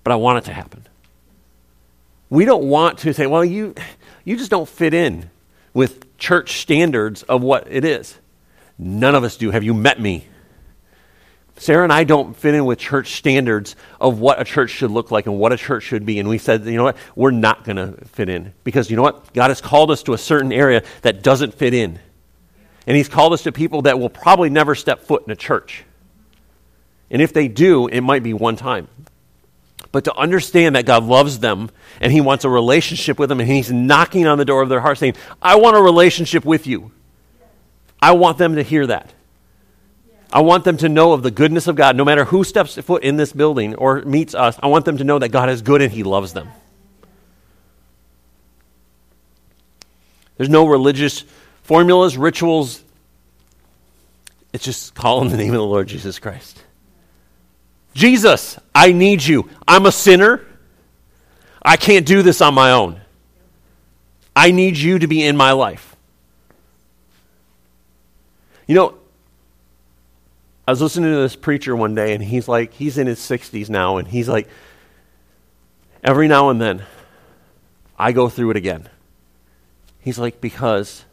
but 0.05 0.13
I 0.13 0.17
want 0.17 0.39
it 0.39 0.45
to 0.45 0.53
happen. 0.53 0.87
We 2.29 2.45
don't 2.45 2.65
want 2.65 2.99
to 2.99 3.15
say, 3.15 3.27
well, 3.27 3.45
you, 3.45 3.75
you 4.25 4.37
just 4.37 4.51
don't 4.51 4.69
fit 4.69 4.93
in 4.93 5.31
with 5.73 6.12
church 6.23 6.61
standards 6.61 7.25
of 7.25 7.43
what 7.43 7.67
it 7.69 7.85
is. 7.85 8.17
None 8.79 9.17
of 9.17 9.25
us 9.25 9.37
do. 9.37 9.51
Have 9.51 9.65
you 9.65 9.75
met 9.75 10.01
me? 10.01 10.25
Sarah 11.57 11.83
and 11.83 11.93
I 11.93 12.05
don't 12.05 12.35
fit 12.37 12.55
in 12.55 12.65
with 12.65 12.79
church 12.79 13.17
standards 13.17 13.77
of 14.01 14.21
what 14.21 14.41
a 14.41 14.45
church 14.45 14.71
should 14.71 14.93
look 14.93 15.11
like 15.11 15.27
and 15.27 15.37
what 15.39 15.53
a 15.53 15.57
church 15.57 15.83
should 15.83 16.07
be. 16.07 16.21
And 16.21 16.29
we 16.29 16.39
said, 16.39 16.65
you 16.65 16.77
know 16.77 16.85
what? 16.85 16.97
We're 17.17 17.33
not 17.33 17.65
going 17.65 17.77
to 17.77 18.05
fit 18.07 18.29
in. 18.29 18.55
Because 18.63 18.89
you 18.89 18.97
know 18.97 19.03
what? 19.03 19.35
God 19.35 19.49
has 19.49 19.61
called 19.61 19.91
us 19.91 20.05
to 20.05 20.13
a 20.13 20.19
certain 20.19 20.53
area 20.53 20.85
that 21.03 21.23
doesn't 21.23 21.55
fit 21.55 21.75
in. 21.75 21.99
And 22.87 22.97
He's 22.97 23.09
called 23.09 23.33
us 23.33 23.43
to 23.43 23.53
people 23.53 23.83
that 23.83 23.99
will 23.99 24.09
probably 24.09 24.49
never 24.49 24.75
step 24.75 25.03
foot 25.03 25.25
in 25.27 25.33
a 25.33 25.37
church. 25.37 25.85
And 27.11 27.21
if 27.21 27.33
they 27.33 27.49
do, 27.49 27.89
it 27.89 28.01
might 28.01 28.23
be 28.23 28.33
one 28.33 28.57
time. 28.57 28.89
But 29.93 30.05
to 30.05 30.15
understand 30.17 30.75
that 30.75 30.87
God 30.87 31.05
loves 31.05 31.39
them 31.39 31.71
and 32.01 32.11
He 32.11 32.23
wants 32.23 32.45
a 32.45 32.49
relationship 32.49 33.19
with 33.19 33.29
them 33.29 33.41
and 33.41 33.49
He's 33.49 33.71
knocking 33.71 34.27
on 34.27 34.39
the 34.39 34.45
door 34.45 34.63
of 34.63 34.71
their 34.71 34.81
heart 34.81 34.99
saying, 34.99 35.15
I 35.41 35.57
want 35.57 35.77
a 35.77 35.83
relationship 35.83 36.45
with 36.45 36.67
you. 36.67 36.91
I 38.01 38.13
want 38.13 38.39
them 38.39 38.57
to 38.57 38.63
hear 38.63 38.87
that. 38.87 39.13
I 40.33 40.41
want 40.41 40.65
them 40.65 40.79
to 40.79 40.89
know 40.89 41.13
of 41.13 41.23
the 41.23 41.31
goodness 41.31 41.67
of 41.67 41.77
God. 41.77 41.95
No 41.95 42.07
matter 42.07 42.25
who 42.25 42.43
steps 42.43 42.75
foot 42.77 43.05
in 43.05 43.19
this 43.19 43.35
building 43.35 43.75
or 43.75 44.01
meets 44.03 44.35
us, 44.35 44.59
I 44.63 44.69
want 44.69 44.87
them 44.87 44.97
to 44.97 45.05
know 45.05 45.19
that 45.19 45.29
God 45.29 45.51
is 45.51 45.61
good 45.61 45.83
and 45.83 45.93
He 45.93 46.03
loves 46.03 46.33
them. 46.33 46.49
There's 50.39 50.49
no 50.49 50.67
religious 50.67 51.25
formulas, 51.63 52.17
rituals. 52.17 52.83
It's 54.55 54.65
just 54.65 54.95
calling 54.95 55.29
the 55.29 55.37
name 55.37 55.51
of 55.51 55.59
the 55.59 55.67
Lord 55.67 55.87
Jesus 55.87 56.19
Christ. 56.19 56.63
Jesus, 57.95 58.59
I 58.75 58.93
need 58.93 59.23
you. 59.23 59.49
I'm 59.67 59.87
a 59.87 59.93
sinner. 59.93 60.47
I 61.63 61.77
can't 61.77 62.07
do 62.07 62.23
this 62.23 62.41
on 62.41 62.55
my 62.55 62.73
own. 62.73 63.01
I 64.35 64.51
need 64.51 64.77
you 64.77 64.99
to 64.99 65.07
be 65.07 65.23
in 65.23 65.37
my 65.37 65.53
life. 65.53 65.95
You 68.67 68.75
know, 68.75 68.95
I 70.67 70.71
was 70.71 70.81
listening 70.81 71.11
to 71.11 71.19
this 71.19 71.37
preacher 71.37 71.75
one 71.77 71.95
day, 71.95 72.15
and 72.15 72.23
he's 72.23 72.49
like, 72.49 72.73
he's 72.73 72.97
in 72.97 73.07
his 73.07 73.19
60s 73.19 73.69
now, 73.69 73.99
and 73.99 74.09
he's 74.09 74.29
like, 74.29 74.49
every 76.03 76.29
now 76.29 76.49
and 76.49 76.61
then, 76.61 76.85
I 77.99 78.13
go 78.13 78.29
through 78.29 78.51
it 78.53 78.57
again. 78.57 78.89
He's 80.01 80.19
like, 80.19 80.41
because 80.41 81.05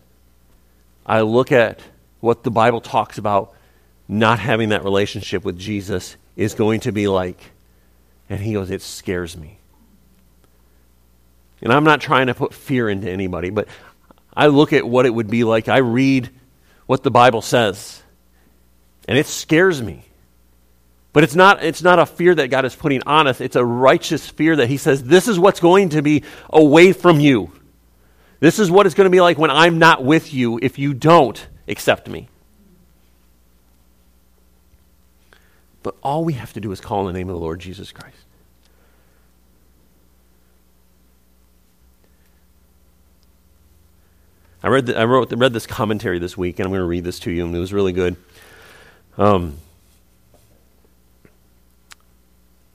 I 1.05 1.21
look 1.21 1.51
at 1.51 1.81
what 2.19 2.43
the 2.43 2.51
Bible 2.51 2.81
talks 2.81 3.17
about 3.17 3.53
not 4.07 4.39
having 4.39 4.69
that 4.69 4.83
relationship 4.83 5.43
with 5.43 5.57
Jesus 5.57 6.15
is 6.35 6.53
going 6.53 6.81
to 6.81 6.91
be 6.91 7.07
like. 7.07 7.39
And 8.29 8.39
he 8.39 8.53
goes, 8.53 8.69
It 8.69 8.81
scares 8.81 9.35
me. 9.35 9.59
And 11.61 11.73
I'm 11.73 11.83
not 11.83 12.01
trying 12.01 12.27
to 12.27 12.33
put 12.33 12.53
fear 12.53 12.89
into 12.89 13.09
anybody, 13.09 13.49
but 13.49 13.67
I 14.33 14.47
look 14.47 14.71
at 14.71 14.87
what 14.87 15.05
it 15.05 15.13
would 15.13 15.29
be 15.29 15.43
like. 15.43 15.67
I 15.67 15.77
read 15.77 16.29
what 16.85 17.03
the 17.03 17.11
Bible 17.11 17.41
says, 17.41 18.01
and 19.07 19.17
it 19.17 19.25
scares 19.25 19.81
me. 19.81 20.05
But 21.11 21.23
it's 21.23 21.35
not, 21.35 21.63
it's 21.63 21.81
not 21.81 21.99
a 21.99 22.05
fear 22.05 22.35
that 22.35 22.49
God 22.49 22.65
is 22.65 22.75
putting 22.75 23.01
on 23.03 23.27
us. 23.27 23.41
It's 23.41 23.55
a 23.55 23.65
righteous 23.65 24.29
fear 24.29 24.55
that 24.57 24.69
He 24.69 24.77
says, 24.77 25.03
This 25.03 25.27
is 25.27 25.39
what's 25.39 25.59
going 25.59 25.89
to 25.89 26.01
be 26.01 26.23
away 26.49 26.93
from 26.93 27.19
you. 27.19 27.51
This 28.39 28.59
is 28.59 28.71
what 28.71 28.85
it's 28.85 28.95
going 28.95 29.05
to 29.05 29.11
be 29.11 29.19
like 29.19 29.37
when 29.37 29.51
I'm 29.51 29.79
not 29.79 30.03
with 30.03 30.33
you 30.33 30.59
if 30.61 30.79
you 30.79 30.93
don't 30.93 31.45
accept 31.67 32.07
me. 32.07 32.29
But 35.89 35.97
all 36.03 36.23
we 36.23 36.33
have 36.33 36.53
to 36.53 36.61
do 36.61 36.71
is 36.71 36.79
call 36.79 36.99
on 36.99 37.05
the 37.07 37.13
name 37.13 37.29
of 37.29 37.33
the 37.33 37.39
Lord 37.39 37.59
Jesus 37.59 37.91
Christ. 37.91 38.15
I 44.61 44.67
read, 44.67 44.85
the, 44.85 44.99
I 44.99 45.05
wrote, 45.05 45.33
read 45.33 45.51
this 45.51 45.65
commentary 45.65 46.19
this 46.19 46.37
week, 46.37 46.59
and 46.59 46.67
I'm 46.67 46.71
going 46.71 46.81
to 46.81 46.85
read 46.85 47.03
this 47.03 47.17
to 47.21 47.31
you, 47.31 47.43
and 47.43 47.55
it 47.55 47.57
was 47.57 47.73
really 47.73 47.91
good. 47.91 48.17
Um, 49.17 49.57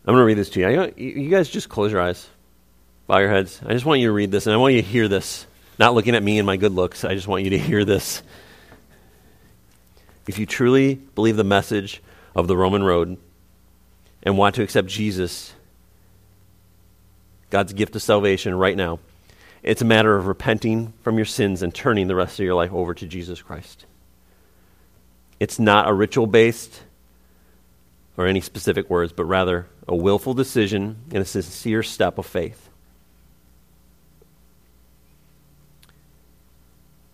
I'm 0.05 0.15
going 0.15 0.19
to 0.19 0.25
read 0.25 0.39
this 0.39 0.51
to 0.51 0.61
you. 0.61 0.93
You 0.97 1.31
guys 1.31 1.49
just 1.49 1.69
close 1.69 1.93
your 1.93 2.01
eyes, 2.01 2.29
bow 3.07 3.19
your 3.19 3.31
heads. 3.31 3.61
I 3.65 3.75
just 3.75 3.85
want 3.85 4.01
you 4.01 4.09
to 4.09 4.13
read 4.13 4.33
this, 4.33 4.49
and 4.49 4.55
I 4.55 4.57
want 4.57 4.75
you 4.75 4.83
to 4.83 4.89
hear 4.89 5.07
this. 5.07 5.47
Not 5.79 5.95
looking 5.95 6.17
at 6.17 6.23
me 6.25 6.39
and 6.39 6.47
my 6.47 6.57
good 6.57 6.73
looks. 6.73 7.05
I 7.05 7.15
just 7.15 7.29
want 7.29 7.45
you 7.45 7.51
to 7.51 7.59
hear 7.59 7.85
this. 7.85 8.25
If 10.27 10.41
you 10.41 10.47
truly 10.47 10.97
believe 10.97 11.37
the 11.37 11.45
message 11.45 12.03
of 12.35 12.49
the 12.49 12.57
Roman 12.57 12.83
road 12.83 13.17
and 14.23 14.39
want 14.39 14.55
to 14.57 14.63
accept 14.63 14.89
Jesus, 14.89 15.53
God's 17.51 17.73
gift 17.73 17.95
of 17.95 18.03
salvation 18.03 18.55
right 18.55 18.77
now, 18.77 18.99
it's 19.63 19.83
a 19.83 19.87
matter 19.87 20.17
of 20.17 20.27
repenting 20.27 20.93
from 21.03 21.17
your 21.17 21.25
sins 21.25 21.63
and 21.63 21.75
turning 21.75 22.07
the 22.09 22.15
rest 22.15 22.39
of 22.39 22.45
your 22.45 22.55
life 22.55 22.73
over 22.73 22.95
to 22.95 23.07
Jesus 23.07 23.41
Christ. 23.41 23.87
It's 25.41 25.59
not 25.59 25.89
a 25.89 25.93
ritual 25.93 26.27
based 26.27 26.83
or 28.17 28.27
any 28.27 28.41
specific 28.41 28.89
words, 28.91 29.13
but 29.13 29.25
rather 29.25 29.67
a 29.89 29.97
willful 29.97 30.35
decision 30.35 30.97
and 31.11 31.19
a 31.19 31.25
sincere 31.25 31.83
step 31.83 32.19
of 32.19 32.27
faith. 32.27 32.69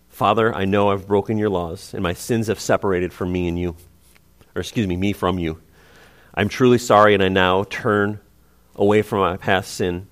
Father, 0.09 0.53
I 0.53 0.65
know 0.65 0.89
I've 0.89 1.07
broken 1.07 1.37
your 1.37 1.49
laws, 1.49 1.93
and 1.93 2.03
my 2.03 2.13
sins 2.13 2.47
have 2.47 2.59
separated 2.59 3.11
from 3.11 3.31
me 3.31 3.47
and 3.47 3.57
you 3.57 3.75
or 4.55 4.61
excuse 4.61 4.87
me, 4.87 4.95
me 4.95 5.13
from 5.13 5.39
you. 5.39 5.61
I'm 6.33 6.49
truly 6.49 6.77
sorry, 6.77 7.13
and 7.13 7.23
I 7.23 7.29
now 7.29 7.63
turn 7.63 8.19
away 8.75 9.01
from 9.01 9.19
my 9.19 9.37
past 9.37 9.73
sin 9.73 10.07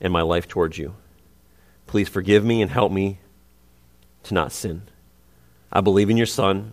and 0.00 0.12
my 0.12 0.22
life 0.22 0.48
towards 0.48 0.78
you. 0.78 0.94
Please 1.86 2.08
forgive 2.08 2.44
me 2.44 2.62
and 2.62 2.70
help 2.70 2.92
me 2.92 3.18
to 4.24 4.34
not 4.34 4.52
sin. 4.52 4.82
I 5.72 5.80
believe 5.80 6.10
in 6.10 6.16
your 6.16 6.26
Son, 6.26 6.72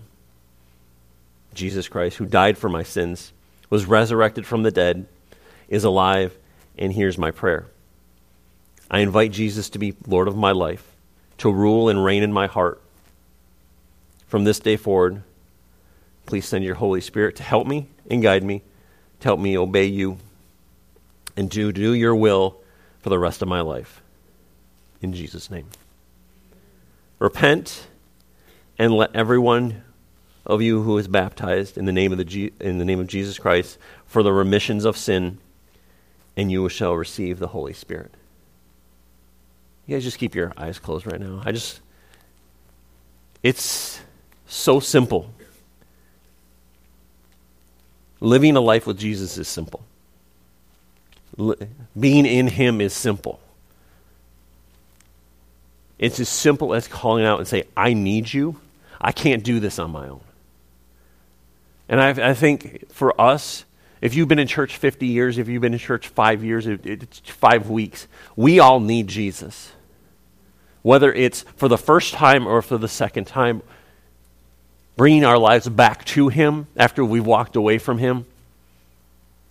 Jesus 1.54 1.88
Christ, 1.88 2.18
who 2.18 2.26
died 2.26 2.58
for 2.58 2.70
my 2.70 2.84
sins, 2.84 3.34
was 3.70 3.86
resurrected 3.86 4.46
from 4.46 4.64
the 4.64 4.72
dead, 4.72 5.08
is 5.68 5.84
alive, 5.84 6.38
and 6.78 6.94
hears 6.94 7.18
my 7.18 7.32
prayer. 7.32 7.68
I 8.90 9.00
invite 9.00 9.32
Jesus 9.32 9.70
to 9.72 9.80
be 9.80 9.96
Lord 10.08 10.28
of 10.28 10.38
my 10.38 10.52
life, 10.52 10.88
to 11.40 11.52
rule 11.52 11.90
and 11.90 12.04
reign 12.04 12.24
in 12.24 12.32
my 12.32 12.48
heart. 12.48 12.82
From 14.28 14.44
this 14.44 14.60
day 14.60 14.78
forward, 14.78 15.24
Please 16.26 16.48
send 16.48 16.64
your 16.64 16.76
Holy 16.76 17.02
Spirit 17.02 17.36
to 17.38 17.44
help 17.44 17.68
me 17.68 17.88
and 18.10 18.22
guide 18.22 18.44
me, 18.44 18.64
to 19.20 19.28
help 19.28 19.40
me 19.40 19.58
obey 19.58 19.86
you, 19.86 20.18
and 21.36 21.52
to 21.52 21.72
do 21.72 21.94
your 21.94 22.16
will 22.16 22.58
for 23.00 23.10
the 23.10 23.20
rest 23.20 23.42
of 23.42 23.48
my 23.48 23.62
life. 23.62 24.02
In 25.02 25.14
Jesus' 25.14 25.52
name. 25.52 25.68
Repent 27.20 27.88
and 28.78 28.94
let 28.94 29.16
everyone 29.16 29.84
of 30.46 30.62
you 30.62 30.82
who 30.82 30.98
is 30.98 31.08
baptized 31.08 31.78
in 31.78 31.86
the 31.86 31.92
name 31.92 32.12
of, 32.12 32.18
the 32.18 32.54
in 32.60 32.78
the 32.78 32.86
name 32.86 33.00
of 33.00 33.08
Jesus 33.08 33.38
Christ 33.38 33.78
for 34.06 34.24
the 34.24 34.34
remissions 34.34 34.86
of 34.86 34.98
sin, 34.98 35.38
and 36.36 36.52
you 36.52 36.68
shall 36.70 36.96
receive 36.96 37.40
the 37.40 37.48
Holy 37.48 37.74
Spirit. 37.74 38.12
You 39.86 39.96
guys 39.96 40.04
just 40.04 40.18
keep 40.18 40.36
your 40.36 40.54
eyes 40.58 40.80
closed 40.80 41.06
right 41.06 41.20
now. 41.20 41.42
I 41.46 41.52
just, 41.52 41.82
it's 43.42 44.00
so 44.48 44.80
simple. 44.80 45.34
Living 48.24 48.56
a 48.56 48.62
life 48.62 48.88
with 48.88 48.98
Jesus 48.98 49.38
is 49.38 49.50
simple. 49.50 49.84
being 52.00 52.26
in 52.26 52.48
Him 52.48 52.80
is 52.80 52.94
simple. 52.94 53.42
It's 56.00 56.22
as 56.22 56.30
simple 56.30 56.74
as 56.74 56.88
calling 56.88 57.26
out 57.26 57.40
and 57.40 57.48
say, 57.48 57.66
I 57.76 57.94
need 57.94 58.32
you. 58.34 58.62
I 59.02 59.12
can't 59.12 59.44
do 59.44 59.60
this 59.60 59.78
on 59.78 59.92
my 59.92 60.08
own. 60.08 60.22
And 61.90 62.00
I, 62.00 62.30
I 62.30 62.34
think 62.34 62.90
for 62.94 63.20
us, 63.20 63.66
if 64.00 64.16
you've 64.16 64.30
been 64.30 64.40
in 64.40 64.48
church 64.48 64.78
50 64.78 65.06
years, 65.06 65.38
if 65.38 65.50
you've 65.50 65.62
been 65.62 65.74
in 65.74 65.80
church 65.80 66.08
five 66.08 66.46
years, 66.46 66.66
it's 66.66 67.20
five 67.26 67.70
weeks, 67.70 68.08
we 68.38 68.58
all 68.58 68.80
need 68.80 69.10
Jesus. 69.10 69.74
Whether 70.82 71.12
it's 71.12 71.42
for 71.58 71.68
the 71.68 71.78
first 71.78 72.14
time 72.14 72.48
or 72.48 72.62
for 72.62 72.78
the 72.78 72.88
second 72.88 73.28
time, 73.28 73.64
bringing 74.96 75.26
our 75.26 75.38
lives 75.38 75.68
back 75.68 76.06
to 76.06 76.30
Him 76.30 76.68
after 76.78 77.04
we've 77.04 77.26
walked 77.26 77.56
away 77.56 77.78
from 77.78 77.98
Him, 77.98 78.26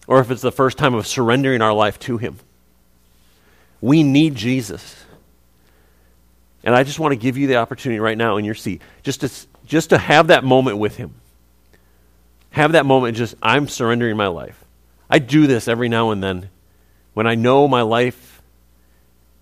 or 0.06 0.20
if 0.20 0.30
it's 0.30 0.42
the 0.42 0.52
first 0.52 0.78
time 0.78 0.94
of 0.94 1.06
surrendering 1.06 1.62
our 1.62 1.72
life 1.72 1.98
to 2.00 2.18
Him. 2.18 2.38
We 3.80 4.02
need 4.02 4.34
Jesus. 4.34 5.04
And 6.64 6.74
I 6.74 6.84
just 6.84 6.98
want 7.00 7.12
to 7.12 7.16
give 7.16 7.36
you 7.36 7.48
the 7.48 7.56
opportunity 7.56 7.98
right 7.98 8.16
now 8.16 8.36
in 8.36 8.44
your 8.44 8.54
seat 8.54 8.82
just 9.02 9.22
to, 9.22 9.30
just 9.66 9.90
to 9.90 9.98
have 9.98 10.28
that 10.28 10.44
moment 10.44 10.78
with 10.78 10.96
Him. 10.96 11.14
Have 12.50 12.72
that 12.72 12.86
moment 12.86 13.16
just, 13.16 13.34
I'm 13.42 13.66
surrendering 13.66 14.16
my 14.16 14.28
life. 14.28 14.62
I 15.10 15.18
do 15.18 15.46
this 15.46 15.68
every 15.68 15.88
now 15.88 16.10
and 16.10 16.22
then 16.22 16.48
when 17.14 17.26
I 17.26 17.34
know 17.34 17.68
my 17.68 17.82
life 17.82 18.40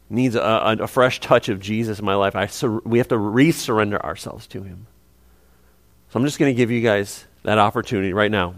needs 0.09 0.35
a, 0.35 0.77
a, 0.81 0.87
fresh 0.89 1.21
touch 1.21 1.49
of 1.49 1.61
Jesus 1.61 2.01
in 2.01 2.05
my 2.05 2.17
life. 2.17 2.35
I 2.35 2.47
sur- 2.47 2.81
we 2.85 2.99
have 2.99 3.09
to 3.09 3.19
re 3.19 3.53
surrender 3.53 4.05
ourselves 4.05 4.47
to 4.49 4.63
Him. 4.63 4.87
So 6.11 6.19
I'm 6.19 6.25
just 6.25 6.39
going 6.41 6.53
to 6.53 6.57
give 6.57 6.73
you 6.73 6.81
guys 6.81 7.25
that 7.45 7.59
opportunity 7.59 8.13
right 8.13 8.31
now. 8.31 8.55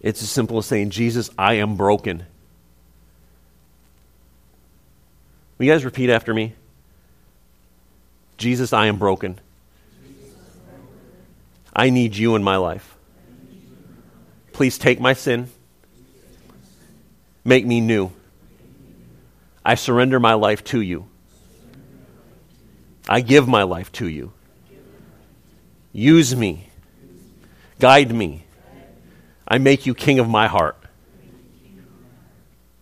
It's 0.00 0.22
as 0.22 0.30
simple 0.30 0.58
as 0.58 0.66
saying, 0.66 0.90
Jesus, 0.90 1.30
I 1.38 1.54
am 1.54 1.76
broken. 1.76 2.24
Will 5.56 5.66
you 5.66 5.72
guys 5.72 5.84
repeat 5.84 6.10
after 6.10 6.34
me? 6.34 6.54
Jesus, 8.38 8.72
I 8.72 8.86
am 8.86 8.96
broken. 8.96 9.38
I 11.76 11.90
need 11.90 12.16
you 12.16 12.34
in 12.34 12.42
my 12.42 12.56
life. 12.56 12.96
Please 14.52 14.78
take 14.78 14.98
my 14.98 15.12
sin. 15.12 15.48
Make 17.44 17.64
me 17.64 17.80
new. 17.80 18.10
I 19.64 19.76
surrender 19.76 20.18
my 20.18 20.34
life 20.34 20.64
to 20.64 20.80
you. 20.80 21.06
I 23.08 23.20
give 23.20 23.46
my 23.46 23.62
life 23.62 23.92
to 23.92 24.08
you. 24.08 24.32
Use 25.92 26.34
me. 26.36 26.68
Guide 27.78 28.14
me. 28.14 28.44
I 29.46 29.58
make 29.58 29.86
you 29.86 29.94
king 29.94 30.18
of 30.18 30.28
my 30.28 30.46
heart. 30.46 30.76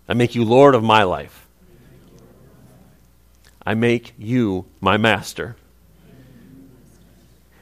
I 0.09 0.15
make 0.15 0.35
you 0.35 0.45
Lord 0.45 0.75
of 0.75 0.83
my 0.83 1.03
life. 1.05 1.47
I 3.65 3.75
make 3.75 4.15
you 4.19 4.67
my 4.81 4.97
master. 4.97 5.57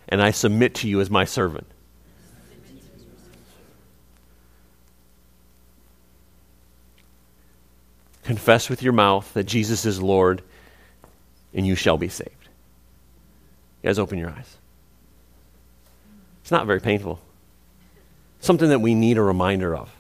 And 0.09 0.23
I 0.23 0.31
submit 0.31 0.77
to 0.77 0.89
you 0.89 1.01
as 1.01 1.11
my 1.11 1.25
servant. 1.25 1.67
Confess 8.23 8.69
with 8.69 8.83
your 8.83 8.93
mouth 8.93 9.33
that 9.35 9.45
Jesus 9.45 9.85
is 9.85 10.03
Lord, 10.03 10.43
and 11.55 11.65
you 11.65 11.77
shall 11.77 11.97
be 11.97 12.09
saved. 12.09 12.49
You 13.83 13.89
guys, 13.89 14.01
open 14.01 14.19
your 14.19 14.31
eyes. 14.31 14.57
It's 16.47 16.53
not 16.53 16.69
very 16.69 16.81
painful. 16.81 17.19
Something 18.39 18.69
that 18.69 18.79
we 18.79 18.95
need 18.95 19.19
a 19.19 19.21
reminder 19.21 19.75
of. 19.75 19.93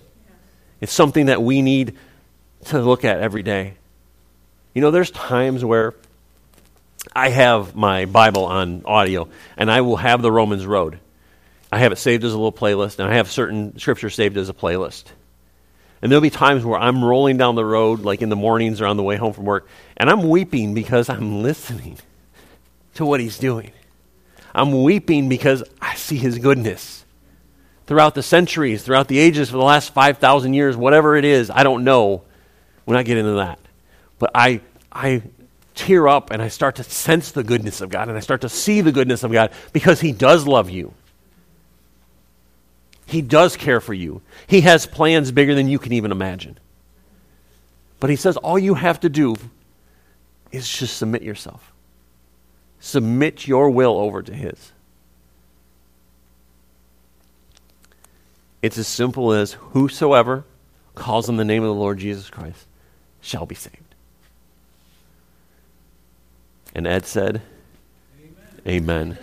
It's 0.80 0.92
something 0.92 1.26
that 1.26 1.42
we 1.42 1.60
need 1.60 1.96
to 2.66 2.80
look 2.80 3.04
at 3.04 3.18
every 3.18 3.42
day. 3.42 3.74
You 4.72 4.80
know, 4.80 4.92
there's 4.92 5.10
times 5.10 5.64
where 5.64 5.94
I 7.12 7.30
have 7.30 7.74
my 7.74 8.04
Bible 8.04 8.44
on 8.44 8.82
audio, 8.84 9.28
and 9.56 9.68
I 9.68 9.80
will 9.80 9.96
have 9.96 10.22
the 10.22 10.30
Romans 10.30 10.64
Road. 10.64 11.00
I 11.72 11.80
have 11.80 11.90
it 11.90 11.98
saved 11.98 12.22
as 12.22 12.32
a 12.32 12.36
little 12.36 12.52
playlist, 12.52 13.00
and 13.00 13.08
I 13.08 13.14
have 13.14 13.28
certain 13.28 13.76
scripture 13.80 14.08
saved 14.08 14.36
as 14.36 14.48
a 14.48 14.54
playlist. 14.54 15.06
And 16.00 16.12
there'll 16.12 16.22
be 16.22 16.30
times 16.30 16.64
where 16.64 16.78
I'm 16.78 17.04
rolling 17.04 17.38
down 17.38 17.56
the 17.56 17.64
road, 17.64 18.02
like 18.02 18.22
in 18.22 18.28
the 18.28 18.36
mornings 18.36 18.80
or 18.80 18.86
on 18.86 18.96
the 18.96 19.02
way 19.02 19.16
home 19.16 19.32
from 19.32 19.46
work, 19.46 19.66
and 19.96 20.08
I'm 20.08 20.28
weeping 20.28 20.74
because 20.74 21.08
I'm 21.08 21.42
listening 21.42 21.98
to 22.94 23.04
what 23.04 23.18
he's 23.18 23.36
doing. 23.36 23.72
I'm 24.56 24.82
weeping 24.82 25.28
because 25.28 25.62
I 25.82 25.94
see 25.96 26.16
his 26.16 26.38
goodness. 26.38 27.04
Throughout 27.86 28.14
the 28.14 28.22
centuries, 28.22 28.82
throughout 28.82 29.06
the 29.06 29.18
ages, 29.18 29.50
for 29.50 29.58
the 29.58 29.62
last 29.62 29.92
5,000 29.92 30.54
years, 30.54 30.76
whatever 30.76 31.14
it 31.14 31.26
is, 31.26 31.50
I 31.50 31.62
don't 31.62 31.84
know. 31.84 32.22
We're 32.86 32.94
not 32.94 33.04
getting 33.04 33.26
into 33.26 33.36
that. 33.36 33.58
But 34.18 34.30
I, 34.34 34.62
I 34.90 35.22
tear 35.74 36.08
up 36.08 36.30
and 36.30 36.40
I 36.40 36.48
start 36.48 36.76
to 36.76 36.84
sense 36.84 37.32
the 37.32 37.44
goodness 37.44 37.82
of 37.82 37.90
God 37.90 38.08
and 38.08 38.16
I 38.16 38.20
start 38.20 38.40
to 38.40 38.48
see 38.48 38.80
the 38.80 38.92
goodness 38.92 39.22
of 39.22 39.30
God 39.30 39.52
because 39.74 40.00
He 40.00 40.10
does 40.10 40.46
love 40.46 40.70
you. 40.70 40.94
He 43.04 43.20
does 43.20 43.58
care 43.58 43.80
for 43.80 43.92
you. 43.92 44.22
He 44.46 44.62
has 44.62 44.86
plans 44.86 45.30
bigger 45.32 45.54
than 45.54 45.68
you 45.68 45.78
can 45.78 45.92
even 45.92 46.10
imagine. 46.12 46.58
But 48.00 48.08
He 48.08 48.16
says 48.16 48.38
all 48.38 48.58
you 48.58 48.74
have 48.74 49.00
to 49.00 49.10
do 49.10 49.36
is 50.50 50.66
just 50.66 50.96
submit 50.96 51.22
yourself, 51.22 51.72
submit 52.86 53.48
your 53.48 53.68
will 53.70 53.98
over 53.98 54.22
to 54.22 54.32
His. 54.32 54.72
It's 58.62 58.78
as 58.78 58.86
simple 58.86 59.32
as 59.32 59.52
whosoever 59.52 60.44
calls 60.94 61.28
on 61.28 61.36
the 61.36 61.44
name 61.44 61.62
of 61.62 61.68
the 61.68 61.74
Lord 61.74 61.98
Jesus 61.98 62.30
Christ 62.30 62.66
shall 63.20 63.44
be 63.44 63.54
saved. 63.54 63.76
And 66.74 66.86
Ed 66.86 67.06
said, 67.06 67.42
Amen. 68.66 69.14
Amen. 69.14 69.18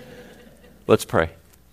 Let's 0.87 1.05
pray. 1.05 1.31